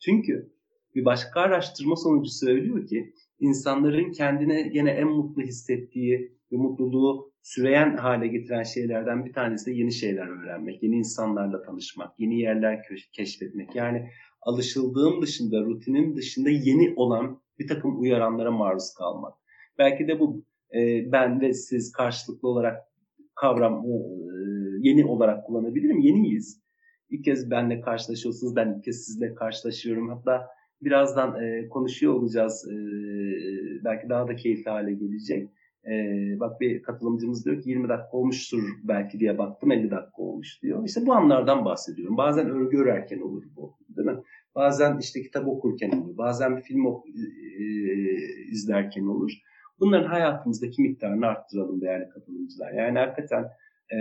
Çünkü 0.00 0.52
bir 0.94 1.04
başka 1.04 1.40
araştırma 1.40 1.96
sonucu 1.96 2.30
söylüyor 2.30 2.86
ki 2.86 3.14
insanların 3.40 4.12
kendine 4.12 4.62
gene 4.62 4.90
en 4.90 5.08
mutlu 5.08 5.42
hissettiği 5.42 6.32
ve 6.52 6.56
mutluluğu 6.56 7.32
süreyen 7.42 7.96
hale 7.96 8.28
getiren 8.28 8.62
şeylerden 8.62 9.24
bir 9.24 9.32
tanesi 9.32 9.66
de 9.66 9.74
yeni 9.74 9.92
şeyler 9.92 10.26
öğrenmek, 10.26 10.82
yeni 10.82 10.96
insanlarla 10.96 11.62
tanışmak, 11.62 12.20
yeni 12.20 12.40
yerler 12.40 12.82
keşfetmek. 13.12 13.74
Yani 13.74 14.10
alışıldığın 14.42 15.22
dışında, 15.22 15.60
rutinin 15.60 16.16
dışında 16.16 16.50
yeni 16.50 16.94
olan 16.96 17.40
bir 17.58 17.68
takım 17.68 18.00
uyaranlara 18.00 18.50
maruz 18.50 18.94
kalmak. 18.94 19.34
Belki 19.78 20.08
de 20.08 20.20
bu 20.20 20.44
e, 20.74 21.12
ben 21.12 21.40
ve 21.40 21.54
siz 21.54 21.92
karşılıklı 21.92 22.48
olarak 22.48 22.82
kavram 23.34 23.84
e, 23.86 23.92
yeni 24.80 25.06
olarak 25.06 25.46
kullanabilirim. 25.46 25.98
Yeniyiz. 25.98 26.60
İlk 27.10 27.24
kez 27.24 27.50
benle 27.50 27.80
karşılaşıyorsunuz, 27.80 28.56
ben 28.56 28.74
ilk 28.76 28.84
kez 28.84 29.04
sizle 29.04 29.34
karşılaşıyorum. 29.34 30.08
Hatta 30.08 30.46
birazdan 30.82 31.42
e, 31.42 31.68
konuşuyor 31.68 32.14
olacağız. 32.14 32.68
E, 32.68 32.74
belki 33.84 34.08
daha 34.08 34.28
da 34.28 34.36
keyifli 34.36 34.70
hale 34.70 34.92
gelecek. 34.92 35.50
E, 35.86 35.90
bak 36.40 36.60
bir 36.60 36.82
katılımcımız 36.82 37.44
diyor 37.44 37.62
ki 37.62 37.70
20 37.70 37.88
dakika 37.88 38.16
olmuştur 38.16 38.62
belki 38.82 39.20
diye 39.20 39.38
baktım 39.38 39.72
50 39.72 39.90
dakika 39.90 40.22
olmuş 40.22 40.62
diyor. 40.62 40.84
İşte 40.84 41.06
bu 41.06 41.12
anlardan 41.12 41.64
bahsediyorum. 41.64 42.16
Bazen 42.16 42.50
örgü 42.50 42.78
örerken 42.78 43.20
olur 43.20 43.42
bu 43.56 43.76
değil 43.96 44.08
mi? 44.08 44.22
Bazen 44.54 44.98
işte 44.98 45.22
kitap 45.22 45.48
okurken 45.48 45.90
olur. 45.90 46.16
Bazen 46.16 46.56
bir 46.56 46.62
film 46.62 46.86
ok- 46.86 47.06
e, 47.08 47.62
izlerken 48.50 49.06
olur. 49.06 49.32
Bunların 49.80 50.08
hayatımızdaki 50.08 50.82
miktarını 50.82 51.26
arttıralım 51.26 51.80
değerli 51.80 52.08
katılımcılar. 52.08 52.72
Yani 52.72 52.98
hakikaten 52.98 53.44
e, 53.90 53.98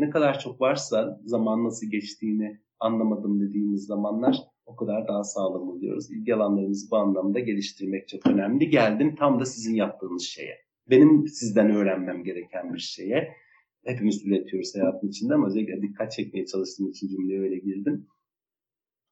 ne 0.00 0.10
kadar 0.10 0.38
çok 0.38 0.60
varsa 0.60 1.20
zaman 1.24 1.64
nasıl 1.64 1.86
geçtiğini 1.90 2.60
anlamadım 2.80 3.40
dediğimiz 3.40 3.86
zamanlar 3.86 4.36
o 4.66 4.76
kadar 4.76 5.08
daha 5.08 5.24
sağlam 5.24 5.68
oluyoruz. 5.68 6.10
İlgi 6.10 6.34
alanlarımızı 6.34 6.90
bu 6.90 6.96
anlamda 6.96 7.40
geliştirmek 7.40 8.08
çok 8.08 8.26
önemli. 8.26 8.70
Geldim 8.70 9.14
tam 9.14 9.40
da 9.40 9.44
sizin 9.44 9.74
yaptığınız 9.74 10.22
şeye. 10.22 10.69
Benim 10.90 11.28
sizden 11.28 11.70
öğrenmem 11.70 12.24
gereken 12.24 12.74
bir 12.74 12.78
şeye. 12.78 13.36
Hepimiz 13.84 14.26
üretiyoruz 14.26 14.74
hayatın 14.74 15.08
içinde 15.08 15.34
ama 15.34 15.46
özellikle 15.46 15.82
dikkat 15.82 16.12
çekmeye 16.12 16.46
çalıştığım 16.46 16.90
için 16.90 17.08
cümleye 17.08 17.40
öyle 17.40 17.58
girdim. 17.58 18.06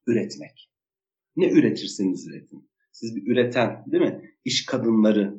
Üretmek. 0.06 0.70
Ne 1.36 1.50
üretirseniz 1.50 2.28
üretin. 2.28 2.70
Siz 2.92 3.16
bir 3.16 3.32
üreten 3.32 3.84
değil 3.86 4.02
mi? 4.02 4.34
İş 4.44 4.66
kadınları 4.66 5.38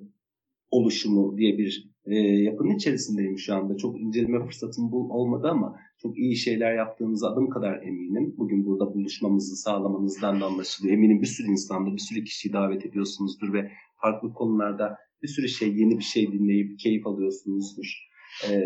oluşumu 0.72 1.38
diye 1.38 1.58
bir 1.58 1.90
e, 2.06 2.16
yapının 2.16 2.76
içerisindeyim 2.76 3.38
şu 3.38 3.56
anda. 3.56 3.78
Çok 3.78 4.02
inceleme 4.02 4.46
fırsatım 4.46 4.92
bu 4.92 5.14
olmadı 5.14 5.48
ama 5.48 5.80
çok 5.98 6.18
iyi 6.18 6.36
şeyler 6.36 6.74
yaptığınızı 6.74 7.28
adım 7.28 7.50
kadar 7.50 7.82
eminim. 7.82 8.36
Bugün 8.38 8.66
burada 8.66 8.94
buluşmamızı 8.94 9.56
sağlamanızdan 9.56 10.42
da 10.42 10.46
anlaşılıyor. 10.46 10.94
Eminim 10.94 11.22
bir 11.22 11.28
sürü 11.28 11.48
insanda, 11.48 11.94
bir 11.94 12.02
sürü 12.02 12.24
kişiyi 12.24 12.54
davet 12.54 12.86
ediyorsunuzdur 12.86 13.54
ve 13.54 13.72
farklı 14.02 14.34
konularda 14.34 14.98
bir 15.24 15.28
sürü 15.28 15.50
şey, 15.50 15.78
yeni 15.78 15.98
bir 15.98 16.04
şey 16.04 16.32
dinleyip 16.32 16.80
keyif 16.80 17.08
alıyorsunuzdur. 17.08 18.10
Ee, 18.50 18.62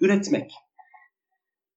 üretmek. 0.00 0.52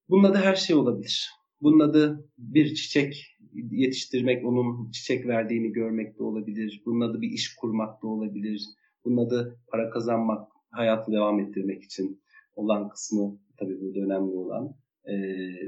Bunun 0.09 0.24
adı 0.24 0.38
her 0.38 0.55
şey 0.55 0.76
olabilir. 0.76 1.30
Bunun 1.61 1.80
adı 1.80 2.30
bir 2.38 2.76
çiçek 2.76 3.38
yetiştirmek, 3.72 4.45
onun 4.45 4.91
çiçek 4.91 5.28
verdiğini 5.28 5.72
görmek 5.72 6.20
de 6.20 6.24
olabilir. 6.24 6.82
Bunun 6.86 7.01
adı 7.01 7.22
bir 7.22 7.32
iş 7.32 7.55
kurmak 7.55 8.03
da 8.03 8.07
olabilir. 8.07 8.65
Bunun 9.05 9.26
adı 9.26 9.59
para 9.72 9.89
kazanmak, 9.89 10.47
hayatı 10.72 11.11
devam 11.11 11.39
ettirmek 11.39 11.84
için 11.84 12.22
olan 12.55 12.89
kısmı 12.89 13.39
tabii 13.57 13.82
burada 13.82 13.99
önemli 13.99 14.32
olan 14.32 14.76
e, 15.05 15.13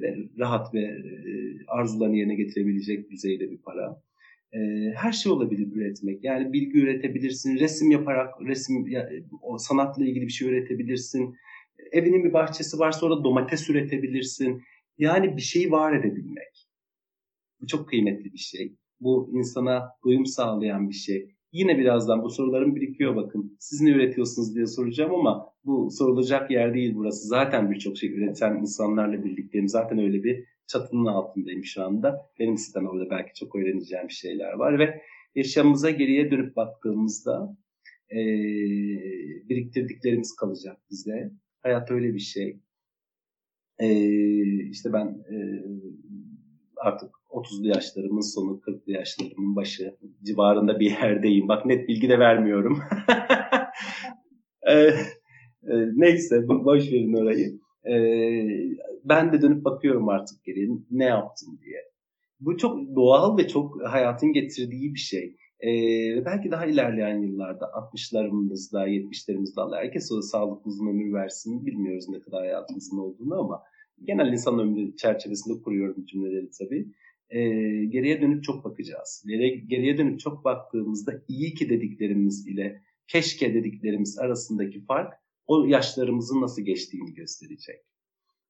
ve 0.02 0.16
rahat 0.40 0.74
ve 0.74 0.80
e, 0.80 1.32
arzularını 1.68 2.18
yerine 2.18 2.36
getirebilecek 2.36 3.12
düzeyde 3.12 3.52
bir 3.52 3.62
para. 3.62 4.02
E, 4.54 4.60
her 4.96 5.12
şey 5.12 5.32
olabilir 5.32 5.76
üretmek. 5.76 6.24
Yani 6.24 6.54
bilgi 6.54 6.80
üretebilirsin, 6.80 7.60
resim 7.60 7.92
yaparak 7.92 8.42
resim 8.42 8.88
ya, 8.88 9.10
o 9.42 9.58
sanatla 9.58 10.06
ilgili 10.06 10.26
bir 10.26 10.32
şey 10.32 10.48
üretebilirsin. 10.48 11.36
Evinin 11.92 12.24
bir 12.24 12.34
bahçesi 12.34 12.80
varsa 12.80 13.06
orada 13.06 13.24
domates 13.24 13.70
üretebilirsin. 13.70 14.62
Yani 14.98 15.38
bir 15.38 15.42
şeyi 15.42 15.72
var 15.72 15.94
edebilmek. 15.94 16.68
Bu 17.62 17.68
çok 17.68 17.90
kıymetli 17.90 18.34
bir 18.34 18.38
şey. 18.38 18.76
Bu 19.00 19.30
insana 19.34 19.90
doyum 20.06 20.26
sağlayan 20.26 20.90
bir 20.90 20.96
şey. 20.96 21.36
Yine 21.52 21.78
birazdan 21.78 22.24
bu 22.24 22.30
sorularım 22.30 22.76
birikiyor 22.76 23.16
bakın. 23.16 23.58
Siz 23.60 23.82
ne 23.82 23.90
üretiyorsunuz 23.90 24.56
diye 24.56 24.66
soracağım 24.66 25.14
ama 25.14 25.54
bu 25.66 25.90
sorulacak 25.92 26.52
yer 26.52 26.74
değil 26.74 26.92
burası. 26.96 27.28
Zaten 27.28 27.72
birçok 27.72 27.98
şey 27.98 28.14
üreten 28.14 28.56
insanlarla 28.56 29.24
birlikteyim. 29.24 29.68
Zaten 29.68 30.00
öyle 30.00 30.24
bir 30.24 30.46
çatının 30.72 31.06
altındayım 31.06 31.64
şu 31.64 31.84
anda. 31.84 32.30
Benim 32.40 32.56
orada 32.88 33.10
belki 33.10 33.34
çok 33.34 33.56
öğreneceğim 33.56 34.12
şeyler 34.12 34.54
var 34.54 34.80
ve 34.80 35.02
yaşamımıza 35.36 35.90
geriye 35.90 36.32
dönüp 36.32 36.56
baktığımızda 36.56 37.58
e, 38.12 38.20
biriktirdiklerimiz 39.50 40.36
kalacak 40.36 40.78
bize. 40.92 41.32
Hayat 41.64 41.92
öyle 41.92 42.14
bir 42.14 42.20
şey. 42.20 42.60
E, 43.80 43.90
işte 44.70 44.94
ben 44.94 45.06
e, 45.08 45.36
artık 46.78 47.10
30'lu 47.30 47.68
yaşlarımın 47.68 48.34
sonu, 48.34 48.62
40'lı 48.68 48.92
yaşlarımın 48.92 49.56
başı 49.56 49.98
civarında 50.24 50.80
bir 50.80 50.92
yerdeyim. 50.92 51.48
Bak 51.48 51.66
net 51.66 51.88
bilgi 51.88 52.10
de 52.10 52.20
vermiyorum. 52.20 52.80
e, 54.68 54.74
e, 54.74 55.74
neyse 55.96 56.48
boş 56.48 56.92
verin 56.92 57.14
orayı. 57.14 57.61
E, 57.86 57.96
ben 59.04 59.34
de 59.34 59.42
dönüp 59.42 59.66
bakıyorum 59.66 60.10
artık 60.10 60.44
geriye 60.44 60.68
ne 60.92 61.06
yaptım 61.06 61.60
diye. 61.62 61.82
Bu 62.40 62.58
çok 62.58 62.96
doğal 62.96 63.38
ve 63.38 63.48
çok 63.48 63.88
hayatın 63.88 64.34
getirdiği 64.34 64.94
bir 64.94 65.00
şey. 65.00 65.36
Ee, 65.64 66.26
belki 66.26 66.52
daha 66.52 66.66
ilerleyen 66.66 67.22
yıllarda 67.22 67.66
60'larımızda, 67.66 68.90
70'lerimizde 68.90 69.62
Allah 69.62 69.78
herkes 69.78 70.12
o 70.12 70.22
sağlıklı 70.22 70.70
uzun 70.72 70.88
ömür 70.88 71.14
versin. 71.14 71.66
Bilmiyoruz 71.66 72.10
ne 72.10 72.20
kadar 72.20 72.40
hayatımızın 72.40 72.98
olduğunu 72.98 73.40
ama 73.40 73.64
genel 74.04 74.32
insan 74.32 74.60
ömrü 74.60 74.96
çerçevesinde 74.96 75.62
kuruyorum 75.62 76.06
cümleleri 76.06 76.50
tabii. 76.60 76.88
Ee, 77.30 77.40
geriye 77.86 78.22
dönüp 78.22 78.44
çok 78.44 78.66
bakacağız. 78.66 79.24
Geriye, 79.28 79.56
geriye 79.56 79.98
dönüp 79.98 80.20
çok 80.20 80.46
baktığımızda 80.46 81.12
iyi 81.28 81.54
ki 81.54 81.70
dediklerimiz 81.70 82.48
ile 82.48 82.82
keşke 83.08 83.54
dediklerimiz 83.54 84.20
arasındaki 84.20 84.86
fark 84.86 85.14
o 85.52 85.66
yaşlarımızın 85.66 86.42
nasıl 86.42 86.62
geçtiğini 86.62 87.14
gösterecek. 87.14 87.76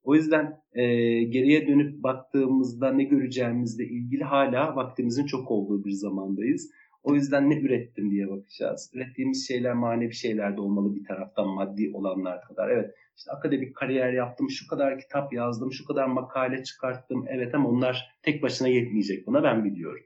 O 0.04 0.16
yüzden 0.16 0.62
e, 0.74 0.84
geriye 1.24 1.68
dönüp 1.68 2.04
baktığımızda 2.04 2.92
ne 2.94 3.04
göreceğimizle 3.04 3.86
ilgili 3.86 4.24
hala 4.24 4.76
vaktimizin 4.76 5.26
çok 5.26 5.52
olduğu 5.52 5.86
bir 5.86 5.92
zamandayız. 5.92 6.72
O 7.04 7.16
yüzden 7.16 7.50
ne 7.50 7.60
ürettim 7.60 8.12
diye 8.12 8.30
bakacağız. 8.30 8.92
Ürettiğimiz 8.94 9.48
şeyler 9.48 9.74
manevi 9.74 10.14
şeyler 10.14 10.58
de 10.58 10.62
olmalı 10.62 10.96
bir 10.96 11.06
taraftan 11.06 11.48
maddi 11.48 11.92
olanlar 11.94 12.42
kadar. 12.42 12.70
Evet 12.70 12.92
işte 13.18 13.32
akademik 13.32 13.76
kariyer 13.76 14.14
yaptım, 14.14 14.50
şu 14.50 14.68
kadar 14.68 15.00
kitap 15.00 15.34
yazdım, 15.34 15.72
şu 15.72 15.86
kadar 15.86 16.08
makale 16.08 16.64
çıkarttım. 16.64 17.26
Evet 17.28 17.56
ama 17.56 17.70
onlar 17.70 18.16
tek 18.24 18.44
başına 18.44 18.68
yetmeyecek 18.68 19.28
buna 19.28 19.44
ben 19.44 19.66
biliyorum. 19.66 20.04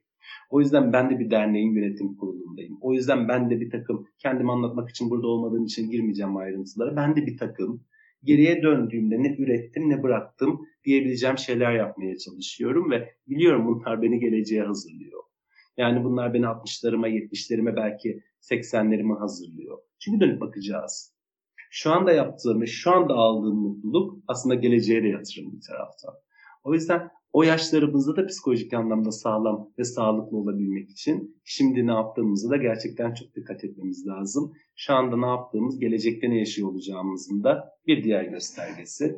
O 0.49 0.59
yüzden 0.59 0.93
ben 0.93 1.09
de 1.09 1.19
bir 1.19 1.32
derneğin 1.32 1.73
yönetim 1.73 2.15
kurulundayım. 2.15 2.78
O 2.82 2.93
yüzden 2.93 3.28
ben 3.28 3.49
de 3.49 3.59
bir 3.59 3.69
takım 3.69 4.07
kendimi 4.17 4.51
anlatmak 4.51 4.89
için 4.89 5.09
burada 5.09 5.28
olmadığım 5.28 5.65
için 5.65 5.89
girmeyeceğim 5.91 6.38
ayrıntılara. 6.38 6.95
Ben 6.95 7.15
de 7.15 7.26
bir 7.26 7.38
takım 7.38 7.84
geriye 8.23 8.63
döndüğümde 8.63 9.23
ne 9.23 9.36
ürettim 9.38 9.89
ne 9.89 10.03
bıraktım 10.03 10.67
diyebileceğim 10.86 11.38
şeyler 11.38 11.73
yapmaya 11.73 12.17
çalışıyorum 12.17 12.91
ve 12.91 13.13
biliyorum 13.28 13.65
bunlar 13.67 14.01
beni 14.01 14.19
geleceğe 14.19 14.63
hazırlıyor. 14.63 15.23
Yani 15.78 16.03
bunlar 16.03 16.34
beni 16.34 16.45
60'larıma, 16.45 17.09
70'lerime 17.09 17.76
belki 17.76 18.23
80'lerime 18.41 19.19
hazırlıyor. 19.19 19.78
Çünkü 19.99 20.19
dönüp 20.19 20.41
bakacağız. 20.41 21.15
Şu 21.69 21.91
anda 21.91 22.11
yaptığım 22.11 22.61
ve 22.61 22.65
şu 22.65 22.91
anda 22.91 23.13
aldığım 23.13 23.57
mutluluk 23.57 24.23
aslında 24.28 24.55
geleceğe 24.55 25.03
de 25.03 25.07
yatırım 25.07 25.53
bir 25.53 25.61
taraftan. 25.61 26.13
O 26.63 26.73
yüzden 26.73 27.09
o 27.36 27.43
yaşlarımızda 27.43 28.15
da 28.15 28.25
psikolojik 28.25 28.73
anlamda 28.73 29.11
sağlam 29.11 29.69
ve 29.79 29.83
sağlıklı 29.83 30.38
olabilmek 30.38 30.89
için 30.89 31.41
şimdi 31.43 31.88
ne 31.88 31.91
yaptığımızı 31.91 32.49
da 32.49 32.57
gerçekten 32.57 33.13
çok 33.13 33.36
dikkat 33.36 33.63
etmemiz 33.63 34.07
lazım. 34.07 34.53
Şu 34.75 34.93
anda 34.93 35.17
ne 35.17 35.25
yaptığımız 35.25 35.79
gelecekte 35.79 36.29
ne 36.29 36.39
yaşıyor 36.39 36.69
olacağımızın 36.69 37.43
da 37.43 37.77
bir 37.88 38.03
diğer 38.03 38.23
göstergesi. 38.23 39.15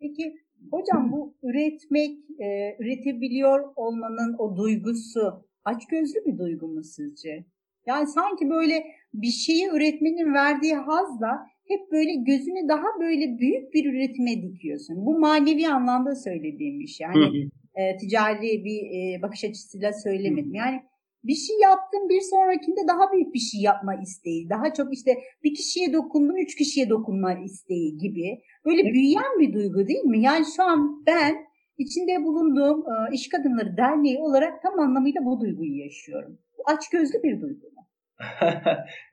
Peki 0.00 0.34
hocam 0.70 1.12
bu 1.12 1.34
üretmek, 1.42 2.18
e, 2.40 2.76
üretebiliyor 2.80 3.72
olmanın 3.76 4.34
o 4.38 4.56
duygusu 4.56 5.46
açgözlü 5.64 6.24
bir 6.26 6.38
duygu 6.38 6.68
mu 6.68 6.82
sizce? 6.82 7.44
Yani 7.86 8.06
sanki 8.06 8.50
böyle 8.50 8.84
bir 9.14 9.30
şeyi 9.46 9.68
üretmenin 9.68 10.34
verdiği 10.34 10.74
hazla 10.74 11.46
hep 11.68 11.92
böyle 11.92 12.14
gözünü 12.14 12.68
daha 12.68 12.86
böyle 13.00 13.38
büyük 13.38 13.74
bir 13.74 13.84
üretime 13.92 14.42
dikiyorsun. 14.42 15.06
Bu 15.06 15.18
manevi 15.18 15.68
anlamda 15.68 16.14
söylediğim 16.14 16.80
bir 16.80 16.86
şey. 16.86 17.06
Yani 17.06 17.50
e, 17.74 17.96
ticari 17.96 18.64
bir 18.64 18.80
e, 18.98 19.22
bakış 19.22 19.44
açısıyla 19.44 19.92
söylemedim. 19.92 20.54
Yani 20.54 20.82
bir 21.24 21.34
şey 21.34 21.58
yaptım 21.58 22.08
bir 22.08 22.20
sonrakinde 22.20 22.88
daha 22.88 23.12
büyük 23.12 23.34
bir 23.34 23.38
şey 23.38 23.60
yapma 23.60 23.94
isteği. 23.94 24.50
Daha 24.50 24.72
çok 24.72 24.94
işte 24.94 25.18
bir 25.44 25.54
kişiye 25.54 25.92
dokundum 25.92 26.36
üç 26.36 26.54
kişiye 26.54 26.90
dokunma 26.90 27.34
isteği 27.34 27.98
gibi. 27.98 28.42
Böyle 28.64 28.82
evet. 28.82 28.94
büyüyen 28.94 29.38
bir 29.40 29.52
duygu 29.52 29.88
değil 29.88 30.04
mi? 30.04 30.22
Yani 30.22 30.44
şu 30.56 30.62
an 30.62 31.04
ben 31.06 31.34
içinde 31.78 32.24
bulunduğum 32.24 32.80
e, 32.80 33.14
İş 33.14 33.28
Kadınları 33.28 33.76
Derneği 33.76 34.18
olarak 34.18 34.62
tam 34.62 34.80
anlamıyla 34.80 35.24
bu 35.24 35.40
duyguyu 35.40 35.78
yaşıyorum. 35.78 36.38
Bu 36.58 36.62
açgözlü 36.66 37.22
bir 37.22 37.40
duygu 37.40 37.66
mu? 37.66 37.86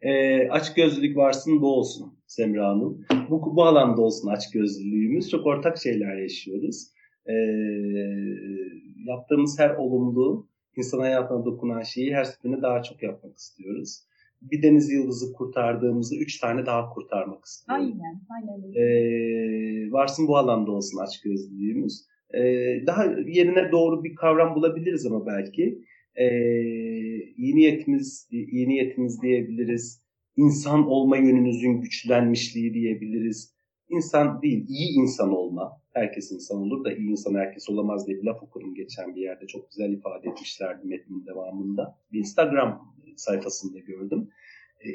e, 0.01 0.49
aç 0.49 0.73
gözlülük 0.73 1.17
varsın 1.17 1.61
bu 1.61 1.67
olsun 1.67 2.20
Semra 2.31 2.69
Hanım. 2.69 3.05
Bu, 3.29 3.55
bu 3.55 3.63
alanda 3.63 4.01
olsun 4.01 4.29
aç 4.29 4.51
gözlülüğümüz. 4.51 5.29
Çok 5.29 5.45
ortak 5.45 5.77
şeyler 5.77 6.17
yaşıyoruz. 6.17 6.87
E, 7.25 7.33
yaptığımız 9.05 9.59
her 9.59 9.69
olumlu, 9.69 10.47
insan 10.77 10.99
hayatına 10.99 11.45
dokunan 11.45 11.81
şeyi 11.81 12.13
her 12.15 12.23
seferinde 12.23 12.61
daha 12.61 12.83
çok 12.83 13.03
yapmak 13.03 13.37
istiyoruz. 13.37 14.03
Bir 14.41 14.63
deniz 14.63 14.91
yıldızı 14.91 15.33
kurtardığımızı 15.33 16.15
üç 16.15 16.39
tane 16.39 16.65
daha 16.65 16.89
kurtarmak 16.89 17.45
istiyoruz. 17.45 17.85
Aynen, 17.85 18.21
aynen. 18.29 18.73
E, 18.75 19.91
varsın 19.91 20.27
bu 20.27 20.37
alanda 20.37 20.71
olsun 20.71 20.97
aç 20.97 21.21
gözlülüğümüz. 21.21 22.05
E, 22.33 22.41
daha 22.87 23.05
yerine 23.27 23.71
doğru 23.71 24.03
bir 24.03 24.15
kavram 24.15 24.55
bulabiliriz 24.55 25.05
ama 25.05 25.25
belki 25.25 25.81
e, 26.15 26.25
iyi 27.37 27.55
niyetimiz, 27.55 28.27
iyi 28.31 28.69
niyetimiz 28.69 29.21
diyebiliriz. 29.21 30.00
İnsan 30.37 30.87
olma 30.87 31.17
yönünüzün 31.17 31.81
güçlenmişliği 31.81 32.73
diyebiliriz. 32.73 33.53
İnsan 33.89 34.41
değil, 34.41 34.65
iyi 34.69 34.99
insan 34.99 35.33
olma. 35.33 35.81
Herkes 35.93 36.31
insan 36.31 36.57
olur 36.57 36.83
da 36.83 36.93
iyi 36.93 37.09
insan 37.09 37.35
herkes 37.35 37.69
olamaz 37.69 38.07
diye 38.07 38.17
bir 38.17 38.23
laf 38.23 38.43
okudum 38.43 38.75
geçen 38.75 39.15
bir 39.15 39.21
yerde. 39.21 39.47
Çok 39.47 39.69
güzel 39.71 39.91
ifade 39.91 40.29
etmişlerdi 40.29 40.87
metnin 40.87 41.25
devamında. 41.25 41.97
Bir 42.11 42.19
Instagram 42.19 42.95
sayfasında 43.15 43.79
gördüm. 43.79 44.29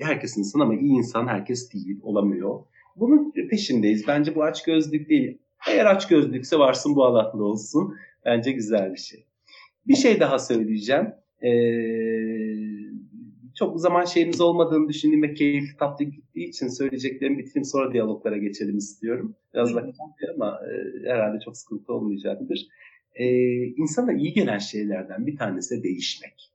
Herkes 0.01 0.37
insan 0.37 0.61
ama 0.61 0.75
iyi 0.75 0.93
insan 0.93 1.27
herkes 1.27 1.73
değil, 1.73 2.01
olamıyor. 2.03 2.61
Bunun 2.97 3.33
peşindeyiz. 3.51 4.05
Bence 4.09 4.35
bu 4.35 4.45
aç 4.45 4.65
gözlük 4.65 5.09
değil. 5.09 5.39
Eğer 5.71 5.87
aç 5.87 6.09
gözlükse 6.09 6.59
varsın 6.59 6.97
bu 6.97 7.05
alanda 7.05 7.45
olsun. 7.45 7.95
Bence 8.25 8.53
güzel 8.53 8.93
bir 8.93 8.99
şey. 8.99 9.27
Bir 9.87 9.97
şey 9.97 10.21
daha 10.21 10.39
söyleyeceğim. 10.39 11.07
Ee, 11.43 11.49
çok 13.57 13.81
zaman 13.81 14.05
şeyimiz 14.05 14.41
olmadığını 14.41 14.89
düşündüğüm 14.89 15.23
ve 15.23 15.35
keyifli 15.35 15.77
tatlı 15.77 16.05
gittiği 16.05 16.49
için 16.49 16.69
söyleyeceklerimi 16.69 17.39
bitireyim 17.39 17.65
sonra 17.65 17.93
diyaloglara 17.93 18.37
geçelim 18.37 18.77
istiyorum. 18.77 19.37
Biraz 19.55 19.75
vakit 19.75 19.97
ama 20.35 20.61
e, 20.71 21.09
herhalde 21.09 21.41
çok 21.45 21.57
sıkıntı 21.57 21.93
olmayacaktır. 21.93 22.69
Ee, 23.15 23.65
insana 23.65 24.13
iyi 24.13 24.33
gelen 24.33 24.59
şeylerden 24.59 25.27
bir 25.27 25.37
tanesi 25.37 25.79
de 25.79 25.83
değişmek. 25.83 26.53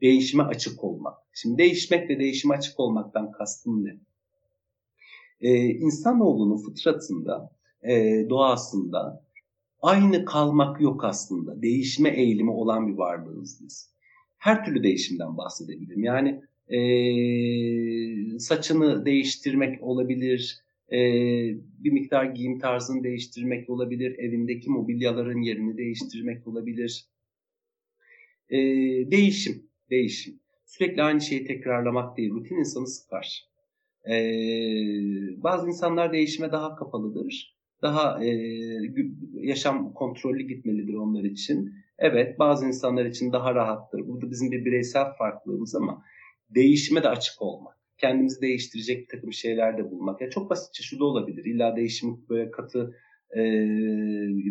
Değişime 0.00 0.42
açık 0.42 0.84
olmak. 0.84 1.14
Şimdi 1.34 1.58
değişmek 1.58 2.10
ve 2.10 2.18
değişime 2.18 2.54
açık 2.54 2.80
olmaktan 2.80 3.32
kastım 3.32 3.84
ne? 3.84 3.96
Ee, 5.40 5.64
insanoğlunun 5.64 6.56
fıtratında, 6.56 7.50
e, 7.82 8.26
doğasında 8.30 9.24
aynı 9.82 10.24
kalmak 10.24 10.80
yok 10.80 11.04
aslında. 11.04 11.62
Değişme 11.62 12.08
eğilimi 12.08 12.50
olan 12.50 12.88
bir 12.88 12.94
varlığız 12.94 13.60
biz. 13.64 13.91
Her 14.42 14.64
türlü 14.64 14.82
değişimden 14.82 15.36
bahsedebilirim. 15.36 16.04
Yani 16.04 16.42
e, 16.68 16.78
saçını 18.38 19.06
değiştirmek 19.06 19.82
olabilir, 19.82 20.58
e, 20.92 20.98
bir 21.78 21.92
miktar 21.92 22.24
giyim 22.24 22.58
tarzını 22.58 23.04
değiştirmek 23.04 23.70
olabilir, 23.70 24.18
evindeki 24.18 24.70
mobilyaların 24.70 25.40
yerini 25.40 25.76
değiştirmek 25.76 26.46
olabilir. 26.46 27.04
E, 28.50 28.58
değişim, 29.10 29.62
değişim. 29.90 30.40
Sürekli 30.66 31.02
aynı 31.02 31.20
şeyi 31.20 31.44
tekrarlamak 31.44 32.16
değil, 32.16 32.30
rutin 32.30 32.56
insanı 32.56 32.86
sıkar. 32.86 33.48
E, 34.10 34.14
bazı 35.42 35.68
insanlar 35.68 36.12
değişime 36.12 36.52
daha 36.52 36.76
kapalıdır 36.76 37.56
daha 37.82 38.24
e, 38.24 38.30
yaşam 39.34 39.92
kontrollü 39.92 40.42
gitmelidir 40.42 40.94
onlar 40.94 41.24
için. 41.24 41.74
Evet 41.98 42.38
bazı 42.38 42.66
insanlar 42.66 43.04
için 43.04 43.32
daha 43.32 43.54
rahattır. 43.54 44.06
Burada 44.06 44.30
bizim 44.30 44.50
bir 44.50 44.64
bireysel 44.64 45.12
farklılığımız 45.18 45.74
ama 45.74 46.04
değişime 46.50 47.02
de 47.02 47.08
açık 47.08 47.42
olmak. 47.42 47.76
Kendimizi 47.98 48.40
değiştirecek 48.40 49.00
bir 49.00 49.16
takım 49.16 49.32
şeyler 49.32 49.78
de 49.78 49.90
bulmak. 49.90 50.20
Yani 50.20 50.30
çok 50.30 50.50
basitçe 50.50 50.82
şu 50.82 50.98
da 50.98 51.04
olabilir. 51.04 51.44
İlla 51.44 51.76
değişim 51.76 52.28
böyle 52.28 52.50
katı 52.50 52.96
e, 53.36 53.42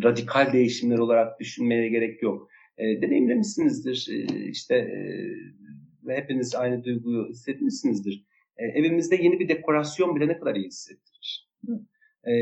radikal 0.04 0.54
değişimler 0.54 0.98
olarak 0.98 1.40
düşünmeye 1.40 1.90
gerek 1.90 2.24
yok. 2.24 2.50
E, 2.78 3.02
deneyimlemişsinizdir. 3.02 4.08
E, 4.12 4.46
işte 4.50 4.76
e, 4.76 6.16
hepiniz 6.16 6.56
aynı 6.56 6.84
duyguyu 6.84 7.30
hissetmişsinizdir. 7.30 8.26
E, 8.58 8.66
evimizde 8.66 9.16
yeni 9.16 9.40
bir 9.40 9.50
dekorasyon 9.50 10.16
bile 10.16 10.28
ne 10.28 10.40
kadar 10.40 10.56
iyi 10.56 10.66
hissettirir. 10.66 11.50
E, 12.24 12.34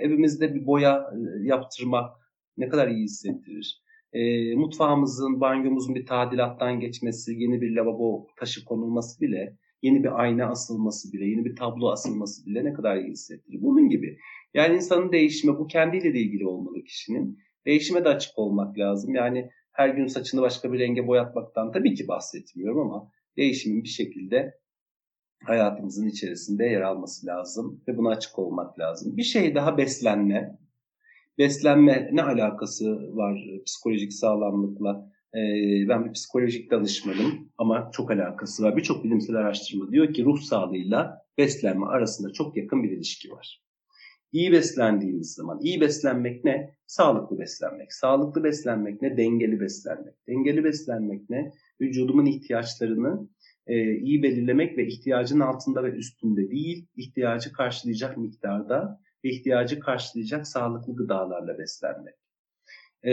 evimizde 0.00 0.54
bir 0.54 0.66
boya 0.66 1.10
yaptırmak 1.42 2.10
ne 2.56 2.68
kadar 2.68 2.88
iyi 2.88 3.04
hissettirir. 3.04 3.82
E, 4.12 4.54
mutfağımızın, 4.54 5.40
banyomuzun 5.40 5.94
bir 5.94 6.06
tadilattan 6.06 6.80
geçmesi, 6.80 7.34
yeni 7.34 7.60
bir 7.60 7.76
lavabo 7.76 8.26
taşı 8.36 8.64
konulması 8.64 9.20
bile, 9.20 9.56
yeni 9.82 10.04
bir 10.04 10.20
ayna 10.20 10.50
asılması 10.50 11.12
bile, 11.12 11.24
yeni 11.24 11.44
bir 11.44 11.56
tablo 11.56 11.90
asılması 11.90 12.46
bile 12.46 12.64
ne 12.64 12.72
kadar 12.72 12.96
iyi 12.96 13.10
hissettirir. 13.10 13.62
Bunun 13.62 13.88
gibi. 13.88 14.18
Yani 14.54 14.76
insanın 14.76 15.12
değişimi 15.12 15.58
bu 15.58 15.66
kendiyle 15.66 16.14
de 16.14 16.18
ilgili 16.18 16.46
olmalı 16.46 16.84
kişinin. 16.84 17.38
Değişime 17.66 18.04
de 18.04 18.08
açık 18.08 18.38
olmak 18.38 18.78
lazım. 18.78 19.14
Yani 19.14 19.50
her 19.72 19.88
gün 19.88 20.06
saçını 20.06 20.42
başka 20.42 20.72
bir 20.72 20.78
renge 20.78 21.06
boyatmaktan 21.06 21.72
tabii 21.72 21.94
ki 21.94 22.08
bahsetmiyorum 22.08 22.80
ama 22.80 23.10
değişimin 23.36 23.82
bir 23.82 23.88
şekilde 23.88 24.54
hayatımızın 25.44 26.08
içerisinde 26.08 26.64
yer 26.64 26.80
alması 26.80 27.26
lazım 27.26 27.82
ve 27.88 27.96
buna 27.96 28.10
açık 28.10 28.38
olmak 28.38 28.78
lazım. 28.78 29.16
Bir 29.16 29.22
şey 29.22 29.54
daha 29.54 29.78
beslenme. 29.78 30.58
Beslenme 31.40 32.10
ne 32.12 32.22
alakası 32.22 33.16
var 33.16 33.40
psikolojik 33.66 34.12
sağlamlıkla? 34.12 35.10
Ben 35.88 36.04
bir 36.04 36.12
psikolojik 36.12 36.70
danışmanım 36.70 37.50
ama 37.58 37.90
çok 37.92 38.10
alakası 38.10 38.62
var. 38.62 38.76
Birçok 38.76 39.04
bilimsel 39.04 39.36
araştırma 39.36 39.92
diyor 39.92 40.14
ki 40.14 40.24
ruh 40.24 40.40
sağlığıyla 40.40 41.26
beslenme 41.38 41.86
arasında 41.86 42.32
çok 42.32 42.56
yakın 42.56 42.82
bir 42.82 42.90
ilişki 42.90 43.30
var. 43.30 43.62
İyi 44.32 44.52
beslendiğimiz 44.52 45.34
zaman, 45.34 45.60
iyi 45.62 45.80
beslenmek 45.80 46.44
ne? 46.44 46.74
Sağlıklı 46.86 47.38
beslenmek. 47.38 47.92
Sağlıklı 47.92 48.44
beslenmek 48.44 49.02
ne? 49.02 49.16
Dengeli 49.16 49.60
beslenmek. 49.60 50.14
Dengeli 50.28 50.64
beslenmek 50.64 51.30
ne? 51.30 51.52
Vücudumun 51.80 52.26
ihtiyaçlarını 52.26 53.28
e, 53.66 53.94
iyi 53.96 54.22
belirlemek 54.22 54.78
ve 54.78 54.86
ihtiyacın 54.86 55.40
altında 55.40 55.84
ve 55.84 55.90
üstünde 55.90 56.50
değil, 56.50 56.86
ihtiyacı 56.96 57.52
karşılayacak 57.52 58.16
miktarda 58.16 59.00
ihtiyacı 59.22 59.80
karşılayacak 59.80 60.46
sağlıklı 60.46 60.96
gıdalarla 60.96 61.58
beslenmek. 61.58 62.14
E, 63.04 63.12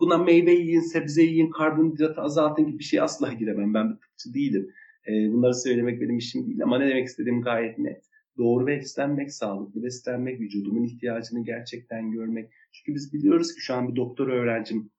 buna 0.00 0.18
meyve 0.18 0.52
yiyin, 0.52 0.80
sebze 0.80 1.22
yiyin, 1.22 1.50
karbonhidratı 1.50 2.20
azaltın 2.20 2.66
gibi 2.66 2.78
bir 2.78 2.84
şey 2.84 3.00
asla 3.00 3.32
giremem. 3.32 3.74
Ben 3.74 3.90
bir 3.90 3.96
tıpçı 3.96 4.34
değilim. 4.34 4.70
E, 5.08 5.12
bunları 5.32 5.54
söylemek 5.54 6.00
benim 6.00 6.18
işim 6.18 6.46
değil 6.46 6.62
ama 6.62 6.78
ne 6.78 6.88
demek 6.88 7.06
istediğim 7.06 7.42
gayet 7.42 7.78
net. 7.78 8.04
Doğru 8.38 8.66
beslenmek, 8.66 9.32
sağlıklı 9.32 9.82
beslenmek, 9.82 10.40
vücudumun 10.40 10.84
ihtiyacını 10.84 11.44
gerçekten 11.44 12.10
görmek. 12.10 12.50
Çünkü 12.72 12.94
biz 12.94 13.12
biliyoruz 13.12 13.54
ki 13.54 13.60
şu 13.60 13.74
an 13.74 13.88
bir 13.88 13.96
doktor 13.96 14.28
öğrencim 14.28 14.90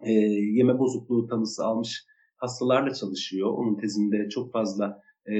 e, 0.00 0.12
yeme 0.12 0.78
bozukluğu 0.78 1.26
tanısı 1.26 1.64
almış 1.64 2.04
hastalarla 2.36 2.94
çalışıyor. 2.94 3.50
Onun 3.50 3.76
tezinde 3.76 4.28
çok 4.28 4.52
fazla 4.52 5.02
e, 5.26 5.36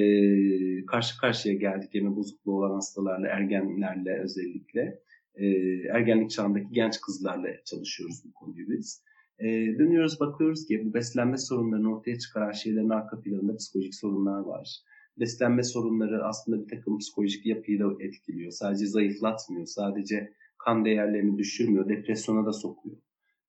karşı 0.87 1.19
karşıya 1.19 1.55
geldik 1.55 1.95
yeme 1.95 2.17
bozukluğu 2.17 2.57
olan 2.57 2.75
hastalarla, 2.75 3.29
ergenlerle 3.29 4.21
özellikle. 4.21 5.01
E, 5.35 5.47
ergenlik 5.93 6.31
çağındaki 6.31 6.67
genç 6.73 7.01
kızlarla 7.01 7.49
çalışıyoruz 7.65 8.23
bu 8.25 8.33
konuyu 8.33 8.69
biz. 8.69 9.03
E, 9.39 9.47
dönüyoruz 9.79 10.21
bakıyoruz 10.21 10.67
ki 10.67 10.83
bu 10.85 10.95
beslenme 10.95 11.39
sorunlarını 11.39 11.97
ortaya 11.97 12.19
çıkaran 12.19 12.53
şeylerin 12.53 12.89
arka 12.89 13.21
planında 13.21 13.57
psikolojik 13.57 13.95
sorunlar 13.95 14.41
var. 14.41 14.81
Beslenme 15.19 15.63
sorunları 15.63 16.25
aslında 16.25 16.63
bir 16.63 16.69
takım 16.69 16.99
psikolojik 16.99 17.47
yapıyı 17.47 17.81
da 17.81 17.85
etkiliyor. 18.01 18.51
Sadece 18.51 18.87
zayıflatmıyor, 18.87 19.67
sadece 19.67 20.33
kan 20.59 20.85
değerlerini 20.85 21.39
düşürmüyor, 21.39 21.89
depresyona 21.89 22.47
da 22.47 22.53
sokuyor. 22.53 22.97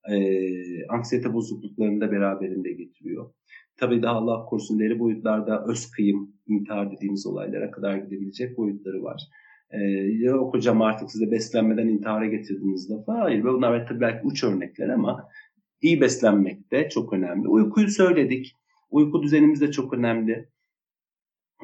E, 0.09 0.87
anksiyete 0.87 1.33
bozukluklarını 1.33 2.01
da 2.01 2.11
beraberinde 2.11 2.71
getiriyor. 2.71 3.33
Tabii 3.81 4.01
daha 4.01 4.15
Allah 4.15 4.45
korusun 4.45 4.79
deri 4.79 4.99
boyutlarda 4.99 5.65
öz 5.67 5.91
kıyım, 5.91 6.31
intihar 6.47 6.91
dediğimiz 6.91 7.27
olaylara 7.27 7.71
kadar 7.71 7.97
gidebilecek 7.97 8.57
boyutları 8.57 9.03
var. 9.03 9.21
Ee, 9.71 9.77
yok 10.19 10.53
hocam 10.53 10.81
artık 10.81 11.11
size 11.11 11.31
beslenmeden 11.31 11.87
intihara 11.87 12.25
getirdiniz 12.25 12.89
de 12.89 12.93
Hayır 13.07 13.43
bunlar 13.43 13.87
tabii 13.87 13.99
belki 13.99 14.27
uç 14.27 14.43
örnekler 14.43 14.89
ama 14.89 15.27
iyi 15.81 16.01
beslenmek 16.01 16.71
de 16.71 16.89
çok 16.89 17.13
önemli. 17.13 17.47
Uykuyu 17.47 17.87
söyledik. 17.87 18.55
Uyku 18.89 19.23
düzenimiz 19.23 19.61
de 19.61 19.71
çok 19.71 19.93
önemli. 19.93 20.49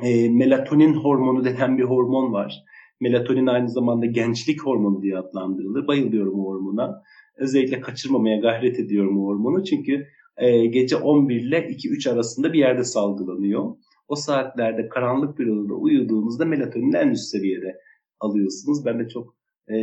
E, 0.03 0.29
melatonin 0.29 0.93
hormonu 0.93 1.45
denen 1.45 1.77
bir 1.77 1.83
hormon 1.83 2.33
var. 2.33 2.63
Melatonin 3.01 3.47
aynı 3.47 3.69
zamanda 3.69 4.05
gençlik 4.05 4.65
hormonu 4.65 5.01
diye 5.01 5.17
adlandırılır. 5.17 5.87
Bayılıyorum 5.87 6.39
o 6.39 6.43
hormona. 6.43 7.03
Özellikle 7.37 7.79
kaçırmamaya 7.79 8.37
gayret 8.37 8.79
ediyorum 8.79 9.19
o 9.19 9.27
hormonu. 9.27 9.63
Çünkü 9.63 10.07
e, 10.37 10.65
gece 10.65 10.95
11 10.95 11.35
ile 11.35 11.67
2-3 11.67 12.09
arasında 12.09 12.53
bir 12.53 12.59
yerde 12.59 12.83
salgılanıyor. 12.83 13.75
O 14.07 14.15
saatlerde 14.15 14.89
karanlık 14.89 15.39
bir 15.39 15.47
odada 15.47 15.73
uyuduğunuzda 15.73 16.45
melatonin 16.45 16.93
en 16.93 17.09
üst 17.09 17.23
seviyede 17.23 17.77
alıyorsunuz. 18.19 18.85
Ben 18.85 18.99
de 18.99 19.09
çok 19.09 19.35
e, 19.67 19.77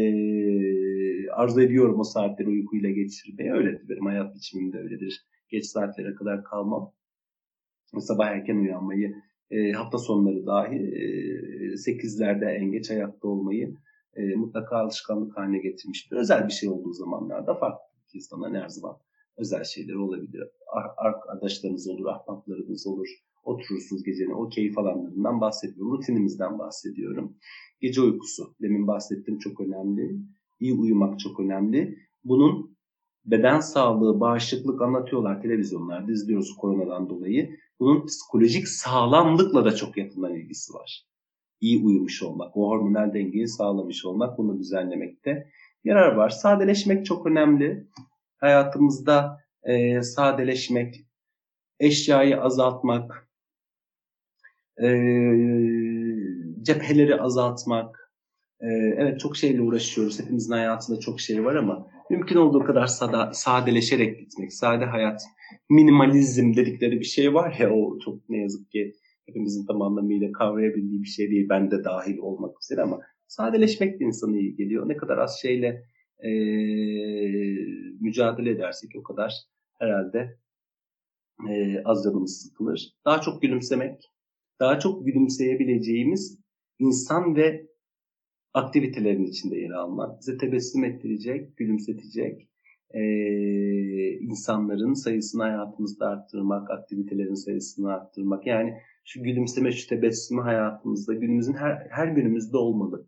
arzu 1.30 1.60
ediyorum 1.60 2.00
o 2.00 2.04
saatleri 2.04 2.48
uykuyla 2.48 2.90
geçirmeyi. 2.90 3.52
Öyledir 3.52 3.88
benim 3.88 4.06
hayat 4.06 4.34
biçimim 4.34 4.72
de 4.72 4.78
öyledir. 4.78 5.26
Geç 5.48 5.66
saatlere 5.66 6.14
kadar 6.14 6.44
kalmam. 6.44 6.92
Sabah 7.98 8.26
erken 8.26 8.56
uyanmayı, 8.56 9.14
e, 9.50 9.72
hafta 9.72 9.98
sonları 9.98 10.46
dahi 10.46 10.74
e, 10.74 11.04
8'lerde 11.74 12.50
en 12.50 12.70
geç 12.70 12.90
ayakta 12.90 13.28
olmayı 13.28 13.74
e, 14.16 14.34
mutlaka 14.34 14.76
alışkanlık 14.76 15.36
haline 15.36 15.58
getirmiştir. 15.58 16.16
Özel 16.16 16.46
bir 16.46 16.52
şey 16.52 16.68
olduğu 16.68 16.92
zamanlarda 16.92 17.54
farklı 17.54 17.84
insanların 18.14 18.54
her 18.54 18.68
zaman 18.68 18.96
özel 19.36 19.64
şeyler 19.64 19.94
olabilir. 19.94 20.42
Arkadaşlarınız 20.96 21.88
olur, 21.88 22.06
ahbaplarınız 22.06 22.86
olur. 22.86 23.08
Oturursunuz 23.44 24.04
gecenin 24.04 24.30
o 24.30 24.48
keyif 24.48 24.78
alanlarından 24.78 25.40
bahsediyorum. 25.40 25.92
Rutinimizden 25.92 26.58
bahsediyorum. 26.58 27.36
Gece 27.80 28.00
uykusu. 28.00 28.54
Demin 28.62 28.86
bahsettiğim 28.86 29.38
çok 29.38 29.60
önemli. 29.60 30.16
İyi 30.60 30.74
uyumak 30.74 31.20
çok 31.20 31.40
önemli. 31.40 31.98
Bunun 32.24 32.76
beden 33.24 33.60
sağlığı, 33.60 34.20
bağışıklık 34.20 34.82
anlatıyorlar 34.82 35.42
televizyonlarda 35.42 36.12
izliyoruz 36.12 36.56
koronadan 36.56 37.08
dolayı. 37.08 37.50
Bunun 37.80 38.06
psikolojik 38.06 38.68
sağlamlıkla 38.68 39.64
da 39.64 39.74
çok 39.74 39.96
yakından 39.96 40.34
ilgisi 40.34 40.74
var. 40.74 41.04
İyi 41.60 41.84
uyumuş 41.84 42.22
olmak, 42.22 42.56
o 42.56 42.68
hormonal 42.68 43.14
dengeyi 43.14 43.48
sağlamış 43.48 44.04
olmak, 44.04 44.38
bunu 44.38 44.58
düzenlemekte 44.58 45.46
yarar 45.84 46.14
var. 46.14 46.30
Sadeleşmek 46.30 47.06
çok 47.06 47.26
önemli. 47.26 47.88
Hayatımızda 48.44 49.40
e, 49.62 50.02
sadeleşmek, 50.02 51.06
eşyayı 51.80 52.40
azaltmak, 52.40 53.28
e, 54.82 54.88
cepheleri 56.62 57.20
azaltmak. 57.20 58.12
E, 58.60 58.66
evet 58.96 59.20
çok 59.20 59.36
şeyle 59.36 59.62
uğraşıyoruz. 59.62 60.20
Hepimizin 60.20 60.52
hayatında 60.52 61.00
çok 61.00 61.20
şey 61.20 61.44
var 61.44 61.54
ama 61.54 61.86
mümkün 62.10 62.36
olduğu 62.36 62.64
kadar 62.64 62.86
sada, 62.86 63.30
sadeleşerek 63.32 64.20
gitmek, 64.20 64.52
sade 64.52 64.84
hayat, 64.84 65.22
minimalizm 65.70 66.54
dedikleri 66.56 67.00
bir 67.00 67.04
şey 67.04 67.34
var 67.34 67.56
ya 67.58 67.70
o 67.70 67.98
çok 67.98 68.28
ne 68.28 68.38
yazık 68.38 68.70
ki 68.70 68.92
hepimizin 69.26 69.66
tam 69.66 69.82
anlamıyla 69.82 70.32
kavrayabildiği 70.32 71.02
bir 71.02 71.08
şey 71.08 71.30
değil. 71.30 71.46
Ben 71.48 71.70
de 71.70 71.84
dahil 71.84 72.18
olmak 72.18 72.62
üzere 72.62 72.82
ama 72.82 73.00
sadeleşmek 73.26 74.00
de 74.00 74.04
insana 74.04 74.36
iyi 74.36 74.56
geliyor. 74.56 74.88
Ne 74.88 74.96
kadar 74.96 75.18
az 75.18 75.38
şeyle 75.42 75.93
e, 76.18 76.30
mücadele 78.00 78.50
edersek 78.50 78.90
o 78.96 79.02
kadar 79.02 79.34
herhalde 79.78 80.38
e, 81.50 81.82
az 81.84 82.04
canımız 82.04 82.42
sıkılır. 82.42 82.94
Daha 83.04 83.20
çok 83.20 83.42
gülümsemek, 83.42 84.12
daha 84.60 84.78
çok 84.78 85.06
gülümseyebileceğimiz 85.06 86.38
insan 86.78 87.36
ve 87.36 87.66
aktivitelerin 88.54 89.26
içinde 89.26 89.56
yer 89.56 89.70
almak, 89.70 90.20
bize 90.20 90.38
tebessüm 90.38 90.84
ettirecek, 90.84 91.56
gülümsetecek 91.56 92.48
e, 92.94 93.02
insanların 94.20 94.94
sayısını 94.94 95.42
hayatımızda 95.42 96.08
arttırmak, 96.08 96.70
aktivitelerin 96.70 97.34
sayısını 97.34 97.92
arttırmak. 97.92 98.46
Yani 98.46 98.74
şu 99.04 99.22
gülümseme, 99.22 99.72
şu 99.72 99.88
tebessümü 99.88 100.40
hayatımızda, 100.42 101.14
günümüzün 101.14 101.54
her, 101.54 101.86
her 101.90 102.08
günümüzde 102.08 102.56
olmalı. 102.56 103.06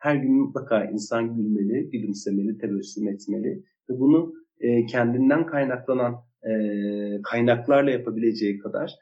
Her 0.00 0.14
gün 0.14 0.34
mutlaka 0.34 0.84
insan 0.84 1.36
gülmeli, 1.36 1.90
gülümsemeli, 1.90 2.58
tebessüm 2.58 3.08
etmeli 3.08 3.62
ve 3.90 4.00
bunu 4.00 4.34
e, 4.60 4.86
kendinden 4.86 5.46
kaynaklanan 5.46 6.16
e, 6.42 6.52
kaynaklarla 7.22 7.90
yapabileceği 7.90 8.58
kadar 8.58 8.94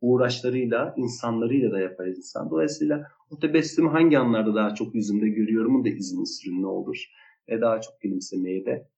uğraşlarıyla, 0.00 0.94
insanlarıyla 0.96 1.72
da 1.72 1.80
yapar 1.80 2.06
insan. 2.06 2.50
Dolayısıyla 2.50 3.06
o 3.30 3.38
tebessümü 3.38 3.88
hangi 3.88 4.18
anlarda 4.18 4.54
daha 4.54 4.74
çok 4.74 4.94
yüzümde 4.94 5.28
görüyorum 5.28 5.84
da 5.84 5.88
izin 5.88 6.24
sürün 6.24 6.62
ne 6.62 6.66
olur. 6.66 7.04
Ve 7.48 7.60
daha 7.60 7.80
çok 7.80 8.00
gülümsemeye 8.00 8.66
de 8.66 8.88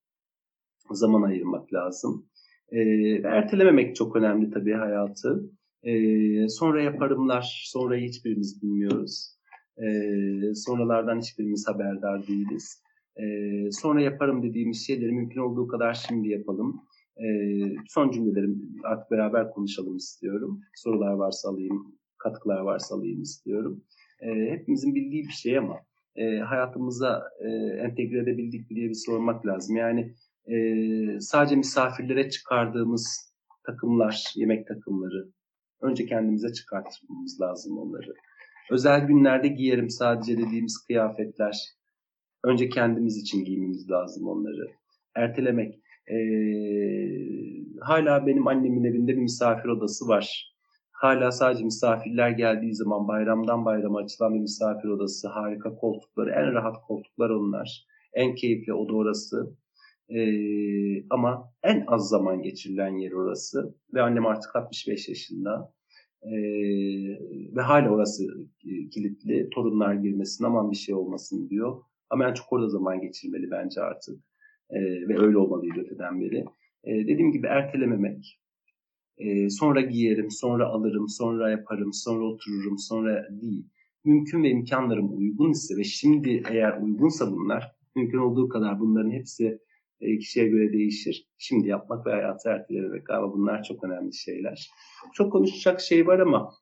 zaman 0.90 1.22
ayırmak 1.22 1.72
lazım. 1.72 2.26
E, 2.72 2.80
ertelememek 3.24 3.96
çok 3.96 4.16
önemli 4.16 4.50
tabii 4.50 4.72
hayatı. 4.72 5.50
E, 5.82 6.48
sonra 6.48 6.82
yaparımlar, 6.82 7.62
sonra 7.66 7.96
hiçbirimiz 7.96 8.62
bilmiyoruz. 8.62 9.39
E, 9.82 10.54
sonralardan 10.54 11.20
hiçbirimiz 11.20 11.68
haberdar 11.68 12.26
değiliz. 12.26 12.82
E, 13.16 13.24
sonra 13.70 14.02
yaparım 14.02 14.42
dediğimiz 14.42 14.86
şeyleri 14.86 15.12
mümkün 15.12 15.40
olduğu 15.40 15.68
kadar 15.68 15.94
şimdi 15.94 16.28
yapalım. 16.28 16.82
E, 17.16 17.26
son 17.88 18.10
cümlelerim 18.10 18.76
artık 18.84 19.10
beraber 19.10 19.50
konuşalım 19.50 19.96
istiyorum. 19.96 20.60
Sorular 20.74 21.12
varsa 21.12 21.48
alayım, 21.48 21.94
katkılar 22.18 22.60
varsa 22.60 22.94
alayım 22.94 23.22
istiyorum. 23.22 23.84
E, 24.20 24.50
hepimizin 24.50 24.94
bildiği 24.94 25.24
bir 25.24 25.32
şey 25.32 25.58
ama 25.58 25.76
e, 26.16 26.38
hayatımıza 26.38 27.22
e, 27.40 27.48
entegre 27.76 28.18
edebildik 28.18 28.70
diye 28.70 28.88
bir 28.88 29.02
sormak 29.06 29.46
lazım. 29.46 29.76
Yani 29.76 30.14
e, 30.46 30.56
sadece 31.20 31.56
misafirlere 31.56 32.30
çıkardığımız 32.30 33.34
takımlar, 33.66 34.32
yemek 34.36 34.66
takımları, 34.66 35.28
önce 35.80 36.06
kendimize 36.06 36.52
çıkartmamız 36.52 37.40
lazım 37.40 37.78
onları. 37.78 38.14
Özel 38.70 39.06
günlerde 39.06 39.48
giyerim 39.48 39.90
sadece 39.90 40.38
dediğimiz 40.38 40.78
kıyafetler, 40.86 41.58
önce 42.44 42.68
kendimiz 42.68 43.16
için 43.16 43.44
giymemiz 43.44 43.90
lazım 43.90 44.28
onları. 44.28 44.70
Ertelemek. 45.14 45.74
E, 46.06 46.16
hala 47.80 48.26
benim 48.26 48.46
annemin 48.46 48.84
evinde 48.84 49.12
bir 49.12 49.22
misafir 49.22 49.68
odası 49.68 50.08
var. 50.08 50.54
Hala 50.92 51.32
sadece 51.32 51.64
misafirler 51.64 52.30
geldiği 52.30 52.74
zaman 52.74 53.08
bayramdan 53.08 53.64
bayrama 53.64 53.98
açılan 53.98 54.34
bir 54.34 54.40
misafir 54.40 54.88
odası. 54.88 55.28
Harika 55.28 55.74
koltukları, 55.74 56.30
en 56.30 56.52
rahat 56.52 56.76
koltuklar 56.86 57.30
onlar. 57.30 57.84
En 58.12 58.34
keyifli 58.34 58.72
oda 58.72 58.94
orası. 58.94 59.56
Ee, 60.08 61.08
ama 61.10 61.52
en 61.62 61.84
az 61.86 62.08
zaman 62.08 62.42
geçirilen 62.42 62.96
yer 62.96 63.12
orası. 63.12 63.74
Ve 63.94 64.02
annem 64.02 64.26
artık 64.26 64.56
65 64.56 65.08
yaşında. 65.08 65.72
Ee, 66.22 66.30
ve 67.56 67.60
hala 67.60 67.90
orası 67.90 68.24
kilitli. 68.90 69.50
Torunlar 69.50 69.94
girmesin 69.94 70.44
aman 70.44 70.70
bir 70.70 70.76
şey 70.76 70.94
olmasın 70.94 71.50
diyor. 71.50 71.82
Ama 72.10 72.28
en 72.28 72.34
çok 72.34 72.52
orada 72.52 72.68
zaman 72.68 73.00
geçirmeli 73.00 73.50
bence 73.50 73.80
artık. 73.80 74.20
Ee, 74.70 74.80
ve 74.80 75.18
öyle 75.18 75.38
olmalıydı 75.38 75.80
öteden 75.80 76.20
beri. 76.20 76.44
Ee, 76.84 76.92
dediğim 76.92 77.32
gibi 77.32 77.46
ertelememek. 77.46 78.40
Ee, 79.18 79.50
sonra 79.50 79.80
giyerim, 79.80 80.30
sonra 80.30 80.66
alırım, 80.66 81.08
sonra 81.08 81.50
yaparım, 81.50 81.92
sonra 81.92 82.24
otururum, 82.24 82.78
sonra 82.78 83.28
değil. 83.30 83.66
Mümkün 84.04 84.42
ve 84.42 84.50
imkanlarım 84.50 85.18
uygun 85.18 85.50
ise 85.50 85.76
ve 85.76 85.84
şimdi 85.84 86.42
eğer 86.50 86.80
uygunsa 86.82 87.32
bunlar, 87.32 87.76
mümkün 87.96 88.18
olduğu 88.18 88.48
kadar 88.48 88.80
bunların 88.80 89.10
hepsi 89.10 89.46
e, 89.46 89.58
kişiye 90.00 90.48
göre 90.48 90.72
değişir. 90.72 91.28
Şimdi 91.38 91.68
yapmak 91.68 92.06
ve 92.06 92.10
hayatı 92.10 92.48
ertelememek 92.48 93.06
galiba 93.06 93.32
bunlar 93.32 93.62
çok 93.62 93.84
önemli 93.84 94.14
şeyler. 94.14 94.70
Çok 95.14 95.32
konuşacak 95.32 95.80
şey 95.80 96.06
var 96.06 96.18
ama 96.18 96.52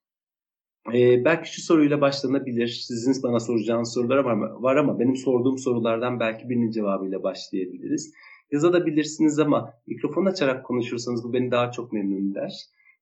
e, 0.95 1.25
belki 1.25 1.55
şu 1.55 1.63
soruyla 1.63 2.01
başlanabilir. 2.01 2.69
Sizin 2.69 3.23
bana 3.23 3.41
soracağınız 3.41 3.93
sorular 3.95 4.17
var, 4.17 4.37
var 4.37 4.77
ama 4.77 4.99
benim 4.99 5.17
sorduğum 5.17 5.59
sorulardan 5.59 6.21
belki 6.21 6.49
birinin 6.49 6.71
cevabıyla 6.71 7.23
başlayabiliriz. 7.23 8.15
Yazabilirsiniz 8.53 9.39
ama 9.39 9.75
mikrofon 9.87 10.27
açarak 10.27 10.67
konuşursanız 10.67 11.25
bu 11.25 11.33
beni 11.33 11.51
daha 11.51 11.71
çok 11.73 11.93
memnun 11.93 12.33
eder. 12.33 12.53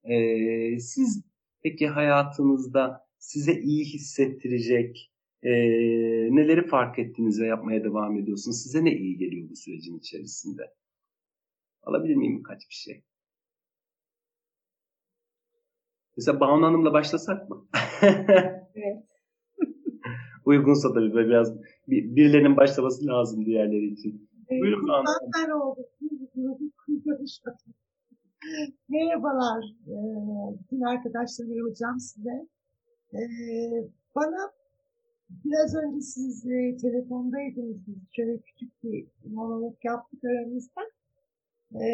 E, 0.05 0.79
siz 0.79 1.25
Peki 1.67 1.89
hayatınızda 1.89 3.07
size 3.19 3.53
iyi 3.61 3.85
hissettirecek 3.85 5.13
e, 5.43 5.51
neleri 6.37 6.67
fark 6.67 6.99
ettiniz 6.99 7.41
ve 7.41 7.47
yapmaya 7.47 7.85
devam 7.85 8.17
ediyorsunuz? 8.17 8.63
Size 8.63 8.85
ne 8.85 8.93
iyi 8.93 9.19
geliyor 9.19 9.51
bu 9.51 9.57
sürecin 9.57 9.99
içerisinde? 9.99 10.63
Alabilir 11.83 12.15
miyim 12.15 12.39
birkaç 12.39 12.69
bir 12.71 12.75
şey? 12.75 13.05
Mesela 16.17 16.41
Banu 16.41 16.67
Hanım'la 16.67 16.93
başlasak 16.93 17.51
mı? 17.51 17.69
Evet. 18.75 19.05
Uygunsa 20.45 20.93
tabii 20.95 21.15
böyle 21.15 21.29
biraz 21.29 21.57
bir, 21.89 22.17
birilerinin 22.17 22.57
başlaması 22.57 23.07
lazım 23.07 23.47
diğerleri 23.47 23.87
için. 23.87 24.29
Buyurun 24.51 24.89
Banu 24.89 25.05
Hanım. 25.07 25.31
Ben 25.37 25.51
oldum. 25.51 25.85
Merhabalar 28.89 29.65
e, 29.87 29.97
bütün 30.59 30.81
arkadaşlarım 30.81 31.71
hocam 31.71 32.01
size. 32.01 32.49
E, 33.15 33.21
Bana 34.15 34.53
biraz 35.31 35.75
önce 35.75 36.01
siz 36.01 36.47
e, 36.47 36.77
telefondaydınız. 36.77 37.77
Biz 37.87 37.97
şöyle 38.13 38.39
küçük 38.39 38.83
bir 38.83 39.07
monolog 39.25 39.75
yaptık 39.85 40.25
aramızda. 40.25 40.81
E, 41.75 41.89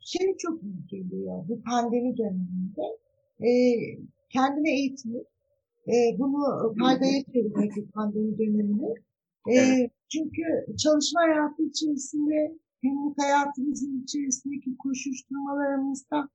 Şey 0.00 0.36
çok 0.36 0.62
iyi 0.62 0.86
geliyor 0.90 1.48
bu 1.48 1.62
pandemi 1.62 2.16
döneminde. 2.16 2.82
E, 3.40 3.50
Kendime 4.30 4.70
eğitmek, 4.70 5.26
e, 5.88 6.18
bunu 6.18 6.74
faydaya 6.80 7.24
çevirmek 7.32 7.72
bu 7.76 7.90
pandemi 7.90 8.38
dönemini. 8.38 8.94
E. 9.50 9.90
Çünkü 10.08 10.42
çalışma 10.82 11.20
hayatı 11.20 11.62
içerisinde 11.62 12.58
günlük 12.82 13.18
hayatımızın 13.22 14.02
içerisindeki 14.02 14.76
koşuşturmalarımızda 14.76 16.28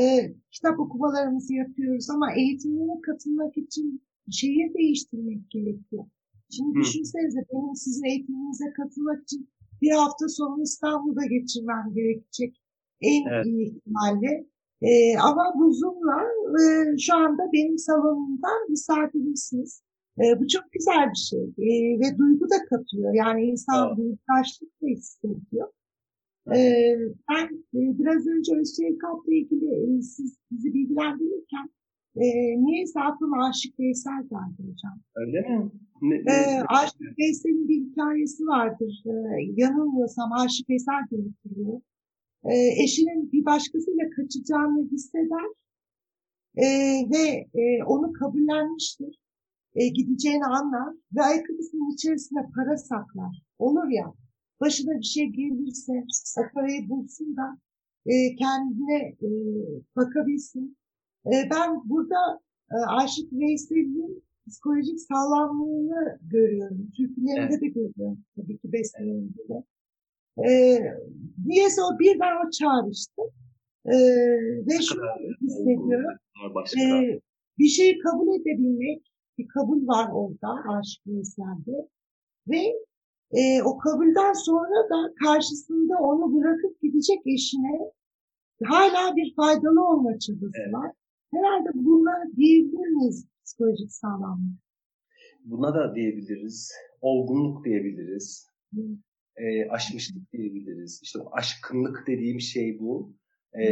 e, 0.00 0.32
kitap 0.50 0.80
okumalarımızı 0.80 1.54
yapıyoruz 1.54 2.10
ama 2.10 2.32
eğitimlere 2.34 3.00
katılmak 3.00 3.56
için 3.56 4.02
şehir 4.30 4.74
değiştirmek 4.74 5.50
gerekiyor. 5.50 6.04
Şimdi 6.50 6.78
Hı. 6.78 6.82
düşünsenize 6.82 7.40
benim 7.52 7.74
sizin 7.76 8.04
eğitiminize 8.04 8.72
katılmak 8.76 9.22
için 9.22 9.48
bir 9.82 9.90
hafta 9.90 10.28
sonu 10.28 10.62
İstanbul'da 10.62 11.26
geçirmem 11.26 11.92
gerekecek 11.94 12.62
en 13.00 13.26
Evet. 13.30 13.46
iyi 13.46 13.66
ihtimalle. 13.68 14.46
E, 14.82 15.18
ama 15.18 15.52
bu 15.58 15.72
Zoom'la 15.72 16.22
e, 16.60 16.98
şu 16.98 17.16
anda 17.16 17.42
benim 17.52 17.78
salonumdan 17.78 18.70
misafirimsiniz. 18.70 19.82
E, 20.18 20.40
bu 20.40 20.48
çok 20.48 20.72
güzel 20.72 21.10
bir 21.10 21.18
şey 21.18 21.42
E, 21.42 22.00
ve 22.00 22.18
duygu 22.18 22.44
da 22.44 22.64
katıyor. 22.70 23.14
Yani 23.14 23.42
insan 23.44 23.88
Evet. 23.88 23.96
duygudaşlık 23.98 24.82
da 24.82 24.86
hissediyor. 24.86 25.68
E, 26.56 26.58
ben 27.30 27.44
e, 27.74 27.80
biraz 27.98 28.26
önce 28.26 28.56
Özşevkat'la 28.56 29.34
ilgili 29.34 29.98
e, 29.98 30.02
siz 30.02 30.38
bizi 30.50 30.74
bilgilendirirken 30.74 31.70
e, 32.16 32.24
niyeyse 32.64 33.00
aklıma 33.00 33.48
Aşık 33.48 33.80
Veysel 33.80 34.22
geldi 34.22 34.70
hocam. 34.70 35.00
Öyle 35.14 35.40
mi? 35.40 35.70
Ne, 36.02 36.24
ne- 36.24 36.64
Aşık 36.68 37.18
Veysel'in 37.18 37.68
bir 37.68 37.80
hikayesi 37.90 38.46
vardır. 38.46 39.02
E, 39.06 39.12
yanılmıyorsam 39.56 40.32
Aşık 40.32 40.70
Veysel 40.70 41.02
diye 41.10 41.22
hatırlıyorum. 41.22 41.82
E, 42.44 42.54
eşinin 42.84 43.32
bir 43.32 43.44
başkasıyla 43.44 44.04
kaçacağını 44.16 44.90
hisseder 44.90 45.46
e, 46.56 46.66
ve 47.12 47.48
e, 47.60 47.84
onu 47.84 48.12
kabullenmiştir. 48.12 49.18
E, 49.74 49.88
gideceğini 49.88 50.44
anlar 50.44 50.94
ve 51.16 51.22
ayakkabısının 51.22 51.94
içerisine 51.94 52.40
para 52.56 52.76
saklar. 52.76 53.42
Olur 53.58 53.88
ya, 53.88 54.12
başına 54.60 54.98
bir 54.98 55.04
şey 55.14 55.26
gelirse 55.26 55.92
o 56.38 56.42
parayı 56.54 56.88
bulsun 56.88 57.36
da 57.36 57.58
e, 58.06 58.36
kendine 58.36 58.98
e, 59.22 59.28
bakabilsin. 59.96 60.76
E, 61.26 61.32
ben 61.50 61.80
burada 61.84 62.40
e, 62.72 62.76
Aşık 62.88 63.32
Veysel'in 63.32 64.24
psikolojik 64.48 65.00
sağlamlığını 65.00 66.18
görüyorum. 66.22 66.90
Türkülerinde 66.96 67.60
de 67.60 67.66
görüyorum 67.66 68.24
tabii 68.36 68.58
ki 68.58 68.72
bestelerinde 68.72 69.42
de. 69.48 69.64
E, 70.48 70.50
niyeyse 71.46 71.80
o 71.82 71.98
birden 71.98 72.46
o 72.46 72.50
çağrıştı. 72.50 73.22
E, 73.86 73.94
ve 74.66 74.82
şunu 74.82 75.02
hissediyorum. 75.42 76.10
Ee, 76.80 77.20
bir 77.58 77.66
şeyi 77.66 77.98
kabul 77.98 78.40
edebilmek, 78.40 79.12
bir 79.38 79.48
kabul 79.48 79.86
var 79.86 80.08
orada 80.12 80.48
Aşık 80.78 81.06
Veysel'de 81.06 81.88
ve 82.48 82.62
e, 83.32 83.62
o 83.62 83.78
kabulden 83.78 84.32
sonra 84.32 84.90
da 84.90 85.14
karşısında 85.24 85.94
onu 85.98 86.34
bırakıp 86.34 86.80
gidecek 86.82 87.18
eşine 87.26 87.80
hala 88.64 89.16
bir 89.16 89.34
faydalı 89.36 89.86
olma 89.88 90.18
çabası 90.18 90.60
Evet. 90.64 90.74
var. 90.74 90.90
Herhalde 91.34 91.68
buna 91.74 92.36
diyebilir 92.36 92.88
miyiz 92.88 93.26
psikolojik 93.44 93.92
sağlamlık? 93.92 94.58
Buna 95.44 95.74
da 95.74 95.94
diyebiliriz. 95.94 96.72
Olgunluk 97.00 97.64
diyebiliriz. 97.64 98.48
Hı. 98.74 98.80
E, 99.36 99.68
aşmışlık 99.68 100.32
diyebiliriz. 100.32 101.00
İşte 101.02 101.18
aşkınlık 101.32 102.04
dediğim 102.06 102.40
şey 102.40 102.78
bu. 102.80 103.14
E, 103.60 103.66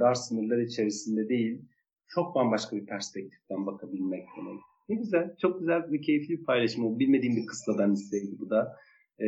dar 0.00 0.14
sınırlar 0.14 0.58
içerisinde 0.58 1.28
değil. 1.28 1.62
Çok 2.08 2.34
bambaşka 2.34 2.76
bir 2.76 2.86
perspektiften 2.86 3.66
bakabilmek 3.66 4.24
demek. 4.38 4.60
Ne 4.88 4.96
güzel. 4.96 5.34
Çok 5.42 5.60
güzel 5.60 5.92
bir 5.92 6.02
keyifli 6.02 6.38
bir 6.38 6.44
paylaşım. 6.44 6.84
oldu. 6.84 6.98
Bilmediğim 6.98 7.36
bir 7.36 7.46
kısladan 7.46 7.92
hisseydi 7.92 8.36
bu 8.38 8.50
da. 8.50 8.76
E, 9.18 9.26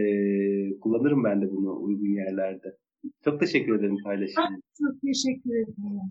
kullanırım 0.81 1.25
ben 1.25 1.43
de 1.43 1.51
bunu 1.51 1.83
uygun 1.83 2.15
yerlerde. 2.15 2.77
Çok 3.25 3.41
teşekkür 3.41 3.79
ederim 3.79 3.97
paylaşım. 4.05 4.43
Çok 4.79 5.01
teşekkür 5.03 5.51
ederim. 5.51 6.01